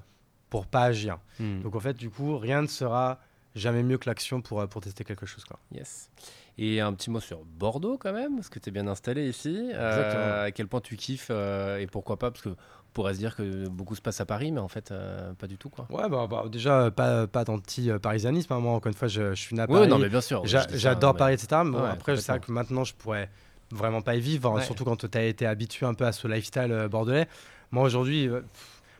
[0.49, 1.19] pour pas agir.
[1.39, 1.61] Mm.
[1.61, 3.19] Donc, en fait, du coup, rien ne sera
[3.55, 5.43] jamais mieux que l'action pour, euh, pour tester quelque chose.
[5.43, 5.59] Quoi.
[5.71, 6.09] Yes.
[6.57, 9.71] Et un petit mot sur Bordeaux quand même, parce que tu es bien installé ici.
[9.73, 10.43] Euh, Exactement.
[10.43, 12.55] à quel point tu kiffes euh, et pourquoi pas Parce que
[12.99, 15.57] pourrait se dire que beaucoup se passe à Paris, mais en fait, euh, pas du
[15.57, 15.69] tout.
[15.69, 15.87] quoi.
[15.89, 18.53] Ouais, bah, bah, déjà, euh, pas, pas d'anti-parisianisme.
[18.53, 18.59] hein.
[18.59, 19.87] Moi, encore une fois, je, je suis né à Oui, Paris.
[19.87, 20.43] non, mais bien sûr.
[20.45, 21.61] J'adore mais- Paris, etc.
[21.65, 23.29] Mais bon, Ouais, après, c'est vrai que maintenant, je pourrais
[23.71, 24.63] vraiment pas y vivre, Ouais.
[24.63, 27.27] surtout quand tu as été habitué un peu à ce lifestyle euh, bordelais.
[27.71, 28.41] Moi, aujourd'hui, euh,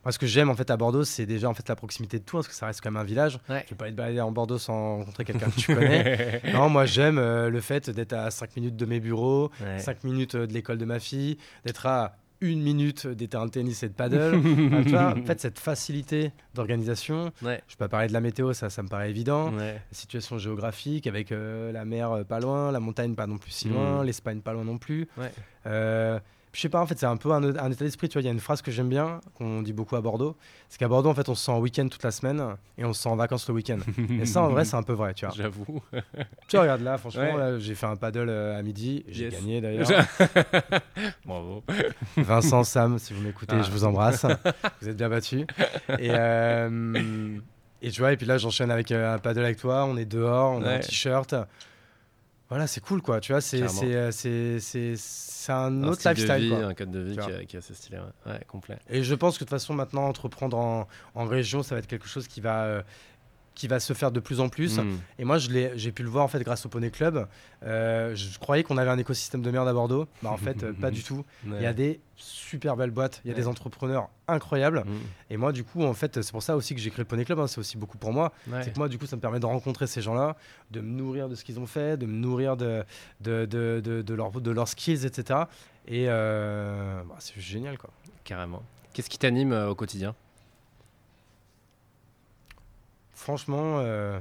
[0.05, 2.23] moi, ce que j'aime en fait à Bordeaux, c'est déjà en fait la proximité de
[2.23, 3.39] tout, parce que ça reste quand même un village.
[3.49, 3.63] Ouais.
[3.65, 6.41] Je vais pas aller te balader en Bordeaux sans rencontrer quelqu'un que tu connais.
[6.53, 9.79] non, moi, j'aime euh, le fait d'être à 5 minutes de mes bureaux, Ouais.
[9.79, 13.51] 5 minutes euh, de l'école de ma fille, d'être à une minute des terrains de
[13.51, 14.35] tennis et de paddle.
[14.35, 17.31] Enfin, tu vois, en fait, cette facilité d'organisation.
[17.41, 17.61] Ouais.
[17.67, 19.73] Je peux pas parler de la météo, ça, ça me paraît évident Ouais.
[19.73, 23.51] la situation géographique avec euh, la mer euh, pas loin, la montagne pas non plus
[23.51, 24.05] si loin, Mm.
[24.05, 25.07] l'Espagne pas loin non plus.
[25.17, 25.31] Ouais.
[25.65, 26.19] Euh,
[26.51, 28.09] je sais pas, en fait, c'est un peu un, un état d'esprit.
[28.09, 30.35] Tu vois, il y a une phrase que j'aime bien, qu'on dit beaucoup à Bordeaux.
[30.67, 32.43] C'est qu'à Bordeaux, en fait, on se sent en week-end toute la semaine
[32.77, 33.77] et on se sent en vacances le week-end.
[34.21, 35.35] et ça, en vrai, c'est un peu vrai, tu vois.
[35.35, 35.81] J'avoue.
[36.47, 37.59] Tu regardes là, franchement, Ouais.
[37.59, 39.03] j'ai fait un paddle euh, à midi.
[39.07, 39.33] J'ai Yes.
[39.35, 39.87] gagné d'ailleurs.
[41.25, 41.63] Bravo.
[42.17, 43.61] Vincent, Sam, si vous m'écoutez, Ah.
[43.63, 44.25] je vous embrasse.
[44.81, 45.45] vous êtes bien battus.
[45.99, 47.37] Et, euh,
[47.81, 49.85] et tu vois, et puis là, j'enchaîne avec euh, un paddle avec toi.
[49.85, 50.79] On est dehors, on est en Ouais.
[50.79, 51.35] t-shirt.
[52.49, 53.19] Voilà, c'est cool, quoi.
[53.19, 56.65] Tu vois, c'est euh, c'est- c'est- c'est un Un autre style lifestyle, de vie, quoi.
[56.65, 57.97] un code de vie qui, qui est assez stylé.
[58.25, 58.77] Ouais, Ouais, complet.
[58.89, 61.87] Et je pense que de toute façon, maintenant, entreprendre en, en région, ça va être
[61.87, 62.81] quelque chose qui va, euh,
[63.59, 64.77] qui va se faire de plus en plus.
[64.79, 64.97] Mm.
[65.19, 67.27] Et moi, j'ai pu le voir en fait grâce au Poney Club.
[67.63, 70.07] Euh, je croyais qu'on avait un écosystème de merde à Bordeaux.
[70.23, 71.25] Bah, en fait, euh, pas du tout.
[71.45, 73.41] Il y a des super belles boîtes, il y a Ouais.
[73.41, 74.85] des entrepreneurs incroyables.
[74.85, 74.93] Mm.
[75.31, 77.25] Et moi, du coup, en fait, c'est pour ça aussi que j'ai créé le Poney
[77.25, 77.37] Club.
[77.39, 78.31] hein, c'est aussi beaucoup pour moi.
[78.47, 78.63] Ouais.
[78.63, 80.37] C'est que moi, du coup, ça me permet de rencontrer ces gens-là,
[80.71, 82.85] de me nourrir de ce qu'ils ont fait, de me nourrir de,
[83.19, 85.41] de, de, de, de leur- de leurs skills, etc.
[85.85, 87.89] Et euh, bah, c'est génial, quoi.
[88.23, 88.63] Carrément.
[88.93, 90.15] Qu'est-ce qui t'anime au quotidien?
[93.19, 94.19] Franchement, euh,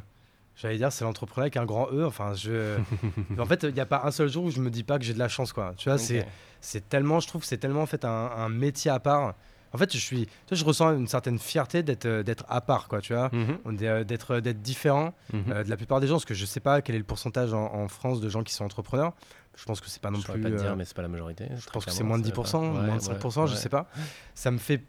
[0.56, 2.04] j'allais dire, c'est l'entrepreneuriat avec un grand E.
[2.04, 2.76] Enfin, je...
[3.38, 5.04] en fait, il n'y a pas un seul jour où je me dis pas que
[5.04, 5.72] j'ai de la chance, quoi.
[5.76, 8.98] Tu vois, c'est tellement, je trouve, que c'est tellement en fait un, un métier à
[8.98, 9.34] part.
[9.72, 12.60] En fait, je suis, tu vois, je ressens une certaine fierté d'être, euh, d'être à
[12.62, 13.00] part, quoi.
[13.02, 13.58] Tu vois, Mhm.
[13.82, 15.42] Euh, d'être, d'être différent Mhm.
[15.52, 17.52] euh, de la plupart des gens, parce que je sais pas quel est le pourcentage
[17.52, 19.12] en, en France de gens qui sont entrepreneurs.
[19.56, 20.32] Je pense que c'est pas non je plus.
[20.40, 21.48] pourrais pas te dire, euh, mais c'est pas la majorité.
[21.56, 23.86] je pense que c'est moins de 10%, moins de 5%, je sais pas.
[24.34, 24.82] Ça me fait,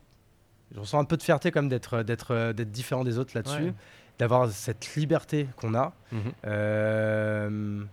[0.73, 3.31] je ressens un peu de fierté quand même d'être, d'être, euh, d'être différent des autres
[3.35, 3.73] là-dessus, Ouais.
[4.19, 5.93] d'avoir cette liberté qu'on a.
[6.11, 6.19] Mhm.
[6.45, 7.83] Euh,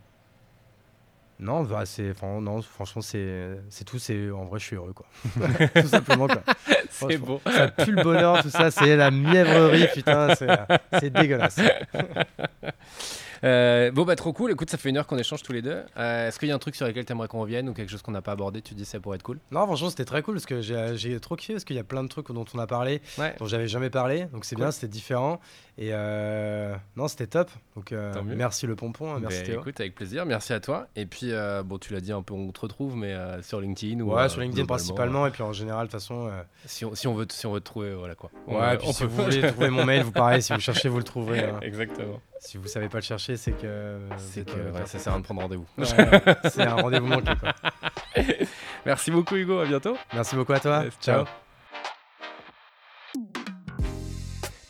[1.39, 3.99] Non, bah, c'est, non, franchement, c'est, c'est tout.
[3.99, 5.05] C'est, en vrai, je suis heureux, quoi.
[5.83, 6.43] tout simplement, quoi.
[6.91, 7.43] C'est beau.
[7.45, 8.71] Ça pue le bonheur, tout ça.
[8.71, 10.35] C'est la mièvrerie, putain.
[10.35, 10.49] C'est,
[10.99, 11.61] c'est dégueulasse.
[13.45, 14.51] Euh, bon, bah trop cool.
[14.53, 15.83] Écoute, ça fait une heure qu'on échange tous les deux.
[15.97, 18.03] Euh, Est-ce qu'il y a un truc sur lequel t'aimerais qu'on revienne ou quelque chose
[18.03, 18.63] qu'on n'a pas abordé?
[18.63, 21.37] Tu dis ça pourrait être cool Non, franchement, c'était très cool parce que j'ai, trop
[21.37, 23.35] kiffé parce qu'il y a plein de trucs dont on a parlé, Ouais.
[23.39, 24.25] dont j'avais jamais parlé.
[24.33, 24.65] Donc c'est Cool.
[24.65, 25.41] bien, c'était différent.
[25.79, 27.51] Et euh, non, c'était top.
[27.75, 27.93] Donc
[28.25, 29.61] merci le pompon, hein, merci Théo.
[29.61, 30.25] écoute, avec plaisir.
[30.27, 30.87] Merci à toi.
[30.97, 31.33] Et puis,
[31.65, 34.41] bon, tu l'as dit un peu, on te retrouve, mais sur LinkedIn ou Ouais, sur
[34.41, 36.31] LinkedIn principalement, et puis en général, de toute façon.
[36.65, 38.31] Si on, si on veut, si on veut te trouver, voilà quoi.
[38.47, 40.53] Ouais, On- et puis on si peut- vous voulez trouver mon mail, vous pareil, si
[40.53, 41.45] vous cherchez, vous le trouverez.
[41.45, 41.61] hein.
[41.63, 42.21] Exactement.
[42.47, 43.99] Si vous savez pas le chercher, c'est que.
[44.19, 45.67] C'est que ouais, ça sert à rien de prendre rendez-vous.
[45.77, 45.85] Ouais,
[46.51, 47.33] c'est un rendez-vous manqué.
[47.41, 47.53] Quoi.
[48.87, 49.59] Merci beaucoup, Hugo.
[49.59, 49.97] À bientôt.
[50.15, 50.85] Merci beaucoup à toi.
[50.85, 51.25] Yes, Ciao.
[51.25, 51.35] ciao.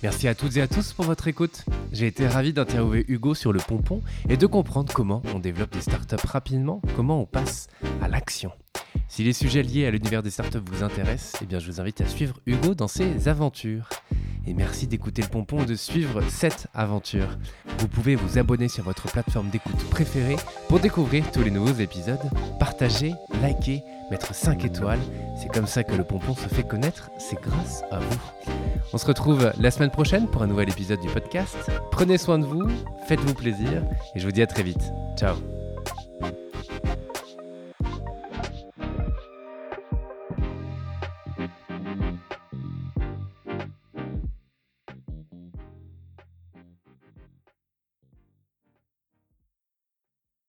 [0.03, 1.67] Merci à toutes et à tous pour votre écoute.
[1.93, 5.83] J'ai été ravi d'interviewer Hugo sur le pompon et de comprendre comment on développe des
[5.83, 7.67] startups rapidement, comment on passe
[8.01, 8.53] à l'action.
[9.09, 12.01] Si les sujets liés à l'univers des startups vous intéressent, eh bien je vous invite
[12.01, 13.89] à suivre Hugo dans ses aventures.
[14.47, 17.39] Et merci d'écouter le pompon et de suivre cette aventure.
[17.79, 20.37] Vous pouvez vous abonner sur votre plateforme d'écoute préférée
[20.69, 22.21] pour découvrir tous les nouveaux épisodes,
[22.61, 23.13] partager,
[23.43, 25.01] liker, mettre 5 étoiles.
[25.41, 28.21] C'est comme ça que le pompon se fait connaître, c'est grâce à vous.
[28.93, 31.57] On se retrouve la semaine prochaine pour un nouvel épisode du podcast.
[31.91, 32.69] Prenez soin de vous,
[33.09, 33.83] faites-vous plaisir
[34.15, 34.93] et je vous dis à très vite.
[35.17, 35.66] Ciao